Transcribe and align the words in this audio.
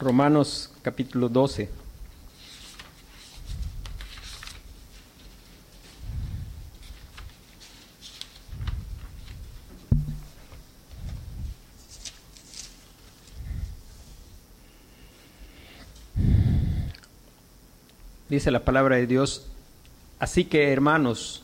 Romanos 0.00 0.70
capítulo 0.80 1.28
12. 1.28 1.68
Dice 18.30 18.50
la 18.50 18.64
palabra 18.64 18.96
de 18.96 19.06
Dios, 19.06 19.44
así 20.18 20.44
que 20.44 20.72
hermanos, 20.72 21.42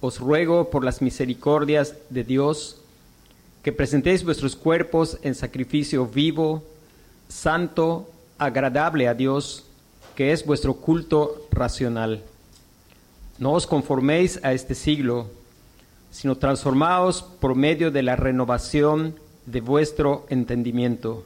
os 0.00 0.18
ruego 0.18 0.70
por 0.70 0.82
las 0.82 1.02
misericordias 1.02 1.94
de 2.10 2.24
Dios 2.24 2.78
que 3.62 3.70
presentéis 3.70 4.24
vuestros 4.24 4.56
cuerpos 4.56 5.18
en 5.22 5.36
sacrificio 5.36 6.06
vivo, 6.06 6.64
santo, 7.28 8.10
agradable 8.38 9.08
a 9.08 9.14
Dios, 9.14 9.64
que 10.14 10.32
es 10.32 10.44
vuestro 10.44 10.74
culto 10.74 11.46
racional. 11.50 12.22
No 13.38 13.52
os 13.52 13.66
conforméis 13.66 14.40
a 14.42 14.52
este 14.52 14.74
siglo, 14.74 15.28
sino 16.10 16.36
transformaos 16.36 17.22
por 17.22 17.54
medio 17.54 17.90
de 17.90 18.02
la 18.02 18.16
renovación 18.16 19.14
de 19.44 19.60
vuestro 19.60 20.26
entendimiento, 20.30 21.24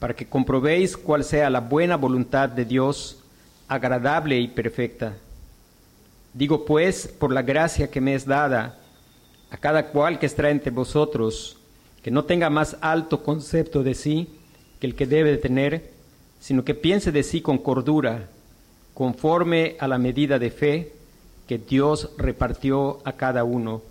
para 0.00 0.14
que 0.14 0.26
comprobéis 0.26 0.96
cuál 0.96 1.22
sea 1.22 1.50
la 1.50 1.60
buena 1.60 1.96
voluntad 1.96 2.48
de 2.48 2.64
Dios, 2.64 3.18
agradable 3.68 4.38
y 4.40 4.48
perfecta. 4.48 5.14
Digo 6.34 6.64
pues, 6.64 7.06
por 7.06 7.32
la 7.32 7.42
gracia 7.42 7.90
que 7.90 8.00
me 8.00 8.14
es 8.14 8.26
dada, 8.26 8.78
a 9.50 9.56
cada 9.56 9.88
cual 9.88 10.18
que 10.18 10.26
está 10.26 10.50
entre 10.50 10.70
vosotros, 10.70 11.56
que 12.02 12.10
no 12.10 12.24
tenga 12.24 12.50
más 12.50 12.76
alto 12.80 13.22
concepto 13.22 13.82
de 13.82 13.94
sí 13.94 14.39
que 14.80 14.86
el 14.86 14.94
que 14.94 15.06
debe 15.06 15.30
de 15.30 15.38
tener, 15.38 15.90
sino 16.40 16.64
que 16.64 16.74
piense 16.74 17.12
de 17.12 17.22
sí 17.22 17.42
con 17.42 17.58
cordura, 17.58 18.28
conforme 18.94 19.76
a 19.78 19.86
la 19.86 19.98
medida 19.98 20.38
de 20.38 20.50
fe 20.50 20.92
que 21.46 21.58
Dios 21.58 22.10
repartió 22.16 23.00
a 23.04 23.12
cada 23.12 23.44
uno. 23.44 23.82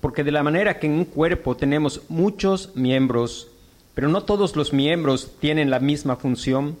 Porque 0.00 0.24
de 0.24 0.32
la 0.32 0.42
manera 0.42 0.78
que 0.78 0.86
en 0.86 0.92
un 0.92 1.04
cuerpo 1.04 1.56
tenemos 1.56 2.02
muchos 2.08 2.74
miembros, 2.74 3.48
pero 3.94 4.08
no 4.08 4.22
todos 4.22 4.56
los 4.56 4.72
miembros 4.72 5.32
tienen 5.40 5.70
la 5.70 5.80
misma 5.80 6.16
función, 6.16 6.76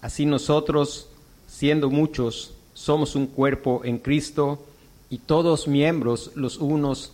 así 0.00 0.26
nosotros, 0.26 1.08
siendo 1.46 1.90
muchos, 1.90 2.54
somos 2.74 3.16
un 3.16 3.26
cuerpo 3.26 3.82
en 3.84 3.98
Cristo 3.98 4.64
y 5.10 5.18
todos 5.18 5.66
miembros 5.66 6.30
los 6.34 6.58
unos 6.58 7.12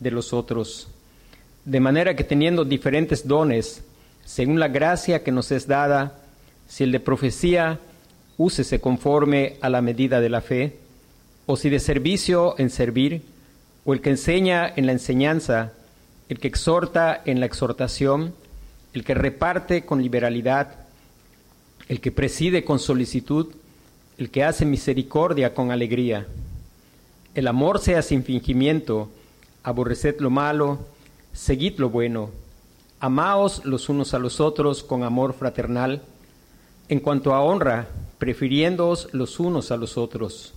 de 0.00 0.10
los 0.10 0.32
otros. 0.32 0.88
De 1.64 1.80
manera 1.80 2.16
que 2.16 2.24
teniendo 2.24 2.64
diferentes 2.64 3.26
dones, 3.26 3.82
según 4.24 4.60
la 4.60 4.68
gracia 4.68 5.22
que 5.22 5.32
nos 5.32 5.50
es 5.52 5.66
dada, 5.66 6.18
si 6.68 6.84
el 6.84 6.92
de 6.92 7.00
profecía, 7.00 7.80
úsese 8.38 8.80
conforme 8.80 9.56
a 9.60 9.68
la 9.68 9.82
medida 9.82 10.20
de 10.20 10.30
la 10.30 10.40
fe, 10.40 10.78
o 11.46 11.56
si 11.56 11.70
de 11.70 11.80
servicio 11.80 12.54
en 12.58 12.70
servir, 12.70 13.22
o 13.84 13.92
el 13.92 14.00
que 14.00 14.10
enseña 14.10 14.72
en 14.74 14.86
la 14.86 14.92
enseñanza, 14.92 15.72
el 16.28 16.38
que 16.38 16.48
exhorta 16.48 17.20
en 17.24 17.40
la 17.40 17.46
exhortación, 17.46 18.34
el 18.94 19.04
que 19.04 19.14
reparte 19.14 19.84
con 19.84 20.00
liberalidad, 20.02 20.76
el 21.88 22.00
que 22.00 22.12
preside 22.12 22.64
con 22.64 22.78
solicitud, 22.78 23.48
el 24.18 24.30
que 24.30 24.44
hace 24.44 24.64
misericordia 24.64 25.52
con 25.52 25.72
alegría. 25.72 26.26
El 27.34 27.48
amor 27.48 27.80
sea 27.80 28.02
sin 28.02 28.22
fingimiento, 28.24 29.10
aborreced 29.62 30.20
lo 30.20 30.30
malo, 30.30 30.78
seguid 31.32 31.78
lo 31.78 31.90
bueno 31.90 32.41
Amaos 33.02 33.64
los 33.64 33.88
unos 33.88 34.14
a 34.14 34.20
los 34.20 34.38
otros 34.38 34.84
con 34.84 35.02
amor 35.02 35.34
fraternal, 35.34 36.02
en 36.88 37.00
cuanto 37.00 37.34
a 37.34 37.42
honra, 37.42 37.88
prefiriéndoos 38.18 39.08
los 39.10 39.40
unos 39.40 39.72
a 39.72 39.76
los 39.76 39.98
otros. 39.98 40.54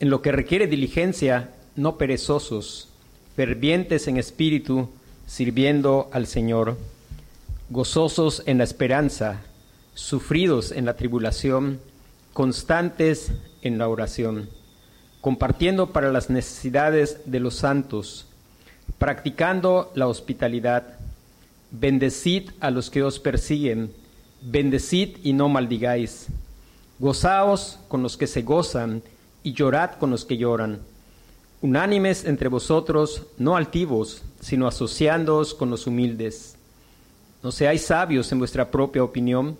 En 0.00 0.10
lo 0.10 0.20
que 0.20 0.32
requiere 0.32 0.66
diligencia, 0.66 1.50
no 1.76 1.96
perezosos, 1.96 2.88
fervientes 3.36 4.08
en 4.08 4.16
espíritu, 4.16 4.88
sirviendo 5.28 6.10
al 6.12 6.26
Señor, 6.26 6.76
gozosos 7.68 8.42
en 8.46 8.58
la 8.58 8.64
esperanza, 8.64 9.42
sufridos 9.94 10.72
en 10.72 10.86
la 10.86 10.96
tribulación, 10.96 11.78
constantes 12.32 13.30
en 13.62 13.78
la 13.78 13.86
oración, 13.86 14.50
compartiendo 15.20 15.92
para 15.92 16.10
las 16.10 16.30
necesidades 16.30 17.20
de 17.26 17.38
los 17.38 17.54
santos, 17.54 18.26
practicando 18.98 19.92
la 19.94 20.08
hospitalidad 20.08 20.99
Bendecid 21.72 22.50
a 22.60 22.70
los 22.70 22.90
que 22.90 23.02
os 23.02 23.18
persiguen, 23.18 23.92
bendecid 24.42 25.16
y 25.22 25.32
no 25.32 25.48
maldigáis. 25.48 26.26
Gozaos 26.98 27.78
con 27.88 28.02
los 28.02 28.16
que 28.16 28.26
se 28.26 28.42
gozan 28.42 29.02
y 29.42 29.52
llorad 29.52 29.92
con 29.92 30.10
los 30.10 30.24
que 30.24 30.36
lloran. 30.36 30.80
Unánimes 31.62 32.24
entre 32.24 32.48
vosotros, 32.48 33.22
no 33.38 33.56
altivos, 33.56 34.22
sino 34.40 34.66
asociándoos 34.66 35.54
con 35.54 35.70
los 35.70 35.86
humildes. 35.86 36.56
No 37.42 37.52
seáis 37.52 37.82
sabios 37.82 38.32
en 38.32 38.38
vuestra 38.38 38.70
propia 38.70 39.04
opinión, 39.04 39.56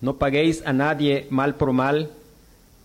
no 0.00 0.16
paguéis 0.16 0.62
a 0.66 0.72
nadie 0.72 1.26
mal 1.30 1.54
por 1.54 1.72
mal, 1.72 2.10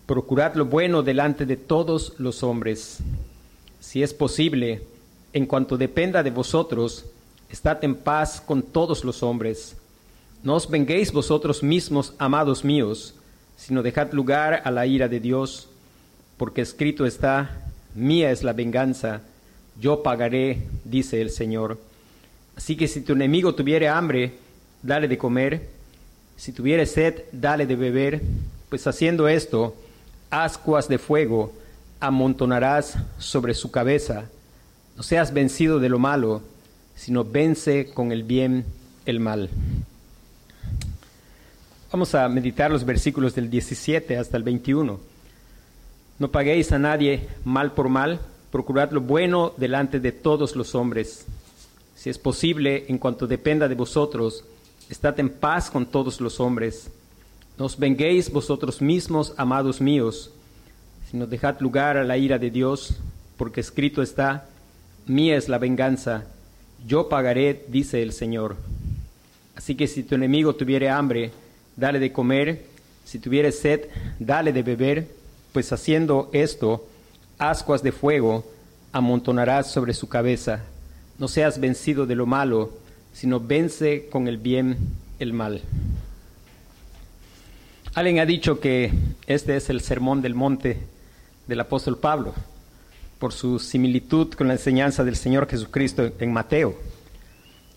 procurad 0.06 0.56
lo 0.56 0.66
bueno 0.66 1.04
delante 1.04 1.46
de 1.46 1.58
todos 1.58 2.14
los 2.18 2.44
hombres. 2.44 3.00
Si 3.80 4.04
es 4.04 4.14
posible, 4.14 4.84
en 5.34 5.46
cuanto 5.46 5.78
dependa 5.78 6.24
de 6.24 6.32
vosotros, 6.32 7.06
Estad 7.50 7.84
en 7.84 7.96
paz 7.96 8.42
con 8.42 8.62
todos 8.62 9.04
los 9.04 9.24
hombres. 9.24 9.76
No 10.44 10.56
os 10.56 10.70
venguéis 10.70 11.12
vosotros 11.12 11.64
mismos, 11.64 12.14
amados 12.18 12.64
míos, 12.64 13.16
sino 13.58 13.84
dejad 13.84 14.12
lugar 14.14 14.62
a 14.64 14.72
la 14.72 14.86
ira 14.86 15.08
de 15.08 15.20
Dios, 15.20 15.68
porque 16.38 16.62
escrito 16.62 17.06
está, 17.06 17.70
mía 17.96 18.32
es 18.32 18.44
la 18.44 18.54
venganza, 18.54 19.22
yo 19.80 20.04
pagaré, 20.04 20.68
dice 20.86 21.22
el 21.22 21.30
Señor. 21.32 21.80
Así 22.56 22.76
que 22.78 22.88
si 22.88 23.02
tu 23.02 23.14
enemigo 23.14 23.56
tuviere 23.56 23.90
hambre, 23.90 24.34
dale 24.82 25.08
de 25.08 25.18
comer, 25.18 25.70
si 26.38 26.54
tuviere 26.54 26.86
sed, 26.86 27.24
dale 27.32 27.66
de 27.66 27.76
beber, 27.76 28.22
pues 28.70 28.86
haciendo 28.88 29.28
esto, 29.28 29.76
ascuas 30.30 30.88
de 30.88 30.98
fuego 30.98 31.52
amontonarás 32.00 32.98
sobre 33.18 33.54
su 33.54 33.72
cabeza. 33.72 34.26
No 34.96 35.04
seas 35.04 35.34
vencido 35.34 35.80
de 35.80 35.90
lo 35.90 36.00
malo, 36.00 36.42
sino 37.00 37.24
vence 37.24 37.92
con 37.94 38.12
el 38.12 38.24
bien 38.24 38.66
el 39.06 39.22
mal. 39.22 39.50
Vamos 41.94 42.14
a 42.14 42.28
meditar 42.28 42.70
los 42.70 42.84
versículos 42.84 43.34
del 43.34 43.50
17 43.50 44.18
hasta 44.18 44.36
el 44.36 44.44
21. 44.44 45.00
No 46.20 46.28
paguéis 46.28 46.74
a 46.74 46.78
nadie 46.78 47.30
mal 47.46 47.72
por 47.72 47.88
mal, 47.88 48.20
procurad 48.52 48.92
lo 48.92 49.00
bueno 49.00 49.54
delante 49.56 50.02
de 50.02 50.12
todos 50.12 50.58
los 50.58 50.76
hombres. 50.76 51.26
Si 51.96 52.10
es 52.10 52.18
posible, 52.18 52.86
en 52.90 52.98
cuanto 52.98 53.28
dependa 53.28 53.70
de 53.70 53.76
vosotros, 53.76 54.44
estad 54.90 55.18
en 55.22 55.30
paz 55.30 55.72
con 55.72 55.86
todos 55.86 56.20
los 56.20 56.42
hombres. 56.42 56.92
No 57.58 57.66
os 57.66 57.80
venguéis 57.80 58.30
vosotros 58.30 58.82
mismos, 58.82 59.34
amados 59.38 59.80
míos, 59.80 60.32
sino 61.10 61.28
dejad 61.28 61.62
lugar 61.62 61.96
a 61.96 62.04
la 62.04 62.18
ira 62.18 62.38
de 62.38 62.52
Dios, 62.52 62.98
porque 63.38 63.62
escrito 63.62 64.02
está, 64.02 64.50
mía 65.08 65.38
es 65.38 65.48
la 65.48 65.60
venganza 65.60 66.26
yo 66.86 67.10
pagaré, 67.10 67.66
dice 67.68 68.02
el 68.02 68.14
Señor. 68.14 68.56
Así 69.56 69.76
que 69.76 69.88
si 69.88 70.04
tu 70.04 70.16
enemigo 70.16 70.56
tuviere 70.56 70.90
hambre, 70.90 71.32
dale 71.76 72.00
de 72.00 72.12
comer, 72.12 72.66
si 73.06 73.20
tuviere 73.20 73.52
sed, 73.52 73.88
dale 74.20 74.54
de 74.54 74.64
beber, 74.64 75.08
pues 75.52 75.72
haciendo 75.74 76.30
esto, 76.32 76.88
ascuas 77.38 77.84
de 77.84 77.92
fuego 77.92 78.46
amontonarás 78.92 79.72
sobre 79.72 79.94
su 79.94 80.08
cabeza. 80.08 80.64
No 81.18 81.28
seas 81.28 81.60
vencido 81.60 82.06
de 82.06 82.16
lo 82.16 82.26
malo, 82.26 82.72
sino 83.14 83.40
vence 83.40 84.08
con 84.10 84.28
el 84.28 84.38
bien 84.38 84.78
el 85.20 85.34
mal. 85.34 85.62
Alguien 87.94 88.20
ha 88.20 88.26
dicho 88.26 88.60
que 88.60 88.92
este 89.28 89.56
es 89.56 89.70
el 89.70 89.82
sermón 89.82 90.22
del 90.22 90.36
monte 90.36 90.78
del 91.48 91.60
apóstol 91.60 91.98
Pablo 91.98 92.34
por 93.20 93.34
su 93.34 93.60
similitud 93.60 94.34
con 94.34 94.48
la 94.48 94.54
enseñanza 94.54 95.04
del 95.04 95.18
Señor 95.18 95.48
Jesucristo 95.48 96.10
en 96.20 96.32
Mateo. 96.32 96.76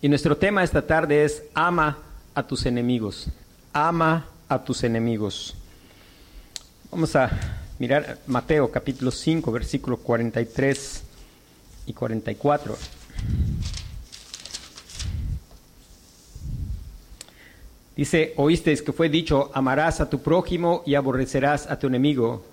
Y 0.01 0.07
nuestro 0.07 0.37
tema 0.37 0.63
esta 0.63 0.87
tarde 0.87 1.25
es 1.25 1.43
ama 1.53 1.97
a 2.33 2.47
tus 2.47 2.65
enemigos, 2.65 3.27
ama 3.73 4.25
a 4.47 4.63
tus 4.63 4.83
enemigos. 4.83 5.55
Vamos 6.89 7.15
a 7.15 7.29
mirar 7.77 8.19
Mateo 8.25 8.71
capítulo 8.71 9.11
5, 9.11 9.51
versículos 9.51 9.99
43 9.99 11.03
y 11.87 11.93
44. 11.93 12.77
Dice, 17.95 18.33
oísteis 18.37 18.81
que 18.81 18.93
fue 18.93 19.09
dicho, 19.09 19.51
amarás 19.53 20.01
a 20.01 20.09
tu 20.09 20.21
prójimo 20.21 20.83
y 20.85 20.95
aborrecerás 20.95 21.69
a 21.69 21.77
tu 21.77 21.87
enemigo. 21.87 22.43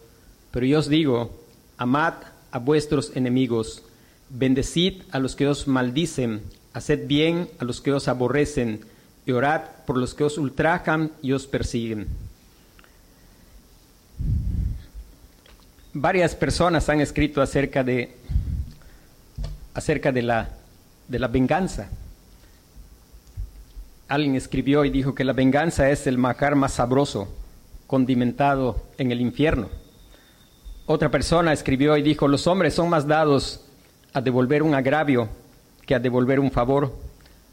Pero 0.50 0.66
yo 0.66 0.80
os 0.80 0.88
digo, 0.88 1.30
amad 1.78 2.14
a 2.52 2.58
vuestros 2.58 3.16
enemigos, 3.16 3.82
bendecid 4.28 5.02
a 5.10 5.18
los 5.18 5.36
que 5.36 5.48
os 5.48 5.66
maldicen, 5.66 6.42
haced 6.72 7.06
bien 7.06 7.48
a 7.58 7.64
los 7.64 7.80
que 7.80 7.92
os 7.92 8.08
aborrecen, 8.08 8.84
y 9.26 9.32
orad 9.32 9.62
por 9.86 9.96
los 9.96 10.14
que 10.14 10.24
os 10.24 10.38
ultrajan 10.38 11.12
y 11.22 11.32
os 11.32 11.46
persiguen. 11.46 12.08
Varias 15.92 16.34
personas 16.34 16.88
han 16.88 17.00
escrito 17.00 17.42
acerca 17.42 17.82
de, 17.82 18.16
acerca 19.74 20.12
de, 20.12 20.22
la, 20.22 20.50
de 21.08 21.18
la 21.18 21.28
venganza. 21.28 21.88
Alguien 24.08 24.36
escribió 24.36 24.84
y 24.84 24.90
dijo 24.90 25.14
que 25.14 25.24
la 25.24 25.32
venganza 25.32 25.90
es 25.90 26.06
el 26.06 26.18
macar 26.18 26.54
más 26.54 26.74
sabroso, 26.74 27.28
condimentado 27.86 28.84
en 28.98 29.12
el 29.12 29.20
infierno. 29.20 29.68
Otra 30.92 31.08
persona 31.08 31.52
escribió 31.52 31.96
y 31.96 32.02
dijo, 32.02 32.26
los 32.26 32.48
hombres 32.48 32.74
son 32.74 32.88
más 32.88 33.06
dados 33.06 33.60
a 34.12 34.20
devolver 34.20 34.64
un 34.64 34.74
agravio 34.74 35.28
que 35.86 35.94
a 35.94 36.00
devolver 36.00 36.40
un 36.40 36.50
favor, 36.50 36.92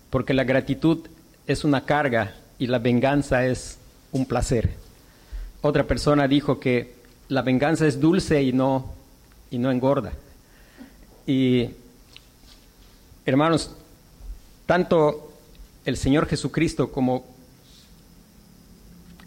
porque 0.09 0.33
la 0.33 0.43
gratitud 0.43 1.05
es 1.45 1.63
una 1.63 1.85
carga 1.85 2.33
y 2.57 2.65
la 2.65 2.79
venganza 2.79 3.45
es 3.45 3.77
un 4.11 4.25
placer. 4.25 4.71
Otra 5.61 5.83
persona 5.83 6.27
dijo 6.27 6.59
que 6.59 6.95
la 7.27 7.43
venganza 7.43 7.85
es 7.85 7.99
dulce 7.99 8.41
y 8.41 8.53
no, 8.53 8.95
y 9.51 9.59
no 9.59 9.69
engorda. 9.69 10.13
Y 11.27 11.69
hermanos, 13.23 13.69
tanto 14.65 15.31
el 15.85 15.95
Señor 15.95 16.25
Jesucristo 16.25 16.91
como 16.91 17.23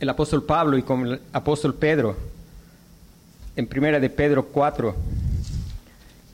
el 0.01 0.09
apóstol 0.09 0.43
Pablo 0.43 0.77
y 0.77 0.83
como 0.83 1.07
el 1.07 1.21
apóstol 1.33 1.77
Pedro 1.77 2.40
en 3.57 3.67
primera 3.67 3.99
de 3.99 4.11
Pedro 4.11 4.47
4, 4.47 4.95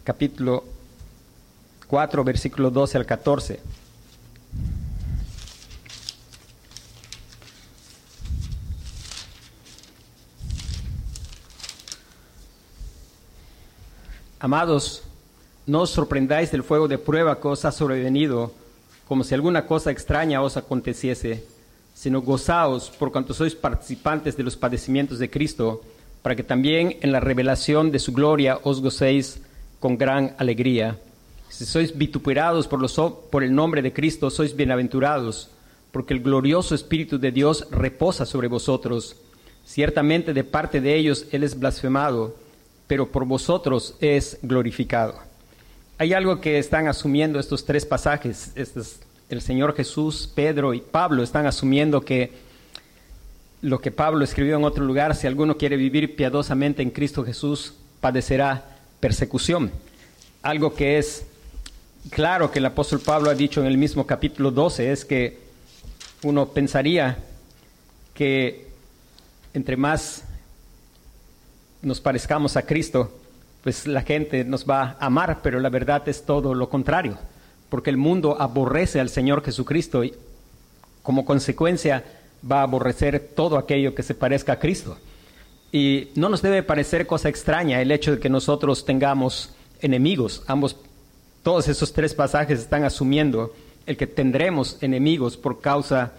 capítulo 0.05 0.65
4, 1.89 2.25
versículo 2.25 2.71
12 2.71 2.99
al 2.99 3.07
14. 3.07 3.61
Amados, 14.39 15.03
no 15.67 15.81
os 15.81 15.91
sorprendáis 15.91 16.53
del 16.53 16.63
fuego 16.63 16.87
de 16.87 16.99
prueba 16.99 17.41
que 17.41 17.49
os 17.49 17.65
ha 17.65 17.73
sobrevenido, 17.73 18.53
como 19.09 19.25
si 19.25 19.35
alguna 19.35 19.67
cosa 19.67 19.91
extraña 19.91 20.43
os 20.43 20.57
aconteciese, 20.57 21.45
sino 21.95 22.21
gozaos 22.21 22.91
por 22.91 23.11
cuanto 23.11 23.33
sois 23.33 23.57
participantes 23.57 24.37
de 24.37 24.45
los 24.45 24.55
padecimientos 24.55 25.19
de 25.19 25.31
Cristo, 25.31 25.83
para 26.27 26.35
que 26.35 26.43
también 26.43 26.97
en 27.03 27.13
la 27.13 27.21
revelación 27.21 27.93
de 27.93 28.01
su 28.01 28.13
gloria 28.13 28.59
os 28.65 28.83
gocéis 28.83 29.41
con 29.79 29.97
gran 29.97 30.35
alegría. 30.39 30.99
Si 31.49 31.65
sois 31.65 31.97
vituperados 31.97 32.67
por, 32.67 32.83
los, 32.83 33.01
por 33.31 33.45
el 33.45 33.55
nombre 33.55 33.81
de 33.81 33.93
Cristo, 33.93 34.29
sois 34.29 34.57
bienaventurados, 34.57 35.51
porque 35.93 36.15
el 36.15 36.25
glorioso 36.25 36.75
Espíritu 36.75 37.21
de 37.21 37.31
Dios 37.31 37.69
reposa 37.71 38.27
sobre 38.27 38.49
vosotros. 38.49 39.15
Ciertamente 39.65 40.35
de 40.35 40.43
parte 40.43 40.81
de 40.81 40.97
ellos 40.97 41.27
Él 41.31 41.45
es 41.45 41.57
blasfemado, 41.57 42.35
pero 42.89 43.07
por 43.07 43.25
vosotros 43.25 43.95
es 44.01 44.41
glorificado. 44.43 45.15
Hay 45.97 46.13
algo 46.13 46.41
que 46.41 46.59
están 46.59 46.89
asumiendo 46.89 47.39
estos 47.39 47.65
tres 47.65 47.87
pasajes. 47.87 48.51
el 49.29 49.41
Señor 49.41 49.77
Jesús, 49.77 50.29
Pedro 50.35 50.75
y 50.75 50.81
Pablo 50.81 51.23
están 51.23 51.47
asumiendo 51.47 52.01
que 52.01 52.33
lo 53.67 53.81
que 53.81 53.91
Pablo 53.91 54.23
escribió 54.23 54.57
en 54.57 54.63
otro 54.63 54.85
lugar, 54.85 55.17
si 55.17 55.27
alguno 55.27 55.59
quiere 55.59 55.77
vivir 55.77 56.15
piadosamente 56.15 56.83
en 56.83 56.91
Cristo 56.91 57.25
Jesús, 57.25 57.75
padecerá 58.01 58.77
persecución. 59.01 59.73
Algo 60.41 60.73
que 60.73 60.99
es 60.99 61.27
claro 62.11 62.53
que 62.53 62.61
el 62.61 62.67
apóstol 62.67 63.01
Pablo 63.01 63.29
ha 63.29 63.35
dicho 63.35 63.61
en 63.61 63.67
el 63.67 63.77
mismo 63.77 64.07
capítulo 64.07 64.53
12 64.53 64.93
es 64.93 65.05
que 65.05 65.41
uno 66.23 66.47
pensaría 66.51 67.19
que 68.15 68.69
entre 69.53 69.77
más 69.77 70.23
nos 71.83 72.01
parezcamos 72.01 72.57
a 72.57 72.63
Cristo, 72.67 73.19
pues 73.65 73.89
la 73.89 74.03
gente 74.03 74.45
nos 74.45 74.65
va 74.65 74.97
a 75.01 75.07
amar, 75.07 75.41
pero 75.43 75.59
la 75.59 75.71
verdad 75.71 76.09
es 76.09 76.25
todo 76.25 76.55
lo 76.55 76.69
contrario, 76.69 77.19
porque 77.69 77.91
el 77.91 77.97
mundo 77.97 78.41
aborrece 78.41 79.01
al 79.01 79.09
Señor 79.09 79.43
Jesucristo 79.45 80.05
y 80.05 80.15
como 81.03 81.25
consecuencia 81.25 82.05
va 82.51 82.61
a 82.61 82.63
aborrecer 82.63 83.33
todo 83.35 83.59
aquello 83.59 83.95
que 83.95 84.03
se 84.03 84.15
parezca 84.15 84.55
a 84.55 84.59
Cristo. 84.59 84.99
Y 85.73 86.09
no 86.15 86.29
nos 86.29 86.43
debe 86.43 86.63
parecer 86.63 87.07
cosa 87.07 87.29
extraña 87.29 87.81
el 87.81 87.91
hecho 87.91 88.13
de 88.13 88.19
que 88.19 88.29
nosotros 88.29 88.85
tengamos 88.85 89.51
enemigos. 89.81 90.43
Ambos, 90.47 90.77
todos 91.43 91.69
esos 91.69 91.93
tres 91.93 92.15
pasajes 92.15 92.61
están 92.61 92.85
asumiendo 92.85 93.53
el 93.87 93.97
que 93.97 94.07
tendremos 94.07 94.79
enemigos 94.83 95.37
por 95.37 95.61
causa 95.61 96.13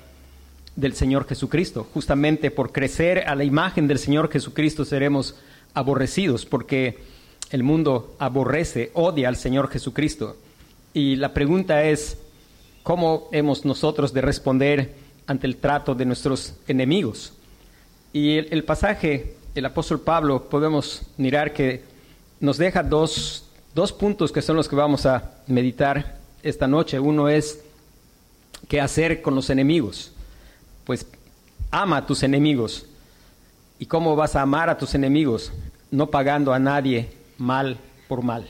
del 0.75 0.93
Señor 0.93 1.27
Jesucristo. 1.27 1.87
Justamente 1.93 2.51
por 2.51 2.71
crecer 2.71 3.27
a 3.27 3.35
la 3.35 3.43
imagen 3.43 3.87
del 3.87 3.99
Señor 3.99 4.31
Jesucristo 4.31 4.85
seremos 4.85 5.35
aborrecidos, 5.73 6.45
porque 6.45 6.99
el 7.51 7.63
mundo 7.63 8.15
aborrece, 8.19 8.91
odia 8.93 9.27
al 9.27 9.35
Señor 9.35 9.69
Jesucristo. 9.69 10.37
Y 10.93 11.15
la 11.15 11.33
pregunta 11.33 11.83
es, 11.83 12.17
¿cómo 12.83 13.27
hemos 13.31 13.65
nosotros 13.65 14.13
de 14.13 14.21
responder? 14.21 15.06
Ante 15.27 15.45
el 15.45 15.57
trato 15.57 15.93
de 15.93 16.05
nuestros 16.05 16.55
enemigos. 16.67 17.33
Y 18.13 18.37
el, 18.37 18.63
pasaje, 18.63 19.35
el 19.53 19.65
apóstol 19.65 19.99
Pablo, 19.99 20.49
podemos 20.49 21.01
mirar 21.17 21.53
que 21.53 21.83
nos 22.39 22.57
deja 22.57 22.81
dos, 22.81 23.45
dos 23.75 23.91
puntos 23.91 24.31
que 24.31 24.41
son 24.41 24.55
los 24.55 24.67
que 24.67 24.75
vamos 24.75 25.05
a 25.05 25.31
meditar 25.47 26.17
esta 26.41 26.67
noche. 26.67 26.99
Uno 26.99 27.27
es 27.27 27.63
qué 28.67 28.79
hacer 28.79 29.21
con 29.21 29.35
los 29.35 29.49
enemigos. 29.49 30.13
Pues 30.85 31.05
ama 31.69 31.97
a 31.97 32.05
tus 32.05 32.23
enemigos. 32.23 32.85
¿Y 33.77 33.85
cómo 33.85 34.15
vas 34.15 34.35
a 34.35 34.41
amar 34.41 34.69
a 34.69 34.77
tus 34.77 34.95
enemigos? 34.95 35.51
No 35.91 36.07
pagando 36.07 36.53
a 36.53 36.59
nadie 36.59 37.09
mal 37.37 37.77
por 38.07 38.23
mal. 38.23 38.49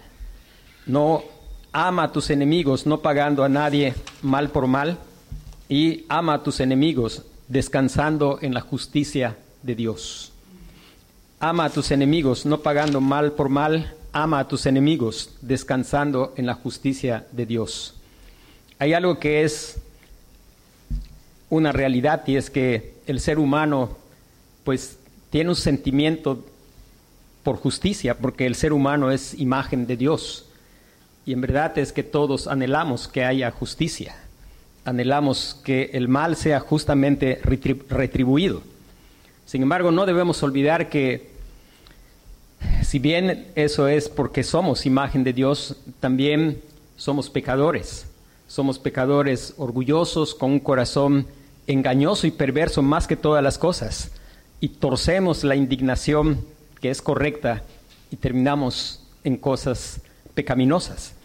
No 0.85 1.23
ama 1.73 2.03
a 2.03 2.11
tus 2.11 2.29
enemigos, 2.29 2.85
no 2.85 2.99
pagando 2.99 3.43
a 3.43 3.49
nadie 3.49 3.95
mal 4.21 4.49
por 4.49 4.67
mal 4.67 4.97
y 5.69 6.05
ama 6.07 6.35
a 6.35 6.43
tus 6.43 6.59
enemigos, 6.59 7.23
descansando 7.47 8.39
en 8.41 8.53
la 8.53 8.61
justicia 8.61 9.37
de 9.63 9.75
Dios. 9.75 10.31
Ama 11.39 11.65
a 11.65 11.69
tus 11.69 11.91
enemigos, 11.91 12.45
no 12.45 12.61
pagando 12.61 13.01
mal 13.01 13.33
por 13.33 13.49
mal, 13.49 13.93
ama 14.11 14.39
a 14.39 14.47
tus 14.47 14.65
enemigos, 14.65 15.35
descansando 15.41 16.33
en 16.37 16.45
la 16.45 16.53
justicia 16.53 17.27
de 17.31 17.45
Dios. 17.45 17.95
Hay 18.79 18.93
algo 18.93 19.19
que 19.19 19.43
es 19.43 19.77
una 21.49 21.71
realidad 21.71 22.23
y 22.27 22.37
es 22.37 22.49
que 22.49 22.95
el 23.05 23.19
ser 23.19 23.39
humano 23.39 23.97
pues 24.63 24.97
tiene 25.29 25.49
un 25.49 25.55
sentimiento 25.55 26.43
por 27.43 27.57
justicia, 27.57 28.17
porque 28.17 28.45
el 28.45 28.55
ser 28.55 28.73
humano 28.73 29.11
es 29.11 29.33
imagen 29.33 29.87
de 29.87 29.95
Dios. 29.95 30.45
Y 31.25 31.33
en 31.33 31.41
verdad 31.41 31.77
es 31.77 31.93
que 31.93 32.03
todos 32.03 32.47
anhelamos 32.47 33.07
que 33.07 33.23
haya 33.23 33.51
justicia 33.51 34.15
anhelamos 34.87 35.59
que 35.65 35.89
el 35.93 36.07
mal 36.07 36.37
sea 36.37 36.61
justamente 36.61 37.41
retribuido. 37.43 38.61
Sin 39.45 39.61
embargo, 39.61 39.91
no 39.91 40.05
debemos 40.05 40.41
olvidar 40.43 40.87
que 40.87 41.29
si 42.83 42.97
bien 42.97 43.47
eso 43.55 43.89
es 43.89 44.07
porque 44.07 44.43
somos 44.43 44.85
imagen 44.85 45.25
de 45.25 45.33
Dios, 45.33 45.75
también 45.99 46.61
somos 46.95 47.29
pecadores. 47.29 48.07
Somos 48.47 48.79
pecadores 48.79 49.53
orgullosos, 49.57 50.33
con 50.33 50.51
un 50.51 50.61
corazón 50.61 51.27
engañoso 51.67 52.25
y 52.25 52.31
perverso 52.31 52.81
más 52.81 53.07
que 53.07 53.17
todas 53.17 53.43
las 53.43 53.57
cosas. 53.57 54.11
Y 54.61 54.69
torcemos 54.69 55.43
la 55.43 55.57
indignación 55.57 56.39
que 56.79 56.91
es 56.91 57.01
correcta 57.01 57.61
y 58.09 58.15
terminamos 58.15 59.03
en 59.25 59.35
cosas 59.35 59.99
pecaminosas. 60.33 61.16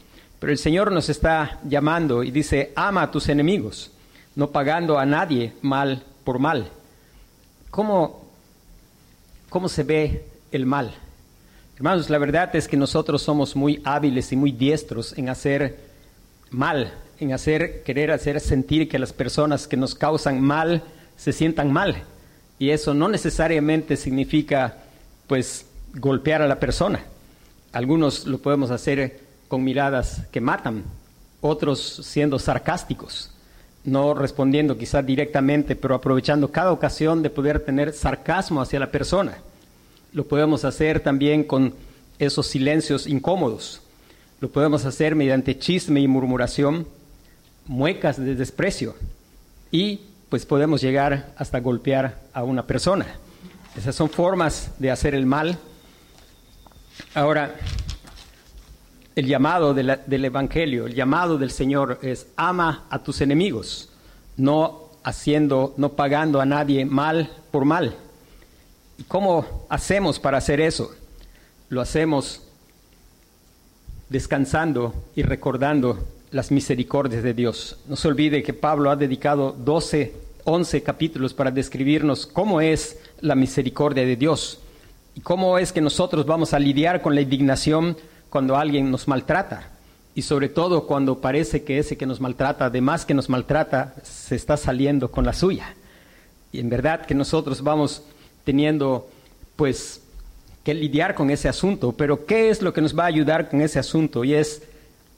Pero 0.42 0.50
el 0.50 0.58
Señor 0.58 0.90
nos 0.90 1.08
está 1.08 1.60
llamando 1.62 2.24
y 2.24 2.32
dice, 2.32 2.72
ama 2.74 3.02
a 3.02 3.10
tus 3.12 3.28
enemigos, 3.28 3.92
no 4.34 4.50
pagando 4.50 4.98
a 4.98 5.06
nadie 5.06 5.52
mal 5.62 6.02
por 6.24 6.40
mal. 6.40 6.66
¿Cómo, 7.70 8.24
cómo 9.48 9.68
se 9.68 9.84
ve 9.84 10.24
el 10.50 10.66
mal? 10.66 10.94
Hermanos, 11.76 12.10
la 12.10 12.18
verdad 12.18 12.56
es 12.56 12.66
que 12.66 12.76
nosotros 12.76 13.22
somos 13.22 13.54
muy 13.54 13.82
hábiles 13.84 14.32
y 14.32 14.36
muy 14.36 14.50
diestros 14.50 15.16
en 15.16 15.28
hacer 15.28 15.78
mal, 16.50 16.92
en 17.20 17.32
hacer, 17.32 17.84
querer 17.84 18.10
hacer 18.10 18.40
sentir 18.40 18.88
que 18.88 18.98
las 18.98 19.12
personas 19.12 19.68
que 19.68 19.76
nos 19.76 19.94
causan 19.94 20.40
mal 20.40 20.82
se 21.16 21.32
sientan 21.32 21.72
mal. 21.72 22.02
Y 22.58 22.70
eso 22.70 22.94
no 22.94 23.08
necesariamente 23.08 23.96
significa, 23.96 24.78
pues, 25.28 25.66
golpear 25.94 26.42
a 26.42 26.48
la 26.48 26.58
persona. 26.58 27.04
Algunos 27.70 28.26
lo 28.26 28.38
podemos 28.38 28.72
hacer 28.72 29.30
con 29.52 29.62
miradas 29.62 30.22
que 30.32 30.40
matan, 30.40 30.82
otros 31.42 32.00
siendo 32.04 32.38
sarcásticos, 32.38 33.30
no 33.84 34.14
respondiendo 34.14 34.78
quizás 34.78 35.04
directamente, 35.04 35.76
pero 35.76 35.94
aprovechando 35.94 36.50
cada 36.50 36.72
ocasión 36.72 37.22
de 37.22 37.28
poder 37.28 37.60
tener 37.60 37.92
sarcasmo 37.92 38.62
hacia 38.62 38.80
la 38.80 38.90
persona. 38.90 39.36
Lo 40.14 40.24
podemos 40.24 40.64
hacer 40.64 41.00
también 41.00 41.44
con 41.44 41.74
esos 42.18 42.46
silencios 42.46 43.06
incómodos. 43.06 43.82
Lo 44.40 44.48
podemos 44.48 44.86
hacer 44.86 45.14
mediante 45.14 45.58
chisme 45.58 46.00
y 46.00 46.08
murmuración, 46.08 46.86
muecas 47.66 48.18
de 48.18 48.34
desprecio 48.34 48.94
y 49.70 50.00
pues 50.30 50.46
podemos 50.46 50.80
llegar 50.80 51.34
hasta 51.36 51.60
golpear 51.60 52.22
a 52.32 52.42
una 52.42 52.66
persona. 52.66 53.04
Esas 53.76 53.94
son 53.94 54.08
formas 54.08 54.70
de 54.78 54.90
hacer 54.90 55.14
el 55.14 55.26
mal. 55.26 55.58
Ahora, 57.14 57.54
el 59.14 59.26
llamado 59.26 59.74
del 59.74 60.24
Evangelio, 60.24 60.86
el 60.86 60.94
llamado 60.94 61.38
del 61.38 61.50
Señor 61.50 61.98
es 62.02 62.26
ama 62.36 62.84
a 62.90 63.02
tus 63.02 63.20
enemigos, 63.20 63.90
no 64.36 64.90
haciendo, 65.04 65.74
no 65.76 65.90
pagando 65.90 66.40
a 66.40 66.46
nadie 66.46 66.84
mal 66.84 67.30
por 67.50 67.64
mal. 67.64 67.94
¿Y 68.98 69.02
cómo 69.04 69.66
hacemos 69.68 70.18
para 70.18 70.38
hacer 70.38 70.60
eso? 70.60 70.94
Lo 71.68 71.80
hacemos 71.80 72.42
descansando 74.08 74.94
y 75.16 75.22
recordando 75.22 75.98
las 76.30 76.50
misericordias 76.50 77.22
de 77.22 77.34
Dios. 77.34 77.78
No 77.88 77.96
se 77.96 78.08
olvide 78.08 78.42
que 78.42 78.54
Pablo 78.54 78.90
ha 78.90 78.96
dedicado 78.96 79.52
12, 79.52 80.14
11 80.44 80.82
capítulos 80.82 81.34
para 81.34 81.50
describirnos 81.50 82.26
cómo 82.26 82.60
es 82.60 82.98
la 83.20 83.34
misericordia 83.34 84.04
de 84.04 84.16
Dios 84.16 84.60
y 85.14 85.20
cómo 85.20 85.58
es 85.58 85.72
que 85.72 85.80
nosotros 85.80 86.24
vamos 86.24 86.54
a 86.54 86.58
lidiar 86.58 87.02
con 87.02 87.14
la 87.14 87.20
indignación 87.20 87.96
cuando 88.32 88.56
alguien 88.56 88.90
nos 88.90 89.08
maltrata 89.08 89.68
y 90.14 90.22
sobre 90.22 90.48
todo 90.48 90.86
cuando 90.86 91.20
parece 91.20 91.64
que 91.64 91.78
ese 91.78 91.98
que 91.98 92.06
nos 92.06 92.18
maltrata, 92.18 92.64
además 92.64 93.04
que 93.04 93.12
nos 93.12 93.28
maltrata, 93.28 93.94
se 94.02 94.36
está 94.36 94.56
saliendo 94.56 95.10
con 95.10 95.26
la 95.26 95.34
suya. 95.34 95.74
Y 96.50 96.58
en 96.58 96.70
verdad 96.70 97.04
que 97.04 97.14
nosotros 97.14 97.62
vamos 97.62 98.02
teniendo 98.44 99.06
pues 99.54 100.00
que 100.64 100.72
lidiar 100.72 101.14
con 101.14 101.28
ese 101.28 101.46
asunto, 101.46 101.92
pero 101.92 102.24
¿qué 102.24 102.48
es 102.48 102.62
lo 102.62 102.72
que 102.72 102.80
nos 102.80 102.98
va 102.98 103.04
a 103.04 103.08
ayudar 103.08 103.50
con 103.50 103.60
ese 103.60 103.78
asunto? 103.78 104.24
Y 104.24 104.32
es 104.32 104.62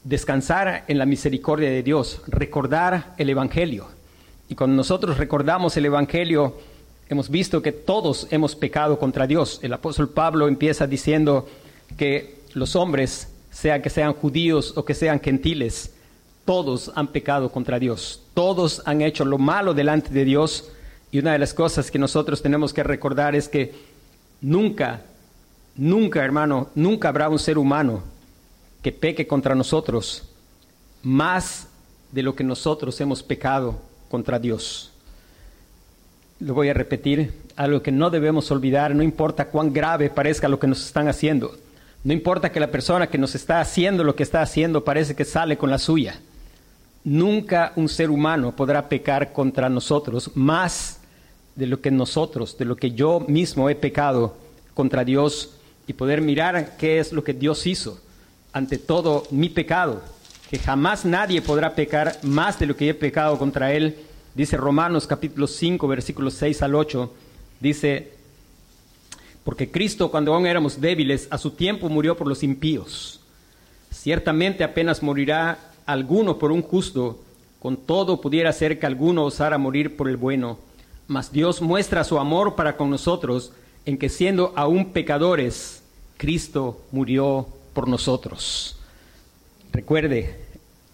descansar 0.02 0.82
en 0.88 0.98
la 0.98 1.06
misericordia 1.06 1.70
de 1.70 1.84
Dios, 1.84 2.20
recordar 2.26 3.14
el 3.16 3.30
Evangelio. 3.30 3.86
Y 4.48 4.56
cuando 4.56 4.74
nosotros 4.74 5.18
recordamos 5.18 5.76
el 5.76 5.86
Evangelio, 5.86 6.56
hemos 7.08 7.30
visto 7.30 7.62
que 7.62 7.70
todos 7.70 8.26
hemos 8.32 8.56
pecado 8.56 8.98
contra 8.98 9.28
Dios. 9.28 9.60
El 9.62 9.72
apóstol 9.72 10.08
Pablo 10.08 10.48
empieza 10.48 10.88
diciendo 10.88 11.48
que 11.96 12.43
los 12.54 12.74
hombres, 12.74 13.28
sea 13.50 13.82
que 13.82 13.90
sean 13.90 14.14
judíos 14.14 14.72
o 14.76 14.84
que 14.84 14.94
sean 14.94 15.20
gentiles, 15.20 15.92
todos 16.44 16.92
han 16.94 17.08
pecado 17.08 17.50
contra 17.50 17.78
Dios. 17.78 18.20
Todos 18.34 18.82
han 18.84 19.02
hecho 19.02 19.24
lo 19.24 19.38
malo 19.38 19.74
delante 19.74 20.10
de 20.10 20.24
Dios. 20.24 20.70
Y 21.10 21.18
una 21.18 21.32
de 21.32 21.38
las 21.38 21.54
cosas 21.54 21.90
que 21.90 21.98
nosotros 21.98 22.42
tenemos 22.42 22.74
que 22.74 22.82
recordar 22.82 23.34
es 23.34 23.48
que 23.48 23.72
nunca, 24.40 25.02
nunca, 25.76 26.24
hermano, 26.24 26.68
nunca 26.74 27.08
habrá 27.08 27.28
un 27.28 27.38
ser 27.38 27.58
humano 27.58 28.02
que 28.82 28.92
peque 28.92 29.26
contra 29.26 29.54
nosotros 29.54 30.24
más 31.02 31.68
de 32.12 32.22
lo 32.22 32.34
que 32.34 32.44
nosotros 32.44 33.00
hemos 33.00 33.22
pecado 33.22 33.78
contra 34.10 34.38
Dios. 34.38 34.92
Lo 36.40 36.52
voy 36.52 36.68
a 36.68 36.74
repetir, 36.74 37.32
algo 37.56 37.82
que 37.82 37.92
no 37.92 38.10
debemos 38.10 38.50
olvidar, 38.50 38.94
no 38.94 39.02
importa 39.02 39.46
cuán 39.46 39.72
grave 39.72 40.10
parezca 40.10 40.48
lo 40.48 40.58
que 40.58 40.66
nos 40.66 40.84
están 40.84 41.08
haciendo, 41.08 41.56
no 42.04 42.12
importa 42.12 42.52
que 42.52 42.60
la 42.60 42.70
persona 42.70 43.08
que 43.08 43.16
nos 43.16 43.34
está 43.34 43.60
haciendo 43.60 44.04
lo 44.04 44.14
que 44.14 44.22
está 44.22 44.42
haciendo 44.42 44.84
parece 44.84 45.16
que 45.16 45.24
sale 45.24 45.56
con 45.56 45.70
la 45.70 45.78
suya. 45.78 46.20
Nunca 47.02 47.72
un 47.76 47.88
ser 47.88 48.10
humano 48.10 48.54
podrá 48.54 48.88
pecar 48.88 49.32
contra 49.32 49.70
nosotros 49.70 50.30
más 50.34 51.00
de 51.56 51.66
lo 51.66 51.80
que 51.80 51.90
nosotros, 51.90 52.58
de 52.58 52.66
lo 52.66 52.76
que 52.76 52.90
yo 52.90 53.20
mismo 53.20 53.70
he 53.70 53.74
pecado 53.74 54.36
contra 54.74 55.04
Dios 55.04 55.54
y 55.86 55.94
poder 55.94 56.20
mirar 56.20 56.76
qué 56.76 56.98
es 56.98 57.12
lo 57.12 57.24
que 57.24 57.32
Dios 57.32 57.66
hizo 57.66 57.98
ante 58.52 58.78
todo 58.78 59.24
mi 59.30 59.48
pecado, 59.48 60.02
que 60.50 60.58
jamás 60.58 61.04
nadie 61.04 61.40
podrá 61.40 61.74
pecar 61.74 62.18
más 62.22 62.58
de 62.58 62.66
lo 62.66 62.76
que 62.76 62.88
he 62.88 62.94
pecado 62.94 63.38
contra 63.38 63.72
Él. 63.72 63.96
Dice 64.34 64.56
Romanos 64.56 65.06
capítulo 65.06 65.46
5, 65.46 65.88
versículos 65.88 66.34
6 66.34 66.62
al 66.62 66.74
8, 66.74 67.12
dice, 67.60 68.13
porque 69.44 69.70
Cristo, 69.70 70.10
cuando 70.10 70.34
aún 70.34 70.46
éramos 70.46 70.80
débiles, 70.80 71.28
a 71.30 71.38
su 71.38 71.50
tiempo 71.50 71.88
murió 71.88 72.16
por 72.16 72.26
los 72.26 72.42
impíos. 72.42 73.20
Ciertamente 73.90 74.64
apenas 74.64 75.02
morirá 75.02 75.58
alguno 75.86 76.38
por 76.38 76.50
un 76.50 76.62
justo, 76.62 77.20
con 77.60 77.76
todo 77.76 78.20
pudiera 78.20 78.52
ser 78.52 78.78
que 78.78 78.86
alguno 78.86 79.24
osara 79.24 79.58
morir 79.58 79.96
por 79.96 80.08
el 80.08 80.16
bueno. 80.16 80.58
Mas 81.06 81.30
Dios 81.30 81.60
muestra 81.60 82.04
su 82.04 82.18
amor 82.18 82.54
para 82.54 82.76
con 82.76 82.88
nosotros 82.88 83.52
en 83.84 83.98
que 83.98 84.08
siendo 84.08 84.52
aún 84.56 84.92
pecadores, 84.92 85.82
Cristo 86.16 86.80
murió 86.90 87.46
por 87.74 87.86
nosotros. 87.86 88.78
Recuerde, 89.72 90.40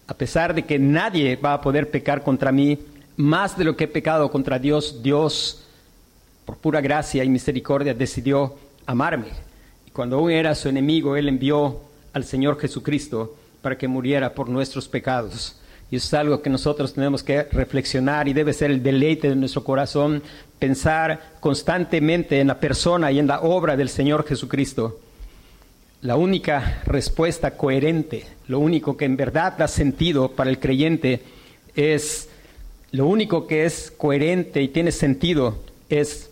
a 0.07 0.13
pesar 0.13 0.53
de 0.53 0.63
que 0.65 0.77
nadie 0.77 1.37
va 1.37 1.53
a 1.53 1.61
poder 1.61 1.89
pecar 1.89 2.23
contra 2.23 2.51
mí, 2.51 2.79
más 3.15 3.57
de 3.57 3.63
lo 3.63 3.77
que 3.77 3.85
he 3.85 3.87
pecado 3.87 4.29
contra 4.29 4.59
Dios, 4.59 5.01
Dios 5.03 5.60
por 6.45 6.57
pura 6.57 6.81
gracia 6.81 7.23
y 7.23 7.29
misericordia, 7.29 7.93
decidió 7.93 8.55
amarme. 8.85 9.27
Y 9.87 9.91
cuando 9.91 10.17
aún 10.17 10.31
era 10.31 10.55
su 10.55 10.69
enemigo, 10.69 11.15
Él 11.15 11.29
envió 11.29 11.81
al 12.13 12.23
Señor 12.23 12.59
Jesucristo 12.59 13.35
para 13.61 13.77
que 13.77 13.87
muriera 13.87 14.33
por 14.33 14.49
nuestros 14.49 14.87
pecados. 14.87 15.55
Y 15.91 15.97
es 15.97 16.13
algo 16.13 16.41
que 16.41 16.49
nosotros 16.49 16.93
tenemos 16.93 17.21
que 17.21 17.43
reflexionar 17.43 18.27
y 18.27 18.33
debe 18.33 18.53
ser 18.53 18.71
el 18.71 18.81
deleite 18.81 19.29
de 19.29 19.35
nuestro 19.35 19.63
corazón, 19.63 20.23
pensar 20.57 21.33
constantemente 21.41 22.39
en 22.39 22.47
la 22.47 22.59
persona 22.59 23.11
y 23.11 23.19
en 23.19 23.27
la 23.27 23.41
obra 23.41 23.75
del 23.75 23.89
Señor 23.89 24.25
Jesucristo. 24.25 24.99
La 26.01 26.15
única 26.15 26.81
respuesta 26.85 27.57
coherente, 27.57 28.25
lo 28.47 28.59
único 28.59 28.97
que 28.97 29.05
en 29.05 29.17
verdad 29.17 29.57
da 29.57 29.67
sentido 29.67 30.31
para 30.31 30.49
el 30.49 30.59
creyente 30.59 31.21
es, 31.75 32.29
lo 32.91 33.05
único 33.05 33.45
que 33.45 33.65
es 33.65 33.93
coherente 33.95 34.63
y 34.63 34.69
tiene 34.69 34.91
sentido 34.91 35.59
es 35.89 36.30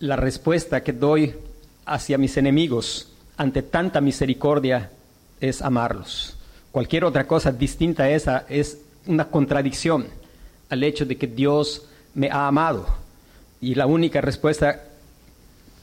la 0.00 0.16
respuesta 0.16 0.82
que 0.82 0.92
doy 0.92 1.34
hacia 1.84 2.18
mis 2.18 2.36
enemigos 2.36 3.08
ante 3.36 3.62
tanta 3.62 4.00
misericordia 4.00 4.90
es 5.40 5.62
amarlos. 5.62 6.36
Cualquier 6.72 7.04
otra 7.04 7.26
cosa 7.26 7.50
distinta 7.50 8.04
a 8.04 8.10
esa 8.10 8.44
es 8.48 8.78
una 9.06 9.28
contradicción 9.28 10.06
al 10.68 10.84
hecho 10.84 11.06
de 11.06 11.16
que 11.16 11.26
Dios 11.26 11.86
me 12.14 12.30
ha 12.30 12.46
amado. 12.46 12.86
Y 13.60 13.74
la 13.74 13.86
única 13.86 14.20
respuesta 14.20 14.84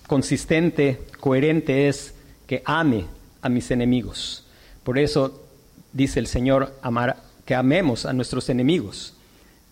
consistente, 0.07 1.00
coherente 1.19 1.88
es 1.88 2.13
que 2.48 2.62
ame 2.65 3.05
a 3.41 3.50
mis 3.50 3.72
enemigos. 3.72 4.45
Por 4.84 5.00
eso 5.00 5.43
dice 5.91 6.19
el 6.19 6.27
Señor 6.27 6.74
amar, 6.81 7.17
que 7.45 7.55
amemos 7.55 8.05
a 8.05 8.13
nuestros 8.13 8.50
enemigos. 8.50 9.13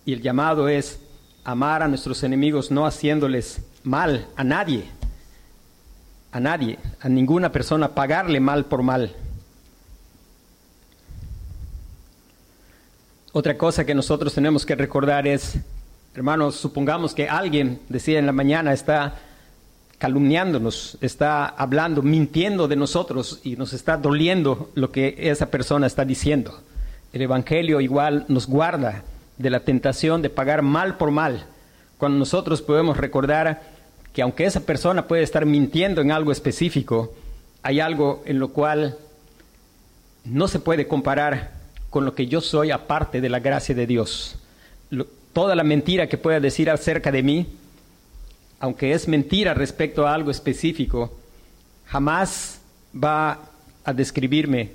Y 0.05 0.13
el 0.13 0.21
llamado 0.21 0.67
es 0.67 1.00
amar 1.43 1.83
a 1.83 1.88
nuestros 1.88 2.23
enemigos 2.23 2.71
no 2.71 2.85
haciéndoles 2.85 3.62
mal 3.83 4.27
a 4.35 4.43
nadie, 4.43 4.85
a 6.31 6.39
nadie, 6.39 6.79
a 7.01 7.09
ninguna 7.09 7.51
persona, 7.51 7.89
pagarle 7.89 8.39
mal 8.39 8.65
por 8.65 8.81
mal. 8.81 9.15
Otra 13.31 13.57
cosa 13.57 13.85
que 13.85 13.95
nosotros 13.95 14.33
tenemos 14.33 14.65
que 14.65 14.75
recordar 14.75 15.27
es, 15.27 15.57
hermanos, 16.15 16.55
supongamos 16.55 17.13
que 17.13 17.27
alguien, 17.27 17.79
decía 17.89 18.19
en 18.19 18.27
la 18.27 18.31
mañana, 18.31 18.73
está 18.73 19.15
calumniándonos, 19.97 20.97
está 21.01 21.47
hablando, 21.47 22.01
mintiendo 22.01 22.67
de 22.67 22.75
nosotros 22.75 23.39
y 23.43 23.55
nos 23.55 23.73
está 23.73 23.97
doliendo 23.97 24.69
lo 24.75 24.91
que 24.91 25.15
esa 25.17 25.47
persona 25.47 25.87
está 25.87 26.05
diciendo. 26.05 26.59
El 27.11 27.21
Evangelio 27.21 27.79
igual 27.79 28.25
nos 28.27 28.47
guarda 28.47 29.03
de 29.37 29.49
la 29.49 29.61
tentación 29.61 30.21
de 30.21 30.29
pagar 30.29 30.61
mal 30.61 30.97
por 30.97 31.09
mal, 31.09 31.45
cuando 31.97 32.19
nosotros 32.19 32.61
podemos 32.61 32.97
recordar 32.97 33.72
que 34.13 34.22
aunque 34.22 34.46
esa 34.46 34.62
persona 34.62 35.08
puede 35.08 35.24
estar 35.24 35.46
mintiendo 35.46 36.01
en 36.01 36.12
algo 36.12 36.32
específico, 36.32 37.13
hay 37.63 37.79
algo 37.79 38.22
en 38.25 38.39
lo 38.39 38.50
cual 38.50 38.98
no 40.24 40.48
se 40.48 40.60
puede 40.60 40.88
comparar 40.88 41.51
con 41.89 42.05
lo 42.05 42.13
que 42.13 42.27
yo 42.27 42.39
soy 42.39 42.72
aparte 42.72 43.22
de 43.22 43.29
la 43.29 43.39
gracia 43.39 43.75
de 43.75 43.88
Dios. 43.88 44.38
toda 45.34 45.55
la 45.55 45.63
mentira 45.63 46.08
que 46.08 46.20
pueda 46.20 46.39
decir 46.39 46.70
acerca 46.70 47.12
de 47.12 47.24
mí, 47.24 47.48
aunque 48.60 48.93
es 48.93 49.08
mentira 49.08 49.55
respecto 49.55 50.05
a 50.05 50.13
algo 50.13 50.29
específico, 50.29 51.12
jamás 51.88 52.62
va 52.96 53.39
a 53.84 53.93
describirme 53.93 54.72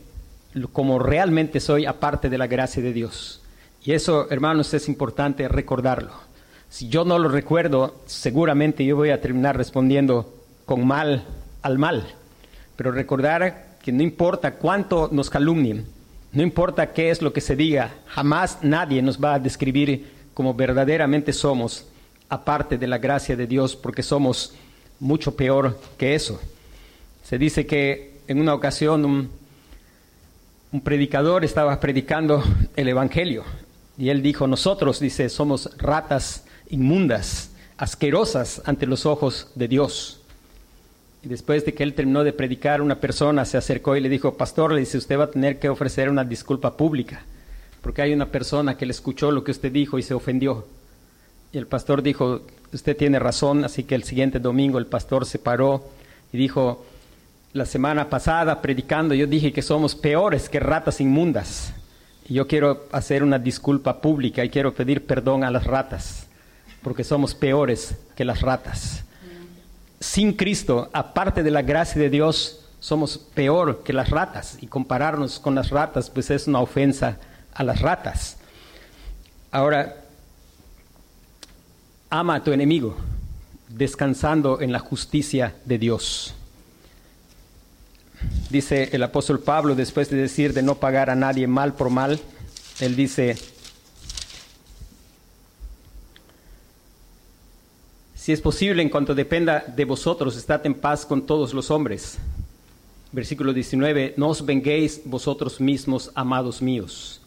como 0.72 0.98
realmente 0.98 1.60
soy 1.60 1.86
aparte 1.86 2.28
de 2.28 2.38
la 2.38 2.48
gracia 2.48 2.82
de 2.82 2.92
Dios. 2.92 3.40
Y 3.84 3.92
eso, 3.92 4.28
hermanos, 4.30 4.74
es 4.74 4.88
importante 4.88 5.46
recordarlo. 5.46 6.27
Si 6.70 6.88
yo 6.88 7.04
no 7.04 7.18
lo 7.18 7.28
recuerdo, 7.28 7.96
seguramente 8.06 8.84
yo 8.84 8.96
voy 8.96 9.10
a 9.10 9.20
terminar 9.20 9.56
respondiendo 9.56 10.34
con 10.66 10.86
mal 10.86 11.24
al 11.62 11.78
mal. 11.78 12.06
Pero 12.76 12.92
recordar 12.92 13.78
que 13.82 13.92
no 13.92 14.02
importa 14.02 14.54
cuánto 14.54 15.08
nos 15.10 15.30
calumnien, 15.30 15.86
no 16.32 16.42
importa 16.42 16.92
qué 16.92 17.10
es 17.10 17.22
lo 17.22 17.32
que 17.32 17.40
se 17.40 17.56
diga, 17.56 17.94
jamás 18.06 18.58
nadie 18.62 19.00
nos 19.00 19.22
va 19.22 19.34
a 19.34 19.38
describir 19.38 20.12
como 20.34 20.54
verdaderamente 20.54 21.32
somos, 21.32 21.86
aparte 22.28 22.76
de 22.76 22.86
la 22.86 22.98
gracia 22.98 23.34
de 23.34 23.46
Dios, 23.46 23.74
porque 23.74 24.02
somos 24.02 24.52
mucho 25.00 25.34
peor 25.34 25.78
que 25.96 26.14
eso. 26.14 26.40
Se 27.24 27.38
dice 27.38 27.66
que 27.66 28.20
en 28.28 28.40
una 28.40 28.54
ocasión 28.54 29.04
un, 29.04 29.30
predicador 30.82 31.44
estaba 31.44 31.80
predicando 31.80 32.42
el 32.76 32.88
Evangelio 32.88 33.44
y 33.96 34.10
él 34.10 34.22
dijo, 34.22 34.46
nosotros, 34.46 35.00
dice, 35.00 35.28
somos 35.30 35.70
ratas 35.78 36.44
inmundas, 36.70 37.50
asquerosas 37.76 38.62
ante 38.64 38.86
los 38.86 39.06
ojos 39.06 39.48
de 39.54 39.68
Dios. 39.68 40.20
Y 41.22 41.28
después 41.28 41.64
de 41.64 41.74
que 41.74 41.82
él 41.82 41.94
terminó 41.94 42.24
de 42.24 42.32
predicar, 42.32 42.80
una 42.80 43.00
persona 43.00 43.44
se 43.44 43.56
acercó 43.56 43.96
y 43.96 44.00
le 44.00 44.08
dijo, 44.08 44.34
pastor, 44.34 44.72
le 44.72 44.80
dice, 44.80 44.98
usted 44.98 45.18
va 45.18 45.24
a 45.24 45.30
tener 45.30 45.58
que 45.58 45.68
ofrecer 45.68 46.08
una 46.08 46.24
disculpa 46.24 46.76
pública, 46.76 47.22
porque 47.82 48.02
hay 48.02 48.12
una 48.12 48.26
persona 48.26 48.76
que 48.76 48.86
le 48.86 48.92
escuchó 48.92 49.32
lo 49.32 49.42
que 49.42 49.50
usted 49.50 49.72
dijo 49.72 49.98
y 49.98 50.02
se 50.02 50.14
ofendió. 50.14 50.66
Y 51.52 51.58
el 51.58 51.66
pastor 51.66 52.02
dijo, 52.02 52.42
usted 52.72 52.96
tiene 52.96 53.18
razón, 53.18 53.64
así 53.64 53.84
que 53.84 53.94
el 53.94 54.04
siguiente 54.04 54.38
domingo 54.38 54.78
el 54.78 54.86
pastor 54.86 55.26
se 55.26 55.38
paró 55.38 55.88
y 56.32 56.36
dijo, 56.36 56.84
la 57.52 57.64
semana 57.64 58.10
pasada 58.10 58.60
predicando 58.60 59.14
yo 59.14 59.26
dije 59.26 59.52
que 59.52 59.62
somos 59.62 59.94
peores 59.94 60.48
que 60.48 60.60
ratas 60.60 61.00
inmundas. 61.00 61.72
Y 62.28 62.34
yo 62.34 62.46
quiero 62.46 62.84
hacer 62.92 63.22
una 63.22 63.38
disculpa 63.38 64.00
pública 64.00 64.44
y 64.44 64.50
quiero 64.50 64.74
pedir 64.74 65.06
perdón 65.06 65.42
a 65.42 65.50
las 65.50 65.64
ratas, 65.64 66.27
porque 66.82 67.04
somos 67.04 67.34
peores 67.34 67.94
que 68.16 68.24
las 68.24 68.40
ratas. 68.40 69.04
Sin 70.00 70.32
Cristo, 70.32 70.88
aparte 70.92 71.42
de 71.42 71.50
la 71.50 71.62
gracia 71.62 72.00
de 72.00 72.10
Dios, 72.10 72.64
somos 72.80 73.18
peor 73.18 73.82
que 73.82 73.92
las 73.92 74.10
ratas. 74.10 74.58
Y 74.60 74.66
compararnos 74.66 75.40
con 75.40 75.54
las 75.54 75.70
ratas, 75.70 76.10
pues 76.10 76.30
es 76.30 76.46
una 76.46 76.60
ofensa 76.60 77.18
a 77.52 77.64
las 77.64 77.80
ratas. 77.80 78.36
Ahora, 79.50 80.04
ama 82.10 82.36
a 82.36 82.44
tu 82.44 82.52
enemigo, 82.52 82.96
descansando 83.68 84.60
en 84.60 84.72
la 84.72 84.78
justicia 84.78 85.54
de 85.64 85.78
Dios. 85.78 86.34
Dice 88.50 88.90
el 88.92 89.02
apóstol 89.02 89.40
Pablo, 89.40 89.74
después 89.74 90.10
de 90.10 90.16
decir 90.16 90.52
de 90.52 90.62
no 90.62 90.76
pagar 90.76 91.10
a 91.10 91.14
nadie 91.14 91.46
mal 91.46 91.74
por 91.74 91.90
mal, 91.90 92.20
él 92.80 92.96
dice, 92.96 93.36
si 98.28 98.32
es 98.32 98.42
posible, 98.42 98.82
en 98.82 98.90
cuanto 98.90 99.14
dependa 99.14 99.64
de 99.74 99.86
vosotros, 99.86 100.36
estad 100.36 100.66
en 100.66 100.74
paz 100.74 101.06
con 101.06 101.22
todos 101.24 101.54
los 101.54 101.70
hombres. 101.70 102.18
Versículo 103.10 103.54
19, 103.54 104.12
no 104.18 104.28
os 104.28 104.44
venguéis 104.44 105.00
vosotros 105.06 105.62
mismos, 105.62 106.10
amados 106.14 106.60
míos. 106.60 107.22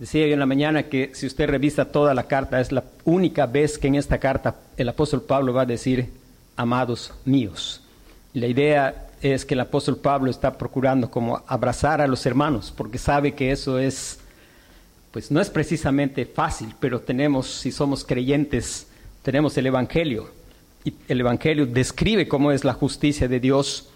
Decía 0.00 0.26
yo 0.26 0.32
en 0.32 0.40
la 0.40 0.46
mañana 0.46 0.82
que 0.82 1.12
si 1.14 1.28
usted 1.28 1.48
revisa 1.48 1.92
toda 1.92 2.12
la 2.12 2.24
carta, 2.24 2.60
es 2.60 2.72
la 2.72 2.82
única 3.04 3.46
vez 3.46 3.78
que 3.78 3.86
en 3.86 3.94
esta 3.94 4.18
carta 4.18 4.56
el 4.76 4.88
apóstol 4.88 5.22
Pablo 5.22 5.52
va 5.54 5.62
a 5.62 5.66
decir, 5.66 6.10
amados 6.56 7.14
míos. 7.24 7.80
La 8.34 8.48
idea 8.48 9.06
es 9.22 9.44
que 9.44 9.54
el 9.54 9.60
apóstol 9.60 9.96
Pablo 9.96 10.28
está 10.28 10.58
procurando 10.58 11.08
como 11.08 11.40
abrazar 11.46 12.00
a 12.00 12.08
los 12.08 12.26
hermanos, 12.26 12.74
porque 12.76 12.98
sabe 12.98 13.34
que 13.36 13.52
eso 13.52 13.78
es, 13.78 14.18
pues 15.12 15.30
no 15.30 15.40
es 15.40 15.50
precisamente 15.50 16.26
fácil, 16.26 16.74
pero 16.80 16.98
tenemos, 17.00 17.46
si 17.46 17.70
somos 17.70 18.02
creyentes, 18.04 18.88
tenemos 19.26 19.58
el 19.58 19.66
Evangelio. 19.66 20.30
Y 20.84 20.94
el 21.08 21.18
Evangelio 21.18 21.66
describe 21.66 22.28
cómo 22.28 22.52
es 22.52 22.62
la 22.62 22.74
justicia 22.74 23.26
de 23.26 23.40
Dios. 23.40 23.88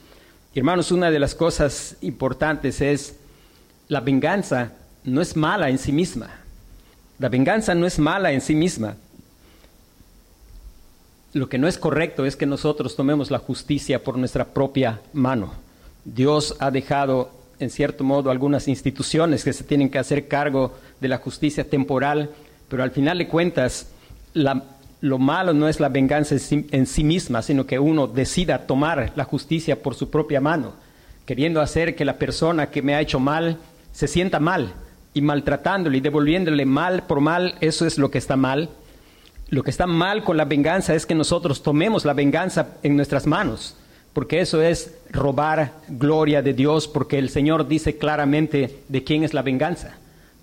hermanos, 0.57 0.91
una 0.91 1.09
de 1.13 1.21
las 1.21 1.37
cosas 1.37 1.97
importantes 2.01 2.81
es 2.81 3.15
la 3.87 4.01
venganza 4.01 4.73
no 5.05 5.21
es 5.21 5.37
mala 5.37 5.71
en 5.71 5.79
sí 5.79 5.93
misma. 5.93 6.31
La 7.21 7.29
venganza 7.29 7.77
no 7.77 7.87
es 7.87 8.01
mala 8.01 8.33
en 8.33 8.41
sí 8.41 8.57
misma. 8.57 8.97
Lo 11.33 11.49
que 11.49 11.59
no 11.59 11.69
es 11.69 11.79
correcto 11.79 12.27
es 12.27 12.35
que 12.35 12.47
nosotros 12.47 12.97
tomemos 12.97 13.31
la 13.31 13.39
justicia 13.39 14.03
por 14.03 14.19
nuestra 14.19 14.47
propia 14.47 15.01
mano. 15.13 15.53
Dios 16.05 16.57
ha 16.59 16.73
dejado, 16.73 17.31
en 17.61 17.71
cierto 17.71 18.03
modo, 18.03 18.33
algunas 18.33 18.67
instituciones 18.67 19.45
que 19.45 19.53
se 19.53 19.63
tienen 19.63 19.91
que 19.91 20.01
hacer 20.01 20.27
cargo 20.27 20.77
de 21.01 21.07
la 21.07 21.19
justicia 21.19 21.63
temporal, 21.63 22.31
pero 22.69 22.83
al 22.83 22.91
final 22.91 23.19
de 23.19 23.29
cuentas, 23.29 23.93
lo 25.01 25.19
malo 25.19 25.55
no 25.55 25.69
es 25.69 25.81
la 25.81 25.89
venganza 25.89 26.37
en 26.51 26.87
sí 26.87 27.05
misma, 27.05 27.43
sino 27.43 27.67
que 27.67 27.79
uno 27.79 28.07
decida 28.07 28.67
tomar 28.67 29.13
la 29.17 29.25
justicia 29.25 29.83
por 29.83 29.95
su 29.95 30.11
propia 30.11 30.41
mano, 30.41 30.75
queriendo 31.25 31.61
hacer 31.61 31.97
que 31.97 32.05
la 32.05 32.19
persona 32.19 32.71
que 32.71 32.83
me 32.83 32.95
ha 32.95 33.01
hecho 33.01 33.19
mal 33.19 33.59
se 33.93 34.09
sienta 34.09 34.41
mal 34.41 34.75
y 35.15 35.23
maltratándole 35.23 35.99
y 35.99 36.01
devolviéndole 36.01 36.67
mal 36.67 37.05
por 37.05 37.21
mal, 37.21 37.55
eso 37.61 37.87
es 37.87 37.99
lo 37.99 38.11
que 38.11 38.19
está 38.19 38.37
mal. 38.37 38.69
Lo 39.49 39.65
que 39.65 39.71
está 39.71 39.87
mal 39.87 40.23
con 40.23 40.37
la 40.37 40.45
venganza 40.45 40.95
es 40.95 41.07
que 41.07 41.15
nosotros 41.15 41.63
tomemos 41.63 42.05
la 42.05 42.13
venganza 42.13 42.77
en 42.83 42.95
nuestras 42.95 43.27
manos, 43.27 43.77
porque 44.13 44.41
eso 44.41 44.63
es 44.63 44.95
robar 45.11 45.73
gloria 45.89 46.43
de 46.43 46.53
Dios, 46.53 46.87
porque 46.87 47.19
el 47.19 47.31
Señor 47.31 47.67
dice 47.67 47.97
claramente 47.97 48.83
de 48.89 49.03
quién 49.03 49.25
es 49.25 49.35
la 49.35 49.43
venganza. 49.43 49.97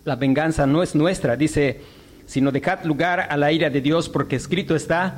La 0.03 0.15
venganza 0.15 0.65
no 0.67 0.83
es 0.83 0.95
nuestra, 0.95 1.37
dice, 1.37 1.81
sino 2.27 2.51
dejad 2.51 2.83
lugar 2.83 3.21
a 3.21 3.37
la 3.37 3.51
ira 3.51 3.71
de 3.71 3.81
Dios, 3.81 4.09
porque 4.09 4.35
escrito 4.35 4.75
está, 4.75 5.15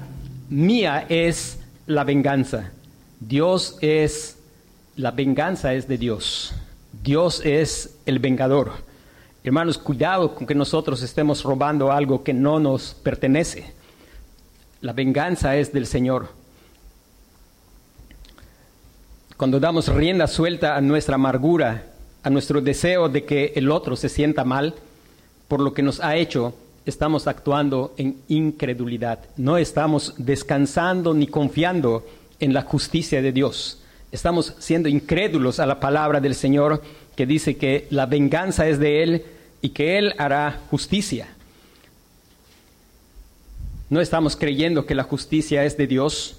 mía 0.50 1.06
es 1.10 1.60
la 1.88 2.04
venganza. 2.04 2.72
Dios 3.20 3.78
es, 3.82 4.38
la 4.96 5.12
venganza 5.12 5.74
es 5.74 5.88
de 5.88 5.98
Dios. 5.98 6.54
Dios 7.04 7.42
es 7.44 7.98
el 8.06 8.20
vengador. 8.20 8.72
Hermanos, 9.44 9.78
cuidado 9.78 10.36
con 10.36 10.46
que 10.46 10.54
nosotros 10.54 11.02
estemos 11.02 11.44
robando 11.44 11.92
algo 11.92 12.24
que 12.24 12.34
no 12.34 12.60
nos 12.60 12.94
pertenece. 12.94 13.74
La 14.82 14.94
venganza 14.94 15.58
es 15.58 15.74
del 15.74 15.88
Señor. 15.88 16.30
Cuando 19.36 19.60
damos 19.60 19.88
rienda 19.88 20.28
suelta 20.28 20.76
a 20.76 20.82
nuestra 20.82 21.16
amargura, 21.16 21.86
a 22.22 22.30
nuestro 22.30 22.62
deseo 22.62 23.10
de 23.10 23.24
que 23.24 23.54
el 23.56 23.72
otro 23.72 23.96
se 23.96 24.10
sienta 24.10 24.44
mal 24.44 24.76
por 25.48 25.62
lo 25.62 25.74
que 25.74 25.82
nos 25.82 26.02
ha 26.02 26.16
hecho, 26.16 26.54
estamos 26.90 27.28
actuando 27.28 27.94
en 27.98 28.18
incredulidad. 28.28 29.20
No 29.38 29.58
estamos 29.58 30.14
descansando 30.18 31.14
ni 31.14 31.28
confiando 31.28 32.06
en 32.40 32.54
la 32.54 32.64
justicia 32.64 33.22
de 33.22 33.32
Dios. 33.32 33.82
Estamos 34.12 34.56
siendo 34.60 34.90
incrédulos 34.90 35.60
a 35.60 35.66
la 35.66 35.80
palabra 35.80 36.20
del 36.20 36.36
Señor 36.36 36.82
que 37.16 37.26
dice 37.26 37.58
que 37.58 37.88
la 37.90 38.06
venganza 38.06 38.68
es 38.68 38.80
de 38.80 39.04
Él 39.04 39.26
y 39.62 39.70
que 39.70 39.98
Él 39.98 40.14
hará 40.18 40.62
justicia. 40.70 41.28
No 43.90 44.02
estamos 44.02 44.36
creyendo 44.36 44.86
que 44.86 44.96
la 44.96 45.04
justicia 45.04 45.66
es 45.66 45.78
de 45.78 45.88
Dios. 45.88 46.38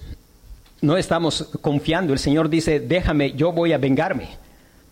No 0.81 0.97
estamos 0.97 1.49
confiando. 1.61 2.13
El 2.13 2.19
Señor 2.19 2.49
dice, 2.49 2.79
déjame, 2.79 3.33
yo 3.33 3.51
voy 3.51 3.73
a 3.73 3.77
vengarme. 3.77 4.29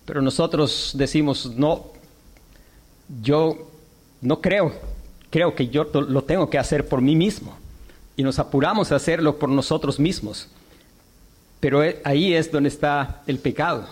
Pero 0.06 0.22
nosotros 0.22 0.94
decimos, 0.96 1.54
no, 1.56 1.88
yo 3.22 3.70
no 4.22 4.42
creo. 4.42 4.74
Creo 5.30 5.56
que 5.56 5.68
yo 5.68 5.84
lo 5.84 6.24
tengo 6.24 6.50
que 6.50 6.58
hacer 6.58 6.88
por 6.88 7.02
mí 7.02 7.16
mismo. 7.16 7.58
Y 8.16 8.24
nos 8.24 8.40
apuramos 8.40 8.92
a 8.92 8.96
hacerlo 8.96 9.38
por 9.38 9.50
nosotros 9.50 10.00
mismos. 10.00 10.48
Pero 11.60 11.84
e, 11.84 12.02
ahí 12.04 12.34
es 12.34 12.52
donde 12.52 12.70
está 12.70 13.22
el 13.28 13.40
pecado. 13.40 13.88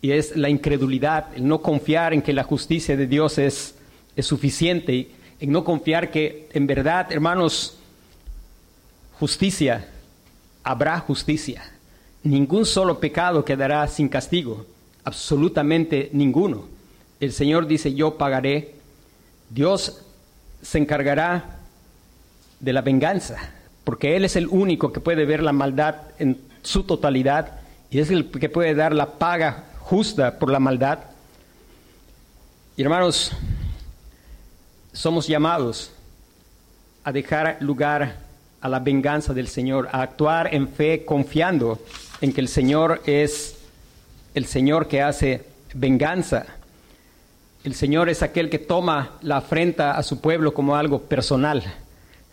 Y 0.00 0.12
es 0.12 0.36
la 0.36 0.48
incredulidad, 0.48 1.26
el 1.34 1.46
no 1.46 1.60
confiar 1.60 2.12
en 2.12 2.22
que 2.22 2.32
la 2.32 2.44
justicia 2.44 2.96
de 2.96 3.06
Dios 3.06 3.38
es, 3.38 3.74
es 4.14 4.26
suficiente. 4.26 5.10
En 5.40 5.50
no 5.50 5.64
confiar 5.64 6.10
que 6.10 6.48
en 6.52 6.66
verdad, 6.66 7.10
hermanos, 7.10 7.76
justicia, 9.18 9.88
habrá 10.62 11.00
justicia. 11.00 11.64
Ningún 12.22 12.66
solo 12.66 13.00
pecado 13.00 13.44
quedará 13.44 13.86
sin 13.88 14.08
castigo, 14.08 14.66
absolutamente 15.04 16.10
ninguno. 16.12 16.66
El 17.20 17.32
Señor 17.32 17.66
dice, 17.66 17.94
yo 17.94 18.16
pagaré. 18.16 18.74
Dios 19.50 20.02
se 20.62 20.78
encargará 20.78 21.58
de 22.60 22.72
la 22.72 22.82
venganza, 22.82 23.36
porque 23.84 24.16
Él 24.16 24.24
es 24.24 24.36
el 24.36 24.48
único 24.48 24.92
que 24.92 25.00
puede 25.00 25.24
ver 25.24 25.42
la 25.42 25.52
maldad 25.52 25.96
en 26.18 26.38
su 26.62 26.84
totalidad 26.84 27.60
y 27.90 28.00
es 28.00 28.10
el 28.10 28.30
que 28.30 28.48
puede 28.48 28.74
dar 28.74 28.94
la 28.94 29.18
paga 29.18 29.64
justa 29.80 30.38
por 30.38 30.50
la 30.50 30.58
maldad. 30.58 30.98
Hermanos, 32.76 33.32
somos 34.92 35.26
llamados 35.26 35.92
a 37.04 37.12
dejar 37.12 37.56
lugar 37.60 38.16
a 38.60 38.68
la 38.68 38.80
venganza 38.80 39.32
del 39.32 39.48
Señor, 39.48 39.88
a 39.92 40.02
actuar 40.02 40.54
en 40.54 40.68
fe 40.68 41.04
confiando 41.04 41.80
en 42.20 42.32
que 42.32 42.40
el 42.40 42.48
Señor 42.48 43.02
es 43.06 43.56
el 44.34 44.46
Señor 44.46 44.88
que 44.88 45.00
hace 45.00 45.44
venganza. 45.74 46.46
El 47.64 47.74
Señor 47.74 48.08
es 48.08 48.22
aquel 48.22 48.50
que 48.50 48.58
toma 48.58 49.18
la 49.20 49.38
afrenta 49.38 49.92
a 49.92 50.02
su 50.02 50.20
pueblo 50.20 50.54
como 50.54 50.76
algo 50.76 51.02
personal. 51.02 51.62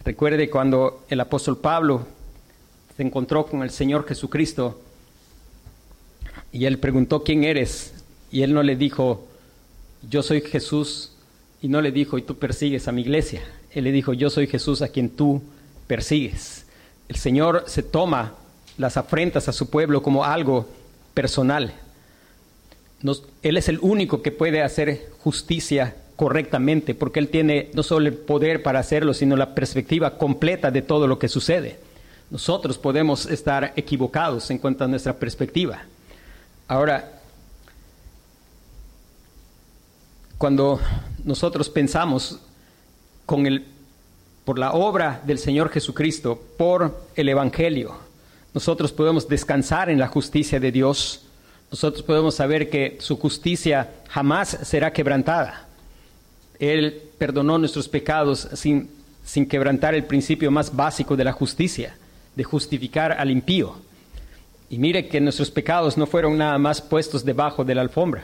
Recuerde 0.03 0.49
cuando 0.49 1.03
el 1.09 1.19
apóstol 1.19 1.57
Pablo 1.57 2.05
se 2.95 3.03
encontró 3.03 3.45
con 3.47 3.63
el 3.63 3.71
Señor 3.71 4.07
Jesucristo 4.07 4.79
y 6.51 6.65
él 6.65 6.77
preguntó, 6.77 7.23
¿quién 7.23 7.43
eres? 7.43 7.93
Y 8.31 8.43
él 8.43 8.53
no 8.53 8.63
le 8.63 8.75
dijo, 8.75 9.27
yo 10.09 10.23
soy 10.23 10.41
Jesús, 10.41 11.11
y 11.61 11.67
no 11.67 11.81
le 11.81 11.91
dijo, 11.91 12.17
y 12.17 12.21
tú 12.21 12.37
persigues 12.37 12.87
a 12.87 12.91
mi 12.91 13.01
iglesia. 13.01 13.41
Él 13.71 13.85
le 13.85 13.91
dijo, 13.91 14.13
yo 14.13 14.29
soy 14.29 14.45
Jesús 14.45 14.83
a 14.83 14.89
quien 14.89 15.09
tú 15.09 15.41
persigues. 15.87 16.65
El 17.09 17.15
Señor 17.15 17.63
se 17.65 17.81
toma 17.81 18.33
las 18.77 18.97
afrentas 18.97 19.47
a 19.47 19.53
su 19.53 19.69
pueblo 19.69 20.03
como 20.03 20.23
algo 20.23 20.67
personal. 21.15 21.73
Él 23.41 23.57
es 23.57 23.69
el 23.69 23.79
único 23.81 24.21
que 24.21 24.31
puede 24.31 24.61
hacer 24.61 25.09
justicia 25.19 25.95
correctamente, 26.15 26.95
porque 26.95 27.19
Él 27.19 27.29
tiene 27.29 27.69
no 27.73 27.83
solo 27.83 28.07
el 28.07 28.13
poder 28.13 28.63
para 28.63 28.79
hacerlo, 28.79 29.13
sino 29.13 29.35
la 29.35 29.53
perspectiva 29.53 30.17
completa 30.17 30.71
de 30.71 30.81
todo 30.81 31.07
lo 31.07 31.19
que 31.19 31.27
sucede. 31.27 31.79
Nosotros 32.31 32.77
podemos 32.77 33.25
estar 33.25 33.73
equivocados 33.75 34.49
en 34.49 34.57
cuanto 34.57 34.83
a 34.83 34.87
nuestra 34.87 35.13
perspectiva. 35.13 35.83
Ahora, 36.67 37.21
cuando 40.37 40.79
nosotros 41.23 41.69
pensamos 41.69 42.39
con 43.25 43.45
el, 43.45 43.65
por 44.43 44.57
la 44.57 44.73
obra 44.73 45.21
del 45.25 45.37
Señor 45.37 45.69
Jesucristo, 45.69 46.41
por 46.57 47.07
el 47.15 47.29
Evangelio, 47.29 47.95
nosotros 48.53 48.91
podemos 48.91 49.27
descansar 49.27 49.89
en 49.89 49.99
la 49.99 50.07
justicia 50.07 50.59
de 50.59 50.71
Dios. 50.71 51.24
Nosotros 51.75 52.03
podemos 52.03 52.35
saber 52.35 52.69
que 52.69 52.95
su 53.01 53.17
justicia 53.17 53.95
jamás 54.07 54.59
será 54.63 54.93
quebrantada. 54.93 55.67
Él 56.57 57.01
perdonó 57.17 57.57
nuestros 57.57 57.89
pecados 57.89 58.47
sin, 58.53 58.89
sin 59.25 59.45
quebrantar 59.45 59.93
el 59.93 60.05
principio 60.05 60.49
más 60.51 60.73
básico 60.73 61.17
de 61.17 61.25
la 61.25 61.33
justicia, 61.33 61.97
de 62.33 62.45
justificar 62.45 63.11
al 63.11 63.29
impío. 63.29 63.75
Y 64.69 64.77
mire 64.77 65.09
que 65.09 65.19
nuestros 65.19 65.51
pecados 65.51 65.97
no 65.97 66.07
fueron 66.07 66.37
nada 66.37 66.57
más 66.57 66.79
puestos 66.81 67.25
debajo 67.25 67.65
de 67.65 67.75
la 67.75 67.81
alfombra. 67.81 68.23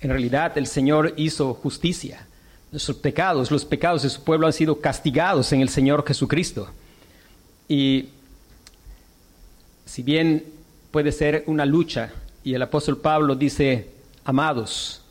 En 0.00 0.08
realidad 0.08 0.56
el 0.56 0.66
Señor 0.66 1.12
hizo 1.18 1.52
justicia. 1.52 2.26
Nuestros 2.72 2.96
pecados, 2.96 3.50
los 3.50 3.66
pecados 3.66 4.02
de 4.02 4.08
su 4.08 4.24
pueblo 4.24 4.46
han 4.46 4.54
sido 4.54 4.80
castigados 4.80 5.52
en 5.52 5.60
el 5.60 5.68
Señor 5.68 6.06
Jesucristo. 6.06 6.70
Y 7.68 8.08
si 9.84 10.02
bien 10.02 10.42
puede 10.90 11.12
ser 11.12 11.44
una 11.48 11.66
lucha, 11.66 12.12
y 12.48 12.54
el 12.54 12.62
apóstol 12.62 12.96
Pablo 12.96 13.34
dice, 13.34 13.90
amados, 14.24 15.02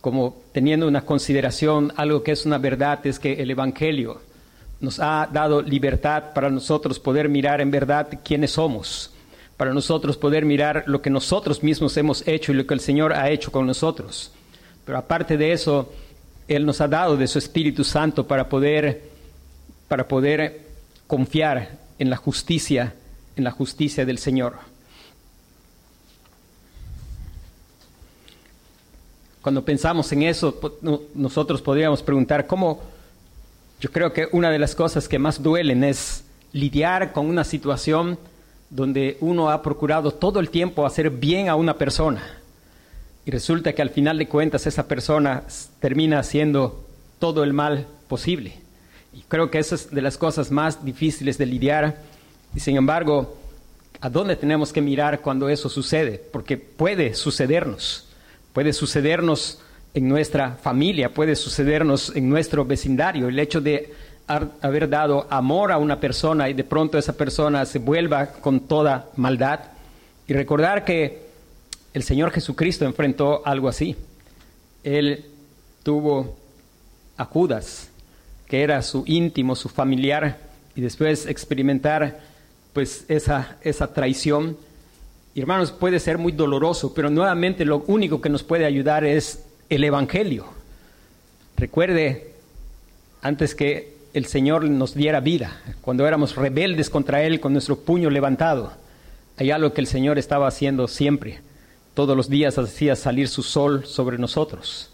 como 0.00 0.36
teniendo 0.52 0.86
una 0.86 1.04
consideración, 1.04 1.92
algo 1.96 2.22
que 2.22 2.30
es 2.30 2.46
una 2.46 2.58
verdad, 2.58 3.04
es 3.04 3.18
que 3.18 3.42
el 3.42 3.50
Evangelio 3.50 4.20
nos 4.78 5.00
ha 5.00 5.28
dado 5.32 5.60
libertad 5.60 6.32
para 6.32 6.50
nosotros 6.50 7.00
poder 7.00 7.28
mirar 7.28 7.60
en 7.60 7.72
verdad 7.72 8.20
quiénes 8.24 8.52
somos, 8.52 9.10
para 9.56 9.74
nosotros 9.74 10.16
poder 10.16 10.44
mirar 10.44 10.84
lo 10.86 11.02
que 11.02 11.10
nosotros 11.10 11.64
mismos 11.64 11.96
hemos 11.96 12.24
hecho 12.28 12.52
y 12.52 12.54
lo 12.54 12.64
que 12.64 12.74
el 12.74 12.80
Señor 12.80 13.12
ha 13.12 13.28
hecho 13.28 13.50
con 13.50 13.66
nosotros. 13.66 14.30
Pero 14.84 14.96
aparte 14.96 15.36
de 15.36 15.50
eso, 15.50 15.92
Él 16.46 16.64
nos 16.64 16.80
ha 16.80 16.86
dado 16.86 17.16
de 17.16 17.26
su 17.26 17.40
Espíritu 17.40 17.82
Santo 17.82 18.24
para 18.24 18.48
poder, 18.48 19.02
para 19.88 20.06
poder 20.06 20.60
confiar 21.08 21.76
en 21.98 22.08
la 22.08 22.16
justicia 22.16 22.94
en 23.36 23.42
la 23.42 23.50
justicia 23.50 24.06
del 24.06 24.18
Señor. 24.18 24.73
Cuando 29.44 29.62
pensamos 29.62 30.10
en 30.10 30.22
eso, 30.22 30.58
nosotros 31.14 31.60
podríamos 31.60 32.02
preguntar 32.02 32.46
cómo, 32.46 32.80
yo 33.78 33.92
creo 33.92 34.10
que 34.10 34.26
una 34.32 34.50
de 34.50 34.58
las 34.58 34.74
cosas 34.74 35.06
que 35.06 35.18
más 35.18 35.42
duelen 35.42 35.84
es 35.84 36.24
lidiar 36.54 37.12
con 37.12 37.26
una 37.26 37.44
situación 37.44 38.18
donde 38.70 39.18
uno 39.20 39.50
ha 39.50 39.60
procurado 39.60 40.12
todo 40.12 40.40
el 40.40 40.48
tiempo 40.48 40.86
hacer 40.86 41.10
bien 41.10 41.50
a 41.50 41.56
una 41.56 41.76
persona 41.76 42.22
y 43.26 43.30
resulta 43.32 43.74
que 43.74 43.82
al 43.82 43.90
final 43.90 44.16
de 44.16 44.28
cuentas 44.28 44.66
esa 44.66 44.88
persona 44.88 45.42
termina 45.78 46.20
haciendo 46.20 46.82
todo 47.18 47.44
el 47.44 47.52
mal 47.52 47.86
posible. 48.08 48.54
Y 49.12 49.24
creo 49.28 49.50
que 49.50 49.58
esa 49.58 49.74
es 49.74 49.90
de 49.90 50.00
las 50.00 50.16
cosas 50.16 50.50
más 50.50 50.82
difíciles 50.82 51.36
de 51.36 51.44
lidiar 51.44 51.98
y 52.54 52.60
sin 52.60 52.78
embargo, 52.78 53.36
¿a 54.00 54.08
dónde 54.08 54.36
tenemos 54.36 54.72
que 54.72 54.80
mirar 54.80 55.20
cuando 55.20 55.50
eso 55.50 55.68
sucede? 55.68 56.18
Porque 56.32 56.56
puede 56.56 57.12
sucedernos, 57.12 58.08
puede 58.54 58.72
sucedernos 58.72 59.60
en 59.92 60.08
nuestra 60.08 60.52
familia, 60.52 61.12
puede 61.12 61.36
sucedernos 61.36 62.16
en 62.16 62.30
nuestro 62.30 62.64
vecindario. 62.64 63.28
El 63.28 63.38
hecho 63.38 63.60
de 63.60 63.92
haber 64.26 64.88
dado 64.88 65.26
amor 65.28 65.70
a 65.70 65.76
una 65.76 66.00
persona 66.00 66.48
y 66.48 66.54
de 66.54 66.64
pronto 66.64 66.96
esa 66.96 67.12
persona 67.12 67.66
se 67.66 67.78
vuelva 67.78 68.28
con 68.28 68.60
toda 68.60 69.10
maldad. 69.16 69.60
Y 70.26 70.32
recordar 70.32 70.84
que 70.84 71.24
el 71.92 72.02
Señor 72.02 72.30
Jesucristo 72.30 72.86
enfrentó 72.86 73.42
algo 73.44 73.68
así. 73.68 73.96
Él 74.82 75.26
tuvo 75.82 76.36
a 77.16 77.24
Judas, 77.24 77.90
que 78.48 78.62
era 78.62 78.80
su 78.82 79.04
íntimo, 79.06 79.54
su 79.54 79.68
familiar, 79.68 80.38
y 80.76 80.80
después 80.80 81.26
experimentar 81.26 82.20
pues 82.72 83.04
esa, 83.08 83.58
esa 83.62 83.92
traición. 83.92 84.56
Hermanos, 85.40 85.72
puede 85.72 85.98
ser 85.98 86.18
muy 86.18 86.32
doloroso, 86.32 86.94
pero 86.94 87.10
nuevamente 87.10 87.64
lo 87.64 87.82
único 87.86 88.20
que 88.20 88.28
nos 88.28 88.42
puede 88.42 88.64
ayudar 88.64 89.04
es 89.04 89.44
el 89.68 89.82
Evangelio. 89.82 90.46
Recuerde, 91.56 92.32
antes 93.20 93.54
que 93.54 93.94
el 94.12 94.26
Señor 94.26 94.64
nos 94.64 94.94
diera 94.94 95.20
vida, 95.20 95.60
cuando 95.80 96.06
éramos 96.06 96.36
rebeldes 96.36 96.88
contra 96.88 97.22
Él 97.22 97.40
con 97.40 97.52
nuestro 97.52 97.76
puño 97.80 98.10
levantado, 98.10 98.72
hay 99.36 99.50
algo 99.50 99.72
que 99.72 99.80
el 99.80 99.88
Señor 99.88 100.18
estaba 100.18 100.46
haciendo 100.46 100.86
siempre. 100.86 101.40
Todos 101.94 102.16
los 102.16 102.28
días 102.28 102.56
hacía 102.58 102.94
salir 102.94 103.28
su 103.28 103.42
sol 103.42 103.84
sobre 103.86 104.18
nosotros 104.18 104.90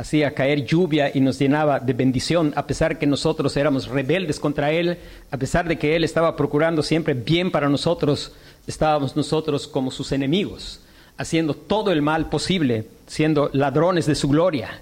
hacía 0.00 0.32
caer 0.32 0.64
lluvia 0.64 1.10
y 1.12 1.20
nos 1.20 1.38
llenaba 1.38 1.78
de 1.78 1.92
bendición, 1.92 2.52
a 2.56 2.66
pesar 2.66 2.98
que 2.98 3.06
nosotros 3.06 3.56
éramos 3.56 3.86
rebeldes 3.86 4.40
contra 4.40 4.72
Él, 4.72 4.98
a 5.30 5.36
pesar 5.36 5.68
de 5.68 5.78
que 5.78 5.94
Él 5.94 6.04
estaba 6.04 6.36
procurando 6.36 6.82
siempre 6.82 7.12
bien 7.12 7.50
para 7.50 7.68
nosotros, 7.68 8.32
estábamos 8.66 9.16
nosotros 9.16 9.66
como 9.66 9.90
sus 9.90 10.12
enemigos, 10.12 10.80
haciendo 11.16 11.54
todo 11.54 11.92
el 11.92 12.02
mal 12.02 12.28
posible, 12.28 12.86
siendo 13.06 13.50
ladrones 13.52 14.06
de 14.06 14.14
su 14.14 14.28
gloria. 14.28 14.80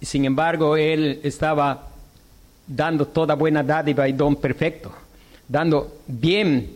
Y 0.00 0.06
sin 0.06 0.24
embargo, 0.24 0.76
Él 0.76 1.20
estaba 1.22 1.88
dando 2.66 3.06
toda 3.06 3.34
buena 3.34 3.62
dádiva 3.62 4.08
y 4.08 4.12
don 4.12 4.36
perfecto, 4.36 4.92
dando 5.48 5.96
bien 6.06 6.70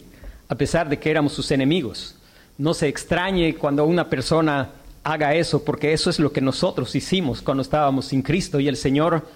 a 0.48 0.54
pesar 0.54 0.88
de 0.88 0.98
que 0.98 1.10
éramos 1.10 1.32
sus 1.32 1.50
enemigos. 1.50 2.16
No 2.58 2.74
se 2.74 2.88
extrañe 2.88 3.54
cuando 3.54 3.84
una 3.84 4.08
persona 4.08 4.70
haga 5.02 5.34
eso, 5.34 5.64
porque 5.64 5.92
eso 5.92 6.10
es 6.10 6.18
lo 6.18 6.32
que 6.32 6.40
nosotros 6.40 6.94
hicimos 6.94 7.42
cuando 7.42 7.62
estábamos 7.62 8.06
sin 8.06 8.22
Cristo 8.22 8.58
y 8.58 8.68
el 8.68 8.76
Señor 8.76 9.26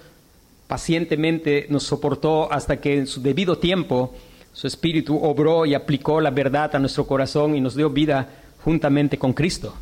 pacientemente 0.67 1.67
nos 1.71 1.85
soportó 1.85 2.53
hasta 2.53 2.81
que 2.81 2.99
en 2.99 3.07
su 3.07 3.23
debido 3.23 3.59
tiempo 3.59 4.15
su 4.53 4.67
Espíritu 4.67 5.17
obró 5.17 5.67
y 5.67 5.75
aplicó 5.75 6.21
la 6.21 6.31
verdad 6.31 6.75
a 6.75 6.79
nuestro 6.79 7.07
corazón 7.07 7.55
y 7.55 7.61
nos 7.61 7.75
dio 7.75 7.91
vida 7.91 8.29
juntamente 8.65 9.19
con 9.19 9.33
Cristo. 9.33 9.75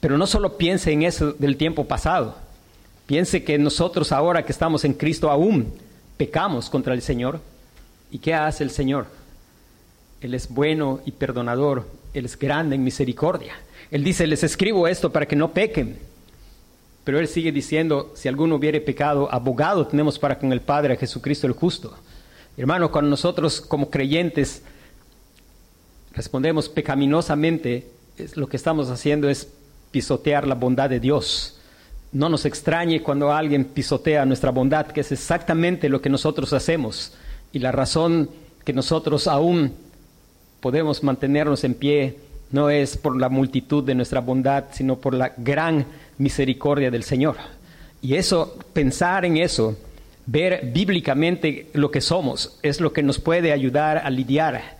Pero 0.00 0.18
no 0.18 0.26
solo 0.26 0.56
piense 0.56 0.92
en 0.92 1.02
eso 1.02 1.32
del 1.32 1.56
tiempo 1.56 1.86
pasado, 1.86 2.36
piense 3.06 3.44
que 3.44 3.58
nosotros 3.58 4.12
ahora 4.12 4.44
que 4.44 4.52
estamos 4.52 4.84
en 4.84 4.94
Cristo 4.94 5.30
aún 5.30 5.72
pecamos 6.16 6.68
contra 6.68 6.94
el 6.94 7.02
Señor. 7.02 7.40
¿Y 8.10 8.18
qué 8.18 8.34
hace 8.34 8.62
el 8.62 8.70
Señor? 8.70 9.06
Él 10.20 10.34
es 10.34 10.48
bueno 10.48 11.00
y 11.06 11.12
perdonador, 11.12 11.88
Él 12.14 12.26
es 12.26 12.38
grande 12.38 12.76
en 12.76 12.84
misericordia. 12.84 13.54
Él 13.90 14.04
dice, 14.04 14.26
les 14.26 14.42
escribo 14.42 14.88
esto 14.88 15.12
para 15.12 15.26
que 15.26 15.36
no 15.36 15.52
pequen. 15.52 15.98
Pero 17.04 17.18
él 17.18 17.28
sigue 17.28 17.52
diciendo, 17.52 18.12
si 18.14 18.28
alguno 18.28 18.54
hubiere 18.54 18.80
pecado, 18.80 19.28
abogado 19.32 19.86
tenemos 19.86 20.18
para 20.18 20.38
con 20.38 20.52
el 20.52 20.60
Padre, 20.60 20.94
a 20.94 20.96
Jesucristo 20.96 21.46
el 21.46 21.52
justo. 21.52 21.94
Hermano, 22.56 22.90
cuando 22.90 23.10
nosotros 23.10 23.60
como 23.60 23.88
creyentes 23.88 24.62
respondemos 26.12 26.68
pecaminosamente, 26.68 27.86
lo 28.34 28.46
que 28.46 28.56
estamos 28.56 28.90
haciendo 28.90 29.28
es 29.30 29.48
pisotear 29.90 30.46
la 30.46 30.54
bondad 30.54 30.90
de 30.90 31.00
Dios. 31.00 31.58
No 32.12 32.28
nos 32.28 32.44
extrañe 32.44 33.02
cuando 33.02 33.32
alguien 33.32 33.64
pisotea 33.64 34.26
nuestra 34.26 34.50
bondad, 34.50 34.88
que 34.88 35.00
es 35.00 35.12
exactamente 35.12 35.88
lo 35.88 36.02
que 36.02 36.10
nosotros 36.10 36.52
hacemos. 36.52 37.14
Y 37.52 37.58
la 37.58 37.72
razón 37.72 38.28
que 38.64 38.74
nosotros 38.74 39.26
aún 39.26 39.74
podemos 40.60 41.02
mantenernos 41.02 41.64
en 41.64 41.74
pie 41.74 42.18
no 42.50 42.68
es 42.68 42.98
por 42.98 43.18
la 43.18 43.30
multitud 43.30 43.82
de 43.82 43.94
nuestra 43.94 44.20
bondad, 44.20 44.64
sino 44.72 44.96
por 44.96 45.14
la 45.14 45.32
gran 45.38 45.86
misericordia 46.18 46.90
del 46.90 47.02
Señor. 47.02 47.36
Y 48.02 48.14
eso, 48.14 48.58
pensar 48.74 49.24
en 49.24 49.38
eso, 49.38 49.76
ver 50.26 50.70
bíblicamente 50.72 51.68
lo 51.72 51.90
que 51.90 52.00
somos, 52.00 52.58
es 52.62 52.80
lo 52.80 52.92
que 52.92 53.02
nos 53.02 53.18
puede 53.18 53.52
ayudar 53.52 53.98
a 53.98 54.10
lidiar. 54.10 54.76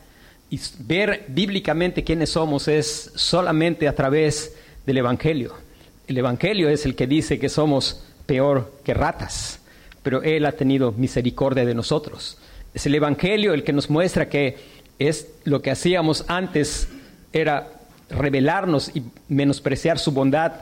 Y 0.51 0.61
ver 0.81 1.25
bíblicamente 1.29 2.05
quiénes 2.05 2.31
somos 2.31 2.69
es 2.69 3.11
solamente 3.15 3.89
a 3.89 3.95
través 3.95 4.55
del 4.87 4.99
Evangelio. 4.99 5.55
El 6.07 6.19
Evangelio 6.19 6.69
es 6.69 6.85
el 6.85 6.95
que 6.95 7.07
dice 7.07 7.39
que 7.39 7.49
somos 7.49 8.05
peor 8.27 8.73
que 8.85 8.95
ratas, 8.95 9.61
pero 10.03 10.23
Él 10.23 10.45
ha 10.47 10.53
tenido 10.53 10.93
misericordia 10.93 11.65
de 11.65 11.75
nosotros. 11.75 12.39
Es 12.75 12.87
el 12.87 12.95
Evangelio 12.95 13.55
el 13.55 13.65
que 13.65 13.73
nos 13.73 13.91
muestra 13.91 14.29
que 14.29 14.57
es 14.99 15.29
lo 15.45 15.63
que 15.63 15.71
hacíamos 15.71 16.25
antes 16.29 16.89
era 17.33 17.73
rebelarnos 18.11 18.95
y 18.95 19.03
menospreciar 19.29 19.99
su 19.99 20.13
bondad, 20.13 20.53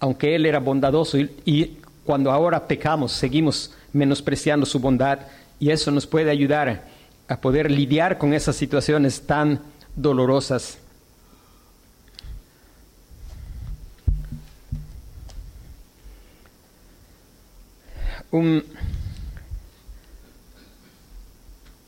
aunque 0.00 0.34
Él 0.34 0.46
era 0.46 0.58
bondadoso, 0.58 1.18
y, 1.18 1.78
cuando 2.04 2.30
ahora 2.30 2.68
pecamos, 2.68 3.12
seguimos 3.12 3.72
menospreciando 3.92 4.66
su 4.66 4.78
bondad, 4.78 5.20
y 5.58 5.70
eso 5.70 5.90
nos 5.90 6.06
puede 6.06 6.30
ayudar 6.30 6.84
a 7.28 7.40
poder 7.40 7.70
lidiar 7.70 8.18
con 8.18 8.34
esas 8.34 8.56
situaciones 8.56 9.22
tan 9.22 9.60
dolorosas. 9.94 10.78
Un, 18.30 18.62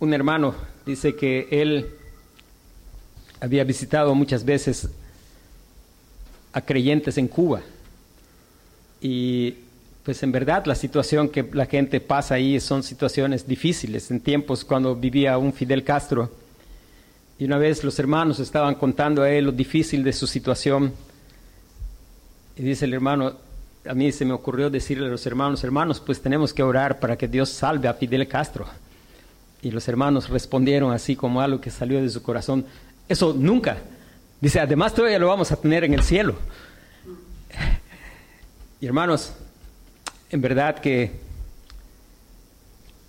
un 0.00 0.14
hermano 0.14 0.54
dice 0.87 1.14
que 1.14 1.48
él 1.50 1.94
había 3.40 3.64
visitado 3.64 4.14
muchas 4.14 4.44
veces 4.44 4.88
a 6.52 6.61
creyentes 6.61 7.18
en 7.18 7.28
Cuba 7.28 7.61
y 9.00 9.56
pues 10.04 10.22
en 10.22 10.32
verdad 10.32 10.64
la 10.66 10.74
situación 10.74 11.28
que 11.28 11.48
la 11.52 11.66
gente 11.66 12.00
pasa 12.00 12.34
ahí 12.34 12.58
son 12.61 12.82
situaciones 12.82 13.46
difíciles 13.46 14.11
en 14.11 14.20
tiempos 14.20 14.64
cuando 14.64 14.94
vivía 14.94 15.37
un 15.38 15.52
Fidel 15.52 15.84
Castro 15.84 16.30
y 17.38 17.44
una 17.44 17.58
vez 17.58 17.84
los 17.84 17.98
hermanos 17.98 18.40
estaban 18.40 18.74
contando 18.74 19.22
a 19.22 19.30
él 19.30 19.46
lo 19.46 19.52
difícil 19.52 20.02
de 20.02 20.12
su 20.12 20.26
situación 20.26 20.92
y 22.56 22.62
dice 22.62 22.84
el 22.84 22.94
hermano 22.94 23.32
a 23.87 23.94
mí 23.94 24.11
se 24.12 24.24
me 24.24 24.32
ocurrió 24.32 24.70
decirle 24.70 25.06
a 25.06 25.11
los 25.11 25.26
hermanos 25.26 25.62
hermanos 25.64 26.00
pues 26.00 26.20
tenemos 26.20 26.54
que 26.54 26.62
orar 26.62 27.00
para 27.00 27.16
que 27.16 27.28
Dios 27.28 27.50
salve 27.50 27.88
a 27.88 27.94
Fidel 27.94 28.26
Castro 28.26 28.66
y 29.61 29.70
los 29.70 29.88
hermanos 29.88 30.28
respondieron 30.28 30.92
así 30.92 31.16
como 31.16 31.40
algo 31.40 31.61
que 31.61 31.70
salió 31.70 32.00
de 32.00 32.08
su 32.08 32.22
corazón 32.22 32.64
eso 33.08 33.34
nunca. 33.37 33.78
Dice, 34.40 34.61
además 34.61 34.94
todavía 34.94 35.18
lo 35.18 35.28
vamos 35.28 35.50
a 35.50 35.56
tener 35.56 35.82
en 35.84 35.94
el 35.94 36.02
cielo. 36.02 36.37
Y 38.80 38.87
hermanos, 38.87 39.32
en 40.30 40.40
verdad 40.40 40.78
que 40.78 41.12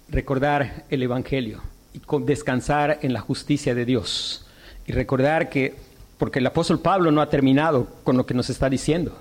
recordar 0.10 0.86
el 0.90 1.04
Evangelio 1.04 1.62
y 1.94 2.02
descansar 2.24 3.00
en 3.02 3.14
la 3.14 3.20
justicia 3.20 3.76
de 3.76 3.86
Dios. 3.86 4.46
Y 4.88 4.92
recordar 4.92 5.50
que, 5.50 5.76
porque 6.18 6.40
el 6.40 6.48
apóstol 6.48 6.80
Pablo 6.80 7.12
no 7.12 7.22
ha 7.22 7.30
terminado 7.30 7.88
con 8.04 8.18
lo 8.18 8.26
que 8.26 8.34
nos 8.34 8.50
está 8.50 8.70
diciendo. 8.70 9.18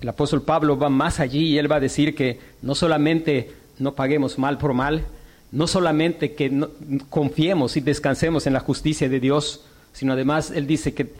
El 0.00 0.08
apóstol 0.08 0.42
Pablo 0.42 0.78
va 0.78 0.90
más 0.90 1.20
allí 1.20 1.46
y 1.46 1.58
él 1.58 1.70
va 1.70 1.76
a 1.76 1.80
decir 1.80 2.14
que 2.14 2.38
no 2.62 2.74
solamente 2.74 3.52
no 3.78 3.94
paguemos 3.94 4.38
mal 4.38 4.58
por 4.58 4.74
mal, 4.74 5.04
no 5.52 5.66
solamente 5.66 6.34
que 6.34 6.68
confiemos 7.08 7.76
y 7.76 7.80
descansemos 7.80 8.46
en 8.46 8.52
la 8.52 8.60
justicia 8.60 9.08
de 9.08 9.20
Dios, 9.20 9.64
sino 9.92 10.12
además 10.12 10.50
Él 10.50 10.66
dice 10.66 10.92
que 10.92 11.14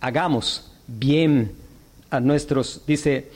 hagamos 0.00 0.72
bien 0.88 1.52
a 2.10 2.18
nuestros, 2.20 2.82
dice 2.86 3.30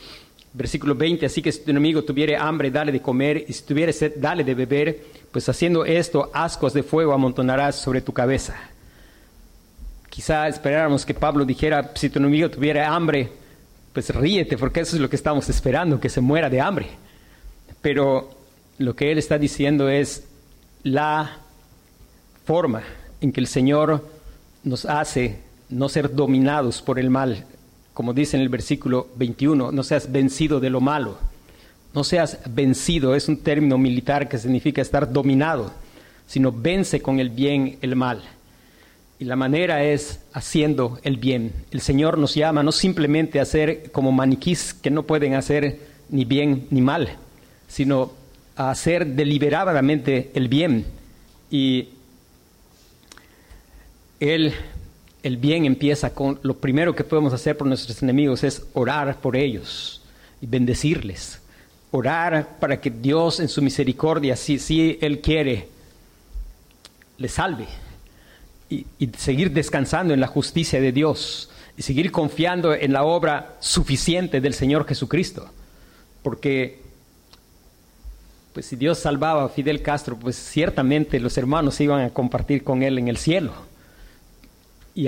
versículo 0.53 0.95
20, 0.95 1.27
así 1.27 1.43
que 1.43 1.53
si 1.53 1.61
tu 1.61 1.71
enemigo 1.71 2.03
tuviere 2.03 2.37
hambre, 2.37 2.71
dale 2.71 2.93
de 2.93 3.01
comer, 3.01 3.45
y 3.47 3.53
si 3.53 3.63
tuviere 3.63 3.93
sed, 3.93 4.15
dale 4.17 4.45
de 4.45 4.55
beber, 4.55 5.03
pues 5.31 5.49
haciendo 5.49 5.85
esto, 5.85 6.31
ascos 6.33 6.73
de 6.73 6.83
fuego 6.83 7.13
amontonarás 7.13 7.77
sobre 7.77 8.01
tu 8.01 8.13
cabeza. 8.13 8.57
Quizá 10.09 10.49
esperáramos 10.49 11.07
que 11.07 11.15
Pablo 11.15 11.45
dijera, 11.45 11.93
si 11.95 12.11
tu 12.11 12.19
enemigo 12.19 12.51
tuviera 12.51 12.93
hambre, 12.93 13.31
pues 13.93 14.15
ríete, 14.15 14.57
porque 14.57 14.81
eso 14.81 14.97
es 14.97 15.03
lo 15.03 15.09
que 15.09 15.17
estamos 15.17 15.49
esperando, 15.49 16.01
que 16.01 16.09
se 16.09 16.21
muera 16.21 16.51
de 16.51 16.61
hambre. 16.61 16.89
Pero 17.81 18.31
lo 18.79 18.95
que 18.95 19.13
él 19.13 19.19
está 19.19 19.39
diciendo 19.39 19.89
es 19.89 20.25
la 20.83 21.39
forma 22.45 22.83
en 23.21 23.33
que 23.33 23.41
el 23.41 23.47
Señor 23.47 24.07
nos 24.65 24.85
hace 24.85 25.39
no 25.69 25.89
ser 25.89 26.15
dominados 26.15 26.83
por 26.83 26.99
el 26.99 27.11
mal. 27.11 27.45
Como 27.95 28.13
dice 28.13 28.37
en 28.37 28.43
el 28.43 28.49
versículo 28.49 29.09
21, 29.17 29.73
no 29.73 29.83
seas 29.83 30.11
vencido 30.11 30.61
de 30.61 30.71
lo 30.71 30.81
malo. 30.81 31.19
No 31.93 32.05
seas 32.05 32.39
vencido, 32.49 33.15
es 33.15 33.29
un 33.29 33.39
término 33.39 33.77
militar 33.77 34.29
que 34.29 34.39
significa 34.39 34.81
estar 34.81 35.13
dominado, 35.13 35.73
sino 36.27 36.53
vence 36.53 37.01
con 37.01 37.19
el 37.19 37.31
bien 37.31 37.79
el 37.83 37.97
mal. 37.97 38.23
Y 39.19 39.25
la 39.25 39.37
manera 39.37 39.85
es 39.85 40.21
haciendo 40.33 40.99
el 41.03 41.17
bien. 41.17 41.53
El 41.73 41.81
Señor 41.81 42.17
nos 42.17 42.35
llama 42.35 42.63
no 42.63 42.73
simplemente 42.73 43.41
a 43.41 43.45
ser 43.45 43.91
como 43.91 44.13
maniquís 44.13 44.73
que 44.73 44.91
no 44.91 45.03
pueden 45.03 45.35
hacer 45.35 45.81
ni 46.09 46.25
bien 46.25 46.67
ni 46.71 46.81
mal, 46.81 47.17
sino 47.69 48.13
a 48.57 48.71
hacer 48.71 49.07
deliberadamente 49.07 50.31
el 50.35 50.49
bien. 50.49 50.87
Y 51.51 51.89
el, 54.21 54.55
el 55.23 55.37
bien 55.37 55.65
empieza 55.65 56.15
con 56.15 56.39
lo 56.43 56.57
primero 56.59 56.95
que 56.95 57.05
podemos 57.05 57.33
hacer 57.33 57.57
por 57.57 57.67
nuestros 57.67 58.03
enemigos 58.03 58.43
es 58.45 58.63
orar 58.73 59.21
por 59.21 59.37
ellos 59.37 60.03
y 60.41 60.47
bendecirles. 60.47 61.41
Orar 61.91 62.59
para 62.59 62.81
que 62.81 62.91
Dios 62.91 63.41
en 63.41 63.49
su 63.49 63.63
misericordia, 63.63 64.37
si, 64.37 64.59
si 64.59 64.99
Él 65.01 65.21
quiere, 65.21 65.69
le 67.19 67.29
salve. 67.29 67.67
Y, 68.69 68.87
y 68.99 69.11
seguir 69.19 69.51
descansando 69.51 70.15
en 70.15 70.21
la 70.21 70.29
justicia 70.29 70.81
de 70.81 70.93
Dios 70.93 71.51
y 71.77 71.83
seguir 71.83 72.13
confiando 72.13 72.73
en 72.73 72.93
la 72.93 73.03
obra 73.03 73.57
suficiente 73.59 74.41
del 74.41 74.55
Señor 74.55 74.87
Jesucristo. 74.87 75.51
Porque 76.23 76.81
pues 78.53 78.67
si 78.67 78.77
Dios 78.77 78.99
salvaba 78.99 79.45
a 79.45 79.49
Fidel 79.49 79.83
Castro, 79.83 80.17
pues 80.17 80.37
ciertamente 80.37 81.21
los 81.21 81.37
hermanos 81.39 81.81
iban 81.81 82.01
a 82.01 82.11
compartir 82.11 82.65
con 82.65 82.83
él 82.83 82.99
en 82.99 83.09
el 83.09 83.17
cielo. 83.17 83.70
Y, 84.95 85.05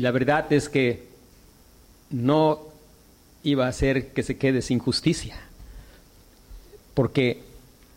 la 0.00 0.10
verdad 0.10 0.52
es 0.52 0.68
que 0.68 1.06
no 2.10 2.60
iba 3.42 3.66
a 3.66 3.70
hacer 3.70 4.08
que 4.08 4.22
se 4.22 4.36
quede 4.36 4.62
sin 4.62 4.78
justicia. 4.78 5.36
Porque 6.94 7.42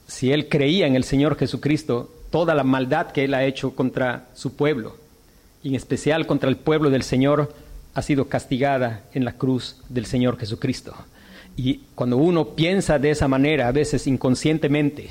si 0.07 0.31
él 0.31 0.49
creía 0.49 0.87
en 0.87 0.95
el 0.95 1.03
Señor 1.03 1.37
Jesucristo, 1.37 2.11
toda 2.31 2.55
la 2.55 2.63
maldad 2.63 3.11
que 3.11 3.25
él 3.25 3.33
ha 3.33 3.43
hecho 3.43 3.75
contra 3.75 4.27
su 4.33 4.55
pueblo, 4.55 4.97
y 5.63 5.69
en 5.69 5.75
especial 5.75 6.25
contra 6.25 6.49
el 6.49 6.57
pueblo 6.57 6.89
del 6.89 7.03
Señor, 7.03 7.53
ha 7.93 8.01
sido 8.01 8.29
castigada 8.29 9.03
en 9.13 9.25
la 9.25 9.33
cruz 9.33 9.77
del 9.89 10.05
Señor 10.05 10.37
Jesucristo. 10.37 10.93
Y 11.57 11.81
cuando 11.95 12.17
uno 12.17 12.55
piensa 12.55 12.99
de 12.99 13.11
esa 13.11 13.27
manera, 13.27 13.67
a 13.67 13.73
veces 13.73 14.07
inconscientemente, 14.07 15.09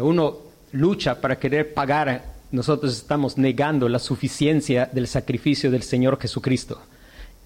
uno 0.00 0.38
lucha 0.72 1.20
para 1.20 1.38
querer 1.38 1.74
pagar 1.74 2.29
nosotros 2.52 2.96
estamos 2.96 3.38
negando 3.38 3.88
la 3.88 3.98
suficiencia 3.98 4.88
del 4.92 5.06
sacrificio 5.06 5.70
del 5.70 5.82
Señor 5.82 6.18
Jesucristo. 6.20 6.80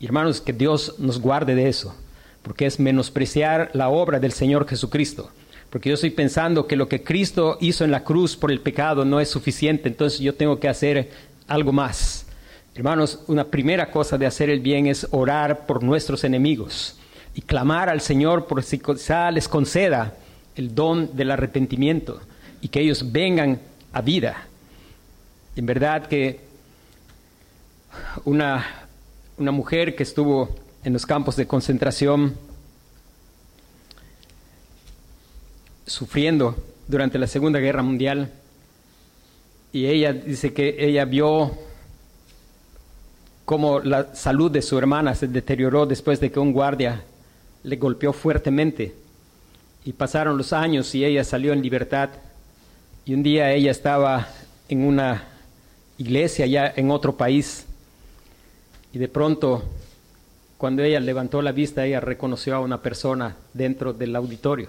Y 0.00 0.06
hermanos, 0.06 0.40
que 0.40 0.52
Dios 0.52 0.96
nos 0.98 1.20
guarde 1.20 1.54
de 1.54 1.68
eso, 1.68 1.94
porque 2.42 2.66
es 2.66 2.80
menospreciar 2.80 3.70
la 3.74 3.88
obra 3.88 4.18
del 4.18 4.32
Señor 4.32 4.66
Jesucristo. 4.66 5.30
Porque 5.70 5.88
yo 5.88 5.94
estoy 5.94 6.10
pensando 6.10 6.66
que 6.66 6.76
lo 6.76 6.88
que 6.88 7.02
Cristo 7.02 7.58
hizo 7.60 7.84
en 7.84 7.90
la 7.90 8.04
cruz 8.04 8.36
por 8.36 8.52
el 8.52 8.60
pecado 8.60 9.04
no 9.04 9.20
es 9.20 9.28
suficiente, 9.28 9.88
entonces 9.88 10.20
yo 10.20 10.34
tengo 10.34 10.60
que 10.60 10.68
hacer 10.68 11.10
algo 11.48 11.72
más. 11.72 12.26
Hermanos, 12.74 13.20
una 13.28 13.44
primera 13.44 13.90
cosa 13.90 14.18
de 14.18 14.26
hacer 14.26 14.50
el 14.50 14.60
bien 14.60 14.86
es 14.86 15.06
orar 15.10 15.66
por 15.66 15.82
nuestros 15.82 16.24
enemigos 16.24 16.96
y 17.34 17.40
clamar 17.42 17.88
al 17.88 18.00
Señor 18.00 18.46
por 18.46 18.62
si 18.62 18.78
quizá 18.78 19.30
les 19.30 19.48
conceda 19.48 20.14
el 20.56 20.74
don 20.74 21.16
del 21.16 21.30
arrepentimiento 21.30 22.20
y 22.60 22.68
que 22.68 22.80
ellos 22.80 23.12
vengan 23.12 23.60
a 23.92 24.00
vida. 24.00 24.48
En 25.56 25.66
verdad 25.66 26.06
que 26.06 26.40
una, 28.24 28.88
una 29.38 29.52
mujer 29.52 29.94
que 29.94 30.02
estuvo 30.02 30.54
en 30.82 30.92
los 30.92 31.06
campos 31.06 31.36
de 31.36 31.46
concentración 31.46 32.34
sufriendo 35.86 36.56
durante 36.88 37.18
la 37.18 37.26
Segunda 37.26 37.60
Guerra 37.60 37.82
Mundial 37.82 38.32
y 39.72 39.86
ella 39.86 40.12
dice 40.12 40.52
que 40.52 40.76
ella 40.78 41.04
vio 41.04 41.56
cómo 43.44 43.80
la 43.80 44.14
salud 44.14 44.50
de 44.50 44.62
su 44.62 44.78
hermana 44.78 45.14
se 45.14 45.28
deterioró 45.28 45.86
después 45.86 46.18
de 46.20 46.32
que 46.32 46.40
un 46.40 46.52
guardia 46.52 47.02
le 47.62 47.76
golpeó 47.76 48.12
fuertemente. 48.12 48.94
Y 49.84 49.92
pasaron 49.92 50.38
los 50.38 50.52
años 50.52 50.94
y 50.94 51.04
ella 51.04 51.24
salió 51.24 51.52
en 51.52 51.60
libertad. 51.60 52.10
Y 53.04 53.14
un 53.14 53.22
día 53.22 53.52
ella 53.52 53.70
estaba 53.70 54.28
en 54.68 54.86
una 54.86 55.33
iglesia 55.98 56.46
ya 56.46 56.72
en 56.74 56.90
otro 56.90 57.16
país. 57.16 57.66
Y 58.92 58.98
de 58.98 59.08
pronto, 59.08 59.62
cuando 60.58 60.82
ella 60.82 61.00
levantó 61.00 61.42
la 61.42 61.52
vista, 61.52 61.84
ella 61.84 62.00
reconoció 62.00 62.54
a 62.54 62.60
una 62.60 62.82
persona 62.82 63.36
dentro 63.52 63.92
del 63.92 64.14
auditorio. 64.16 64.68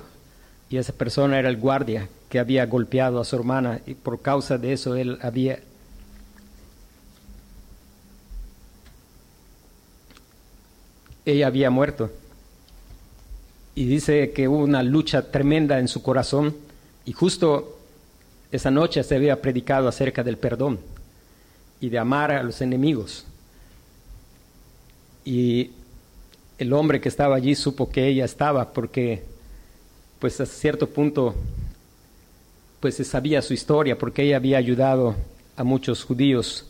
Y 0.70 0.78
esa 0.78 0.94
persona 0.94 1.38
era 1.38 1.50
el 1.50 1.58
guardia 1.58 2.10
que 2.30 2.40
había 2.40 2.66
golpeado 2.66 3.20
a 3.20 3.26
su 3.26 3.36
hermana 3.36 3.82
y 3.86 3.94
por 3.94 4.22
causa 4.22 4.58
de 4.58 4.74
eso 4.74 4.96
él 4.96 5.20
había... 5.22 5.60
Ella 11.24 11.48
había 11.48 11.72
muerto. 11.72 12.12
Y 13.74 13.86
dice 13.86 14.32
que 14.32 14.48
hubo 14.48 14.60
una 14.60 14.84
lucha 14.84 15.32
tremenda 15.32 15.80
en 15.80 15.88
su 15.88 16.02
corazón 16.02 16.56
y 17.04 17.14
justo 17.14 17.80
esa 18.52 18.72
noche 18.72 19.04
se 19.04 19.16
había 19.16 19.42
predicado 19.42 19.88
acerca 19.88 20.24
del 20.24 20.38
perdón 20.38 20.80
y 21.80 21.90
de 21.90 22.00
amar 22.00 22.32
a 22.32 22.44
los 22.44 22.62
enemigos. 22.62 23.26
Y 25.24 25.72
el 26.58 26.74
hombre 26.74 27.02
que 27.02 27.10
estaba 27.10 27.36
allí 27.36 27.56
supo 27.56 27.90
que 27.90 28.08
ella 28.08 28.26
estaba 28.26 28.72
porque 28.72 29.24
pues 30.20 30.40
a 30.40 30.46
cierto 30.46 30.90
punto 30.90 31.36
pues 32.80 32.96
se 32.96 33.04
sabía 33.04 33.42
su 33.42 33.54
historia 33.54 33.98
porque 33.98 34.24
ella 34.24 34.38
había 34.38 34.58
ayudado 34.58 35.16
a 35.58 35.64
muchos 35.64 36.04
judíos 36.04 36.66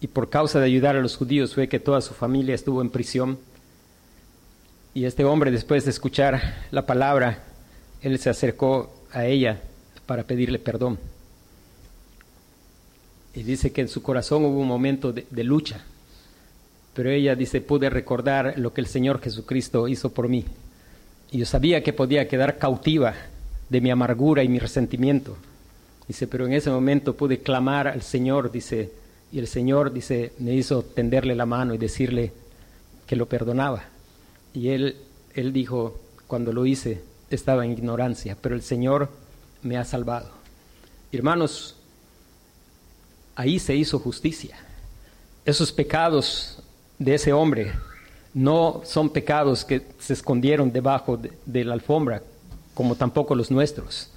y 0.00 0.06
por 0.06 0.28
causa 0.28 0.60
de 0.60 0.66
ayudar 0.66 0.96
a 0.96 1.00
los 1.00 1.16
judíos 1.16 1.54
fue 1.54 1.68
que 1.68 1.80
toda 1.80 2.00
su 2.00 2.12
familia 2.14 2.54
estuvo 2.54 2.82
en 2.82 2.90
prisión. 2.90 3.38
Y 4.92 5.06
este 5.06 5.24
hombre 5.24 5.50
después 5.50 5.84
de 5.84 5.90
escuchar 5.90 6.66
la 6.70 6.84
palabra, 6.84 7.42
él 8.02 8.18
se 8.18 8.28
acercó 8.28 8.92
a 9.12 9.24
ella 9.24 9.60
para 10.04 10.24
pedirle 10.24 10.58
perdón. 10.58 10.98
Y 13.34 13.42
dice 13.42 13.72
que 13.72 13.80
en 13.80 13.88
su 13.88 14.02
corazón 14.02 14.44
hubo 14.44 14.60
un 14.60 14.68
momento 14.68 15.12
de, 15.12 15.44
lucha, 15.44 15.84
pero 16.94 17.10
ella 17.10 17.34
dice, 17.34 17.60
pude 17.60 17.90
recordar 17.90 18.54
lo 18.58 18.72
que 18.72 18.80
el 18.80 18.86
Señor 18.86 19.20
Jesucristo 19.20 19.88
hizo 19.88 20.12
por 20.12 20.28
mí. 20.28 20.44
Y 21.32 21.38
yo 21.38 21.46
sabía 21.46 21.82
que 21.82 21.92
podía 21.92 22.28
quedar 22.28 22.58
cautiva 22.58 23.14
de 23.68 23.80
mi 23.80 23.90
amargura 23.90 24.44
y 24.44 24.48
mi 24.48 24.60
resentimiento. 24.60 25.36
Dice, 26.06 26.28
pero 26.28 26.46
en 26.46 26.52
ese 26.52 26.70
momento 26.70 27.16
pude 27.16 27.40
clamar 27.40 27.88
al 27.88 28.02
Señor, 28.02 28.52
dice, 28.52 28.92
y 29.32 29.40
el 29.40 29.48
Señor, 29.48 29.92
dice, 29.92 30.32
me 30.38 30.54
hizo 30.54 30.82
tenderle 30.82 31.34
la 31.34 31.46
mano 31.46 31.74
y 31.74 31.78
decirle 31.78 32.32
que 33.06 33.16
lo 33.16 33.26
perdonaba. 33.26 33.82
Y 34.52 34.68
él, 34.68 34.96
él 35.34 35.52
dijo, 35.52 35.98
cuando 36.28 36.52
lo 36.52 36.66
hice, 36.66 37.02
estaba 37.30 37.64
en 37.64 37.72
ignorancia, 37.72 38.36
pero 38.40 38.54
el 38.54 38.62
Señor 38.62 39.08
me 39.62 39.76
ha 39.76 39.84
salvado. 39.84 40.30
Hermanos, 41.10 41.73
ahí 43.34 43.58
se 43.58 43.74
hizo 43.74 43.98
justicia. 43.98 44.56
Esos 45.44 45.72
pecados 45.72 46.58
de 46.98 47.14
ese 47.14 47.32
hombre 47.32 47.72
no 48.32 48.82
son 48.84 49.10
pecados 49.10 49.64
que 49.64 49.82
se 49.98 50.12
escondieron 50.12 50.72
debajo 50.72 51.18
de, 51.44 51.64
la 51.64 51.74
alfombra, 51.74 52.22
como 52.74 52.96
tampoco 52.96 53.34
los 53.34 53.50
nuestros. 53.50 54.10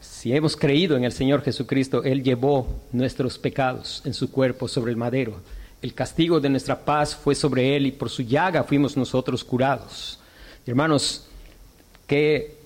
Si 0.00 0.34
hemos 0.34 0.56
creído 0.56 0.96
en 0.96 1.04
el 1.04 1.12
Señor 1.12 1.42
Jesucristo, 1.42 2.02
Él 2.02 2.22
llevó 2.22 2.66
nuestros 2.92 3.38
pecados 3.38 4.02
en 4.04 4.14
su 4.14 4.30
cuerpo 4.30 4.68
sobre 4.68 4.90
el 4.90 4.96
madero. 4.96 5.40
El 5.80 5.94
castigo 5.94 6.40
de 6.40 6.48
nuestra 6.48 6.84
paz 6.84 7.14
fue 7.14 7.34
sobre 7.34 7.76
Él 7.76 7.86
y 7.86 7.92
por 7.92 8.10
su 8.10 8.22
llaga 8.22 8.64
fuimos 8.64 8.96
nosotros 8.96 9.44
curados. 9.44 10.18
Hermanos, 10.66 11.26
qué, 12.06 12.56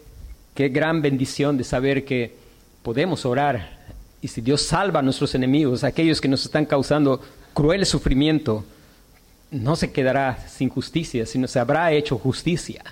qué 0.55 0.69
gran 0.69 1.03
bendición 1.03 1.57
de 1.59 1.65
saber 1.65 2.05
que 2.05 2.35
podemos 2.83 3.27
orar 3.27 3.79
y 4.21 4.29
si 4.29 4.41
Dios 4.41 4.63
salva 4.63 5.01
a 5.01 5.03
nuestros 5.03 5.35
enemigos, 5.35 5.85
aquellos 5.85 6.21
que 6.21 6.29
nos 6.29 6.45
están 6.45 6.67
causando 6.67 7.21
cruel 7.55 7.87
sufrimiento, 7.87 8.65
no 9.51 9.77
se 9.77 9.93
quedará 9.93 10.47
sin 10.49 10.69
justicia, 10.69 11.25
sino 11.25 11.47
se 11.47 11.59
habrá 11.59 11.93
hecho 11.93 12.19
justicia. 12.19 12.85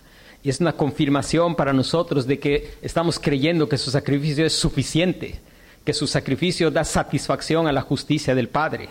Y 0.43 0.49
es 0.49 0.61
una 0.61 0.73
confirmación 0.73 1.57
para 1.57 1.73
nosotros 1.73 2.27
de 2.27 2.39
que 2.39 2.75
estamos 2.81 3.19
creyendo 3.19 3.69
que 3.69 3.79
su 3.79 3.91
sacrificio 3.91 4.47
es 4.47 4.53
suficiente, 4.53 5.41
que 5.85 5.93
su 5.93 6.07
sacrificio 6.07 6.71
da 6.71 6.85
satisfacción 6.85 7.67
a 7.67 7.73
la 7.73 7.83
justicia 7.83 8.35
del 8.35 8.49
Padre. 8.49 8.89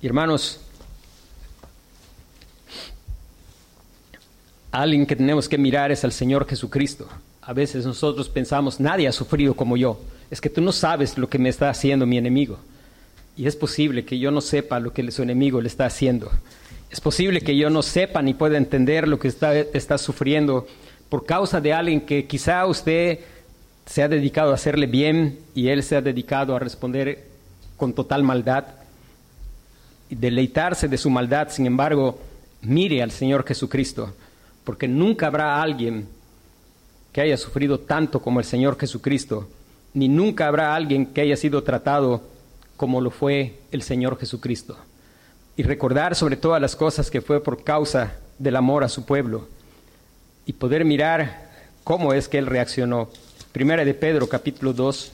Y 0.00 0.06
hermanos, 0.06 0.60
alguien 4.72 5.06
que 5.06 5.16
tenemos 5.16 5.48
que 5.48 5.58
mirar 5.58 5.92
es 5.92 6.04
al 6.04 6.12
Señor 6.12 6.48
Jesucristo. 6.48 7.06
A 7.42 7.52
veces 7.52 7.84
nosotros 7.84 8.28
pensamos, 8.30 8.80
nadie 8.80 9.06
ha 9.06 9.12
sufrido 9.12 9.54
como 9.54 9.76
yo. 9.76 10.00
Es 10.30 10.40
que 10.40 10.50
tú 10.50 10.60
no 10.60 10.72
sabes 10.72 11.18
lo 11.18 11.28
que 11.28 11.38
me 11.38 11.48
está 11.48 11.70
haciendo 11.70 12.06
mi 12.06 12.18
enemigo. 12.18 12.58
Y 13.36 13.46
es 13.46 13.56
posible 13.56 14.04
que 14.04 14.18
yo 14.18 14.30
no 14.30 14.40
sepa 14.40 14.80
lo 14.80 14.92
que 14.92 15.10
su 15.10 15.22
enemigo 15.22 15.60
le 15.60 15.68
está 15.68 15.86
haciendo. 15.86 16.30
Es 16.90 17.00
posible 17.00 17.40
que 17.40 17.56
yo 17.56 17.68
no 17.68 17.82
sepa 17.82 18.22
ni 18.22 18.34
pueda 18.34 18.56
entender 18.56 19.06
lo 19.06 19.18
que 19.18 19.28
está, 19.28 19.54
está 19.56 19.98
sufriendo 19.98 20.66
por 21.08 21.26
causa 21.26 21.60
de 21.60 21.72
alguien 21.72 22.00
que 22.00 22.26
quizá 22.26 22.66
usted 22.66 23.20
se 23.84 24.02
ha 24.02 24.08
dedicado 24.08 24.50
a 24.50 24.54
hacerle 24.54 24.86
bien 24.86 25.38
y 25.54 25.68
él 25.68 25.82
se 25.82 25.96
ha 25.96 26.02
dedicado 26.02 26.56
a 26.56 26.58
responder 26.58 27.26
con 27.76 27.92
total 27.92 28.22
maldad 28.22 28.64
y 30.08 30.14
deleitarse 30.14 30.88
de 30.88 30.98
su 30.98 31.10
maldad. 31.10 31.48
Sin 31.50 31.66
embargo, 31.66 32.18
mire 32.62 33.02
al 33.02 33.10
Señor 33.10 33.46
Jesucristo, 33.46 34.14
porque 34.64 34.88
nunca 34.88 35.26
habrá 35.28 35.60
alguien 35.62 36.08
que 37.12 37.20
haya 37.20 37.36
sufrido 37.36 37.80
tanto 37.80 38.20
como 38.20 38.40
el 38.40 38.46
Señor 38.46 38.78
Jesucristo, 38.78 39.48
ni 39.96 40.08
nunca 40.08 40.46
habrá 40.46 40.74
alguien 40.74 41.06
que 41.06 41.22
haya 41.22 41.38
sido 41.38 41.62
tratado 41.62 42.20
como 42.76 43.00
lo 43.00 43.10
fue 43.10 43.60
el 43.72 43.80
Señor 43.80 44.18
Jesucristo. 44.18 44.76
Y 45.56 45.62
recordar 45.62 46.14
sobre 46.14 46.36
todas 46.36 46.60
las 46.60 46.76
cosas 46.76 47.10
que 47.10 47.22
fue 47.22 47.42
por 47.42 47.64
causa 47.64 48.12
del 48.38 48.56
amor 48.56 48.84
a 48.84 48.90
su 48.90 49.06
pueblo. 49.06 49.48
Y 50.44 50.52
poder 50.52 50.84
mirar 50.84 51.50
cómo 51.82 52.12
es 52.12 52.28
que 52.28 52.36
Él 52.36 52.44
reaccionó. 52.44 53.08
Primera 53.52 53.86
de 53.86 53.94
Pedro, 53.94 54.28
capítulo 54.28 54.74
2. 54.74 55.12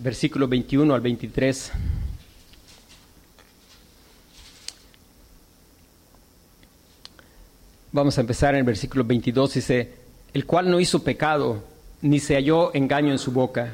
Versículo 0.00 0.48
21 0.48 0.92
al 0.92 1.00
23. 1.00 1.72
Vamos 7.98 8.16
a 8.16 8.20
empezar 8.20 8.54
en 8.54 8.60
el 8.60 8.64
versículo 8.64 9.02
22, 9.02 9.54
dice, 9.54 9.92
el 10.32 10.46
cual 10.46 10.70
no 10.70 10.78
hizo 10.78 11.02
pecado, 11.02 11.64
ni 12.00 12.20
se 12.20 12.36
halló 12.36 12.72
engaño 12.72 13.10
en 13.10 13.18
su 13.18 13.32
boca, 13.32 13.72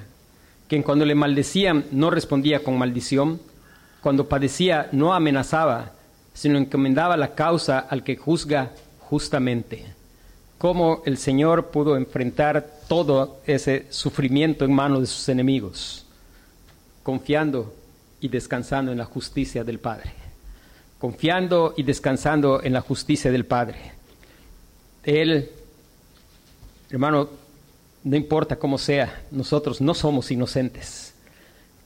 quien 0.66 0.82
cuando 0.82 1.04
le 1.04 1.14
maldecían 1.14 1.84
no 1.90 2.08
respondía 2.08 2.64
con 2.64 2.78
maldición, 2.78 3.38
cuando 4.00 4.26
padecía 4.26 4.88
no 4.92 5.12
amenazaba, 5.12 5.92
sino 6.32 6.56
encomendaba 6.56 7.18
la 7.18 7.34
causa 7.34 7.78
al 7.80 8.02
que 8.02 8.16
juzga 8.16 8.70
justamente. 8.98 9.84
Cómo 10.56 11.02
el 11.04 11.18
Señor 11.18 11.66
pudo 11.66 11.98
enfrentar 11.98 12.66
todo 12.88 13.42
ese 13.46 13.84
sufrimiento 13.90 14.64
en 14.64 14.72
manos 14.72 15.00
de 15.00 15.06
sus 15.06 15.28
enemigos, 15.28 16.06
confiando 17.02 17.74
y 18.22 18.28
descansando 18.28 18.90
en 18.90 18.96
la 18.96 19.04
justicia 19.04 19.64
del 19.64 19.80
Padre. 19.80 20.14
Confiando 20.98 21.74
y 21.76 21.82
descansando 21.82 22.62
en 22.62 22.72
la 22.72 22.80
justicia 22.80 23.30
del 23.30 23.44
Padre. 23.44 23.93
Él, 25.04 25.50
hermano, 26.90 27.28
no 28.02 28.16
importa 28.16 28.56
cómo 28.56 28.78
sea, 28.78 29.22
nosotros 29.30 29.80
no 29.80 29.94
somos 29.94 30.30
inocentes. 30.30 31.14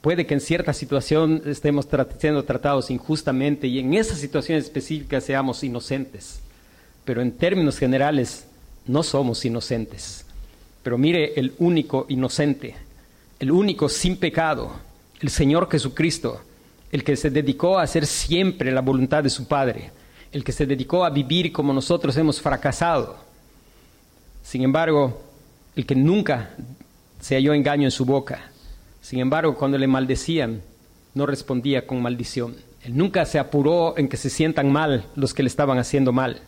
Puede 0.00 0.26
que 0.26 0.35
en 0.35 0.40
cierta 0.40 0.72
situación 0.72 1.42
estemos 1.46 1.88
siendo 2.18 2.44
tratados 2.44 2.90
injustamente 2.90 3.66
y 3.66 3.81
en 3.81 3.94
esa 3.94 4.14
situación 4.14 4.59
específica 4.59 5.20
seamos 5.20 5.64
inocentes, 5.64 6.40
pero 7.04 7.20
en 7.20 7.33
términos 7.33 7.78
generales 7.78 8.46
no 8.87 9.02
somos 9.02 9.44
inocentes. 9.44 10.24
Pero 10.85 10.96
mire 10.96 11.33
el 11.35 11.54
único 11.59 12.07
inocente, 12.09 12.76
el 13.40 13.50
único 13.50 13.88
sin 13.88 14.16
pecado, 14.16 14.72
el 15.20 15.31
Señor 15.31 15.68
Jesucristo, 15.68 16.40
el 16.92 17.02
que 17.02 17.16
se 17.16 17.31
dedicó 17.31 17.78
a 17.78 17.83
hacer 17.83 18.07
siempre 18.07 18.70
la 18.70 18.81
voluntad 18.81 19.24
de 19.24 19.31
su 19.31 19.46
Padre 19.46 19.90
el 20.33 20.45
que 20.45 20.53
se 20.53 20.67
dedicó 20.67 21.05
a 21.05 21.11
vivir 21.11 21.53
como 21.53 21.73
nosotros 21.73 22.17
hemos 22.17 22.41
fracasado. 22.41 23.17
Sin 24.43 24.62
embargo, 24.62 25.23
el 25.75 25.87
que 25.87 25.95
nunca 25.95 26.51
se 27.21 27.35
halló 27.35 27.55
engaño 27.55 27.85
en 27.85 27.91
su 27.91 28.05
boca. 28.05 28.51
Sin 29.01 29.21
embargo, 29.21 29.55
cuando 29.57 29.79
le 29.79 29.87
maldecían, 29.87 30.62
no 31.14 31.27
respondía 31.27 31.87
con 31.87 32.03
maldición. 32.03 32.57
Él 32.83 32.97
nunca 32.97 33.25
se 33.25 33.38
apuró 33.38 33.97
en 33.97 34.09
que 34.09 34.17
se 34.17 34.31
sientan 34.31 34.71
mal 34.71 35.07
los 35.17 35.35
que 35.35 35.43
le 35.43 35.49
estaban 35.49 35.79
haciendo 35.79 36.12
mal. 36.12 36.41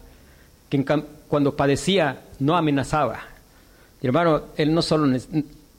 Que 0.69 0.85
cuando 1.29 1.57
padecía, 1.57 2.23
no 2.39 2.57
amenazaba. 2.57 3.21
Y 4.01 4.07
hermano, 4.07 4.43
él 4.57 4.73
no 4.73 4.83
solo 4.83 5.19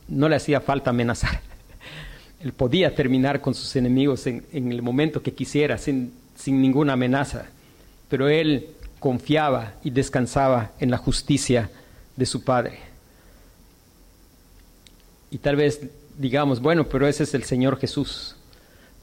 no 0.08 0.30
le 0.30 0.36
hacía 0.36 0.60
falta 0.60 0.90
amenazar. 0.90 1.40
Él 2.42 2.54
podía 2.54 2.94
terminar 2.96 3.40
con 3.40 3.54
sus 3.54 3.76
enemigos 3.76 4.26
en, 4.26 4.44
el 4.52 4.82
momento 4.82 5.22
que 5.22 5.34
quisiera, 5.34 5.78
sin 5.78 6.12
ninguna 6.48 6.94
amenaza 6.94 7.46
pero 8.12 8.28
él 8.28 8.68
confiaba 9.00 9.76
y 9.86 9.90
descansaba 9.90 10.72
en 10.82 10.92
la 10.92 10.98
justicia 10.98 11.70
de 12.18 12.26
su 12.26 12.44
Padre. 12.44 12.80
Y 15.32 15.38
tal 15.38 15.56
vez 15.56 15.80
digamos, 16.18 16.60
bueno, 16.60 16.90
pero 16.90 17.08
ese 17.08 17.24
es 17.24 17.34
el 17.34 17.46
Señor 17.46 17.80
Jesús. 17.80 18.36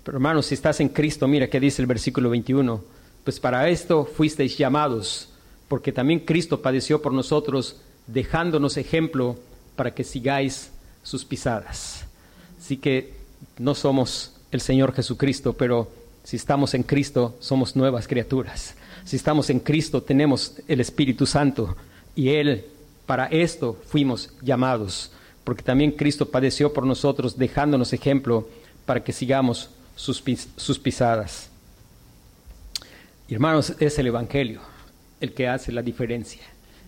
Pero 0.05 0.19
hermanos, 0.19 0.45
si 0.45 0.55
estás 0.55 0.81
en 0.81 0.91
Cristo, 0.91 1.27
mira 1.27 1.49
qué 1.49 1.59
dice 1.59 1.81
el 1.81 1.87
versículo 1.87 2.29
21, 2.29 2.85
pues 3.25 3.41
para 3.41 3.71
esto 3.71 4.05
fuisteis 4.05 4.59
llamados, 4.59 5.31
porque 5.69 5.91
también 5.91 6.21
Cristo 6.21 6.61
padeció 6.61 7.01
por 7.01 7.15
nosotros, 7.15 7.77
dejándonos 8.07 8.77
ejemplo 8.77 9.39
para 9.75 9.95
que 9.95 10.05
sigáis 10.05 10.71
sus 11.03 11.25
pisadas. 11.25 12.05
Así 12.61 12.77
que 12.77 13.15
no 13.57 13.75
somos 13.75 14.35
el 14.51 14.61
Señor 14.61 14.93
Jesucristo, 14.93 15.55
pero 15.55 15.91
si 16.25 16.37
estamos 16.37 16.75
en 16.75 16.83
Cristo, 16.83 17.39
somos 17.41 17.75
nuevas 17.75 18.07
criaturas. 18.07 18.75
Si 19.09 19.17
estamos 19.17 19.49
en 19.49 19.59
Cristo, 19.59 20.03
tenemos 20.03 20.53
el 20.69 20.83
Espíritu 20.83 21.25
Santo 21.25 21.75
y 22.15 22.29
Él, 22.29 22.67
para 23.07 23.25
esto 23.29 23.81
fuimos 23.87 24.35
llamados, 24.43 25.11
porque 25.45 25.63
también 25.63 25.93
Cristo 25.93 26.29
padeció 26.29 26.75
por 26.75 26.85
nosotros, 26.85 27.39
dejándonos 27.39 27.95
ejemplo 27.95 28.47
para 28.85 29.03
que 29.03 29.15
sigamos 29.15 29.71
sus, 29.97 30.23
sus 30.57 30.79
pisadas. 30.79 31.49
Hermanos, 33.31 33.73
es 33.81 33.99
el 33.99 34.09
Evangelio 34.09 34.61
el 35.23 35.33
que 35.33 35.49
hace 35.49 35.73
la 35.73 35.81
diferencia. 35.81 36.43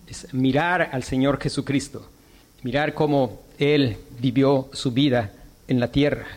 Es 0.07 0.31
mirar 0.31 0.91
al 0.93 1.01
Señor 1.01 1.41
Jesucristo, 1.41 2.07
mirar 2.61 2.93
cómo 2.93 3.41
Él 3.57 3.97
vivió 4.19 4.69
su 4.73 4.91
vida 4.91 5.31
en 5.67 5.79
la 5.79 5.91
tierra 5.91 6.27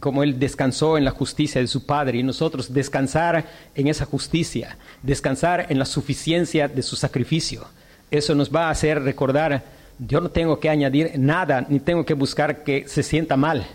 como 0.00 0.22
Él 0.22 0.38
descansó 0.38 0.96
en 0.96 1.04
la 1.04 1.10
justicia 1.10 1.60
de 1.60 1.66
su 1.66 1.84
Padre 1.84 2.18
y 2.18 2.22
nosotros 2.22 2.72
descansar 2.72 3.46
en 3.74 3.88
esa 3.88 4.04
justicia, 4.04 4.76
descansar 5.02 5.66
en 5.68 5.78
la 5.78 5.84
suficiencia 5.84 6.68
de 6.68 6.82
su 6.82 6.96
sacrificio. 6.96 7.66
Eso 8.10 8.34
nos 8.34 8.54
va 8.54 8.68
a 8.68 8.70
hacer 8.70 9.02
recordar, 9.02 9.64
yo 9.98 10.20
no 10.20 10.30
tengo 10.30 10.60
que 10.60 10.70
añadir 10.70 11.12
nada, 11.18 11.66
ni 11.68 11.80
tengo 11.80 12.04
que 12.04 12.14
buscar 12.14 12.62
que 12.62 12.86
se 12.86 13.02
sienta 13.02 13.36
mal. 13.36 13.66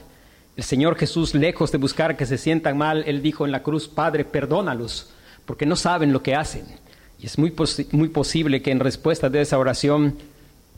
El 0.55 0.63
Señor 0.63 0.95
Jesús, 0.95 1.33
lejos 1.33 1.71
de 1.71 1.77
buscar 1.77 2.15
que 2.15 2.25
se 2.25 2.37
sientan 2.37 2.77
mal, 2.77 3.03
Él 3.05 3.21
dijo 3.21 3.45
en 3.45 3.51
la 3.51 3.63
cruz, 3.63 3.87
Padre, 3.87 4.23
perdónalos, 4.23 5.09
porque 5.45 5.65
no 5.65 5.75
saben 5.75 6.13
lo 6.13 6.23
que 6.23 6.35
hacen. 6.35 6.65
Y 7.19 7.25
es 7.25 7.37
muy, 7.37 7.53
muy 7.91 8.09
posible 8.09 8.61
que 8.61 8.71
en 8.71 8.79
respuesta 8.79 9.29
de 9.29 9.41
esa 9.41 9.57
oración 9.57 10.17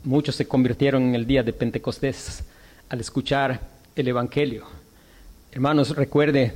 muchos 0.02 0.36
se 0.36 0.48
convirtieron 0.48 1.02
en 1.02 1.14
el 1.14 1.26
día 1.26 1.42
de 1.42 1.52
Pentecostés 1.52 2.44
al 2.88 3.00
escuchar 3.00 3.60
el 3.94 4.08
Evangelio. 4.08 4.85
Hermanos, 5.56 5.96
recuerde, 5.96 6.52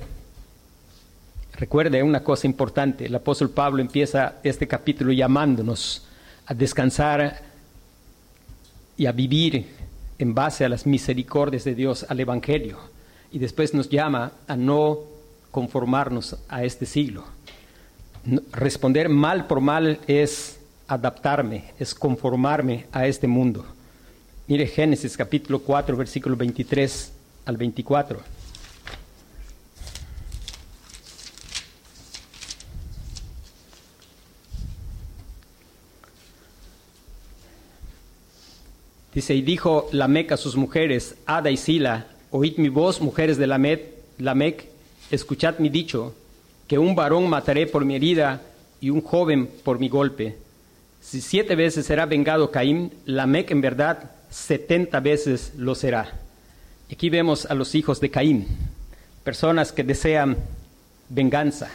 recuerde 1.55 2.03
una 2.03 2.23
cosa 2.23 2.47
importante. 2.47 3.07
El 3.07 3.15
apóstol 3.15 3.49
Pablo 3.49 3.81
empieza 3.81 4.35
este 4.43 4.69
capítulo 4.69 5.11
llamándonos 5.11 6.07
a 6.45 6.53
descansar 6.53 7.41
y 8.99 9.07
a 9.07 9.13
vivir 9.13 9.69
en 10.19 10.35
base 10.35 10.67
a 10.67 10.69
las 10.69 10.85
misericordias 10.85 11.65
de 11.65 11.75
Dios, 11.75 12.05
al 12.11 12.21
Evangelio. 12.21 12.79
Y 13.33 13.39
después 13.39 13.73
nos 13.73 13.89
llama 13.89 14.33
a 14.47 14.55
no 14.55 14.99
conformarnos 15.51 16.37
a 16.51 16.63
este 16.65 16.85
siglo. 16.85 17.25
Responder 18.53 19.09
mal 19.09 19.47
por 19.47 19.63
mal 19.63 19.99
es 20.09 20.61
adaptarme, 20.89 21.73
es 21.79 21.95
conformarme 21.95 22.85
a 22.93 23.07
este 23.07 23.27
mundo. 23.27 23.65
Mire 24.47 24.67
Génesis 24.67 25.17
capítulo 25.17 25.61
4, 25.61 25.97
versículo 25.97 26.37
23 26.37 27.13
al 27.47 27.57
24. 27.57 28.40
Dice, 39.15 39.35
y 39.35 39.43
dijo 39.43 39.89
Lamec 39.93 40.33
a 40.33 40.37
sus 40.37 40.57
mujeres, 40.57 41.17
Ada 41.27 41.51
y 41.51 41.57
Sila, 41.57 42.07
oíd 42.31 42.59
mi 42.59 42.69
voz, 42.69 43.01
mujeres 43.01 43.39
de 43.39 43.47
Lamec, 43.47 44.67
escuchad 45.11 45.59
mi 45.59 45.69
dicho, 45.69 46.15
que 46.69 46.79
un 46.79 46.95
varón 46.95 47.29
mataré 47.29 47.67
por 47.67 47.85
mi 47.85 47.97
herida 47.97 48.43
y 48.81 48.91
un 48.91 49.03
joven 49.03 49.51
por 49.65 49.81
mi 49.81 49.89
golpe. 49.89 50.37
Si 51.01 51.21
siete 51.21 51.57
veces 51.57 51.87
será 51.87 52.07
vengado 52.07 52.53
Caín, 52.53 52.93
Lamec 53.05 53.51
en 53.51 53.61
verdad 53.61 54.13
setenta 54.31 55.01
veces 55.01 55.55
lo 55.57 55.75
será. 55.75 56.21
Aquí 56.93 57.11
vemos 57.11 57.47
a 57.47 57.55
los 57.55 57.75
hijos 57.75 58.01
de 58.01 58.11
Caín, 58.11 58.47
personas 59.25 59.73
que 59.73 59.83
desean 59.83 60.37
venganza, 61.09 61.69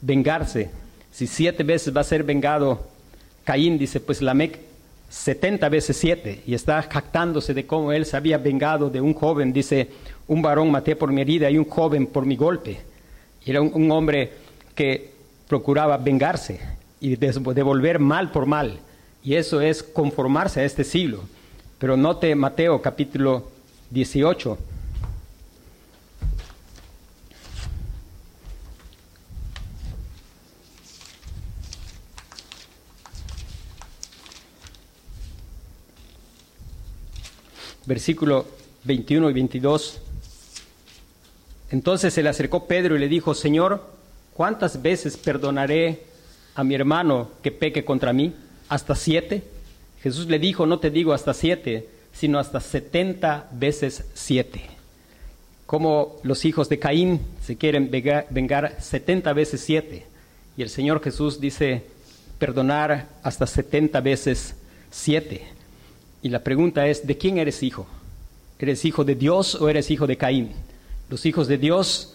vengarse. 0.00 0.70
Si 1.12 1.26
siete 1.26 1.62
veces 1.62 1.94
va 1.94 2.00
a 2.00 2.04
ser 2.04 2.24
vengado 2.24 2.88
Caín, 3.44 3.76
dice, 3.76 4.00
pues 4.00 4.22
Lamec 4.22 4.58
70 5.14 5.68
veces 5.68 5.96
7 5.96 6.42
y 6.44 6.54
está 6.54 6.82
jactándose 6.82 7.54
de 7.54 7.66
cómo 7.66 7.92
él 7.92 8.04
se 8.04 8.16
había 8.16 8.36
vengado 8.36 8.90
de 8.90 9.00
un 9.00 9.14
joven. 9.14 9.52
Dice, 9.52 9.88
un 10.26 10.42
varón 10.42 10.72
maté 10.72 10.96
por 10.96 11.12
mi 11.12 11.20
herida 11.20 11.48
y 11.48 11.56
un 11.56 11.66
joven 11.66 12.08
por 12.08 12.26
mi 12.26 12.34
golpe. 12.34 12.80
Y 13.44 13.50
era 13.50 13.62
un, 13.62 13.90
hombre 13.92 14.32
que 14.74 15.12
procuraba 15.46 15.98
vengarse 15.98 16.58
y 17.00 17.14
devolver 17.14 18.00
mal 18.00 18.32
por 18.32 18.44
mal. 18.44 18.80
Y 19.22 19.36
eso 19.36 19.60
es 19.60 19.84
conformarse 19.84 20.60
a 20.60 20.64
este 20.64 20.82
siglo. 20.82 21.20
Pero 21.78 21.96
note 21.96 22.34
Mateo 22.34 22.82
capítulo 22.82 23.50
18. 23.90 24.58
Versículo 37.86 38.46
21 38.84 39.30
y 39.30 39.32
22. 39.32 40.00
Entonces 41.70 42.14
se 42.14 42.22
le 42.22 42.28
acercó 42.28 42.66
Pedro 42.66 42.96
y 42.96 42.98
le 42.98 43.08
dijo, 43.08 43.34
Señor, 43.34 43.84
¿cuántas 44.34 44.80
veces 44.82 45.16
perdonaré 45.16 46.04
a 46.54 46.62
mi 46.62 46.74
hermano 46.74 47.30
que 47.42 47.50
peque 47.50 47.84
contra 47.84 48.12
mí? 48.12 48.34
¿Hasta 48.68 48.94
siete? 48.94 49.42
Jesús 50.02 50.26
le 50.26 50.38
dijo, 50.38 50.66
no 50.66 50.78
te 50.78 50.90
digo 50.90 51.12
hasta 51.12 51.34
siete, 51.34 51.88
sino 52.12 52.38
hasta 52.38 52.60
setenta 52.60 53.48
veces 53.52 54.04
siete. 54.14 54.62
Como 55.66 56.20
los 56.22 56.44
hijos 56.44 56.68
de 56.68 56.78
Caín 56.78 57.20
se 57.42 57.56
quieren 57.56 57.90
vengar 57.90 58.76
setenta 58.80 59.32
veces 59.32 59.62
siete. 59.62 60.06
Y 60.56 60.62
el 60.62 60.68
Señor 60.68 61.02
Jesús 61.02 61.40
dice, 61.40 61.84
perdonar 62.38 63.08
hasta 63.22 63.46
setenta 63.46 64.00
veces 64.00 64.54
siete. 64.90 65.53
Y 66.24 66.30
la 66.30 66.42
pregunta 66.42 66.86
es, 66.86 67.06
¿de 67.06 67.18
quién 67.18 67.36
eres 67.36 67.62
hijo? 67.62 67.86
¿Eres 68.58 68.86
hijo 68.86 69.04
de 69.04 69.14
Dios 69.14 69.56
o 69.56 69.68
eres 69.68 69.90
hijo 69.90 70.06
de 70.06 70.16
Caín? 70.16 70.52
Los 71.10 71.26
hijos 71.26 71.48
de 71.48 71.58
Dios, 71.58 72.14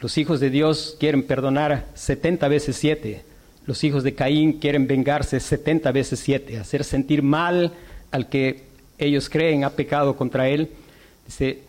los 0.00 0.16
hijos 0.16 0.38
de 0.38 0.48
Dios 0.48 0.96
quieren 1.00 1.24
perdonar 1.24 1.88
70 1.94 2.46
veces 2.46 2.76
7. 2.76 3.20
Los 3.66 3.82
hijos 3.82 4.04
de 4.04 4.14
Caín 4.14 4.60
quieren 4.60 4.86
vengarse 4.86 5.40
70 5.40 5.90
veces 5.90 6.20
7, 6.20 6.56
hacer 6.56 6.84
sentir 6.84 7.24
mal 7.24 7.72
al 8.12 8.28
que 8.28 8.62
ellos 8.96 9.28
creen 9.28 9.64
ha 9.64 9.70
pecado 9.70 10.16
contra 10.16 10.48
él. 10.48 10.70
Dice, 11.26 11.62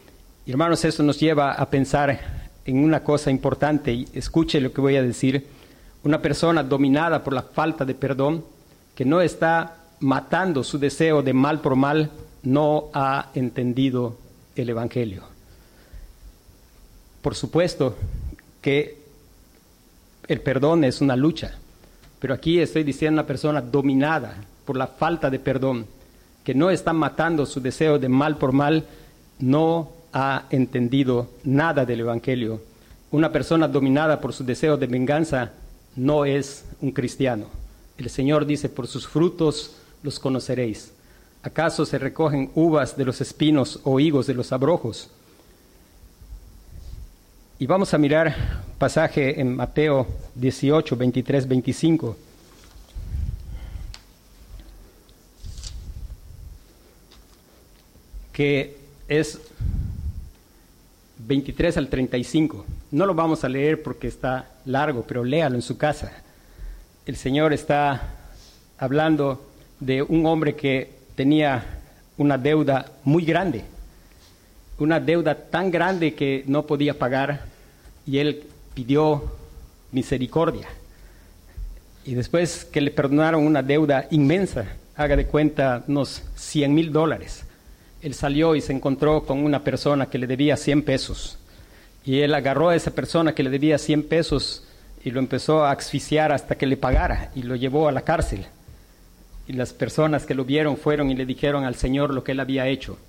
hermanos, 0.46 0.86
eso 0.86 1.02
nos 1.02 1.20
lleva 1.20 1.54
a 1.54 1.72
pensar 1.72 2.20
en 2.66 2.84
una 2.84 3.04
cosa 3.04 3.32
importante 3.32 4.06
escuche 4.14 4.62
lo 4.62 4.72
que 4.72 4.82
voy 4.82 4.96
a 4.96 5.02
decir. 5.02 5.48
Una 6.04 6.22
persona 6.22 6.62
dominada 6.62 7.24
por 7.24 7.34
la 7.34 7.42
falta 7.42 7.84
de 7.84 7.96
perdón, 7.96 8.46
que 8.94 9.06
no 9.06 9.22
está 9.22 9.79
matando 10.00 10.64
su 10.64 10.80
deseo 10.80 11.22
de 11.22 11.34
mal 11.34 11.62
por 11.62 11.76
mal, 11.76 12.12
no 12.44 12.90
ha 12.94 13.30
entendido 13.34 14.18
el 14.56 14.70
Evangelio. 14.70 15.24
Por 17.22 17.36
supuesto 17.36 17.96
que 18.62 18.98
el 20.28 20.42
perdón 20.42 20.84
es 20.84 21.02
una 21.02 21.16
lucha, 21.16 21.58
pero 22.20 22.34
aquí 22.34 22.60
estoy 22.60 22.84
diciendo 22.84 23.20
a 23.20 23.24
una 23.24 23.28
persona 23.28 23.62
dominada 23.62 24.36
por 24.66 24.78
la 24.78 24.88
falta 24.88 25.30
de 25.30 25.40
perdón, 25.40 25.86
que 26.44 26.54
no 26.54 26.70
está 26.70 26.94
matando 26.94 27.46
su 27.46 27.60
deseo 27.60 28.00
de 28.00 28.10
mal 28.10 28.38
por 28.38 28.52
mal, 28.52 28.86
no 29.40 29.92
ha 30.14 30.46
entendido 30.50 31.30
nada 31.44 31.86
del 31.86 32.02
Evangelio. 32.02 32.62
Una 33.12 33.32
persona 33.32 33.68
dominada 33.68 34.22
por 34.22 34.34
su 34.34 34.44
deseo 34.44 34.78
de 34.78 34.88
venganza 34.88 35.52
no 35.96 36.26
es 36.26 36.66
un 36.82 36.92
cristiano. 36.92 37.48
El 37.98 38.10
Señor 38.10 38.46
dice, 38.46 38.70
por 38.70 38.88
sus 38.88 39.08
frutos 39.08 39.76
los 40.04 40.20
conoceréis. 40.20 40.92
¿Acaso 41.42 41.86
se 41.86 41.98
recogen 41.98 42.52
uvas 42.56 42.98
de 42.98 43.06
los 43.06 43.22
espinos 43.22 43.80
o 43.84 44.00
higos 44.00 44.28
de 44.28 44.34
los 44.34 44.52
abrojos? 44.52 45.10
Y 47.58 47.66
vamos 47.66 47.94
a 47.94 47.98
mirar 47.98 48.36
pasaje 48.78 49.40
en 49.40 49.56
Mateo 49.56 50.08
18, 50.36 50.96
23, 50.96 51.48
25. 51.48 52.16
que 58.40 58.78
es 59.10 59.38
23 61.28 61.76
al 61.76 61.90
35. 61.90 62.66
No 62.92 63.06
lo 63.06 63.14
vamos 63.14 63.44
a 63.44 63.50
leer 63.50 63.84
porque 63.84 64.08
está 64.08 64.50
largo, 64.64 65.04
pero 65.06 65.26
léalo 65.26 65.56
en 65.56 65.62
su 65.62 65.78
casa. 65.78 66.14
El 67.06 67.18
Señor 67.18 67.52
está 67.52 68.14
hablando 68.78 69.49
de 69.80 70.02
un 70.02 70.26
hombre 70.26 70.56
que 70.56 70.90
tenía 71.16 71.64
una 72.18 72.38
deuda 72.38 72.92
muy 73.04 73.24
grande, 73.24 73.64
una 74.78 75.00
deuda 75.00 75.36
tan 75.36 75.72
grande 75.72 76.14
que 76.14 76.44
no 76.48 76.66
podía 76.66 76.98
pagar 76.98 77.46
y 78.06 78.18
él 78.18 78.44
pidió 78.74 79.24
misericordia. 79.92 80.68
Y 82.06 82.14
después 82.14 82.66
que 82.66 82.82
le 82.82 82.92
perdonaron 82.92 83.46
una 83.46 83.62
deuda 83.62 84.08
inmensa, 84.12 84.66
haga 84.96 85.16
de 85.16 85.28
cuenta 85.28 85.84
unos 85.88 86.24
100 86.36 86.74
mil 86.74 86.92
dólares, 86.92 87.46
él 88.02 88.14
salió 88.14 88.56
y 88.56 88.62
se 88.62 88.74
encontró 88.74 89.26
con 89.26 89.44
una 89.44 89.64
persona 89.64 90.08
que 90.08 90.18
le 90.18 90.28
debía 90.28 90.58
100 90.58 90.84
pesos. 90.84 91.38
Y 92.06 92.20
él 92.22 92.34
agarró 92.34 92.70
a 92.70 92.76
esa 92.76 92.92
persona 92.92 93.36
que 93.36 93.44
le 93.44 93.50
debía 93.50 93.78
100 93.78 94.04
pesos 94.04 94.64
y 95.04 95.12
lo 95.12 95.20
empezó 95.20 95.66
a 95.66 95.72
asfixiar 95.72 96.32
hasta 96.32 96.56
que 96.56 96.66
le 96.66 96.78
pagara 96.78 97.32
y 97.36 97.44
lo 97.44 97.56
llevó 97.56 97.88
a 97.88 97.92
la 97.92 98.02
cárcel 98.02 98.46
y 99.50 99.54
las 99.54 99.74
personas 99.74 100.28
que 100.28 100.36
lo 100.36 100.46
vieron 100.46 100.78
fueron 100.78 101.10
y 101.10 101.16
le 101.16 101.26
dijeron 101.26 101.66
al 101.66 101.74
Señor 101.74 102.14
lo 102.14 102.24
que 102.24 102.34
él 102.34 102.40
había 102.40 102.68
hecho. 102.68 103.00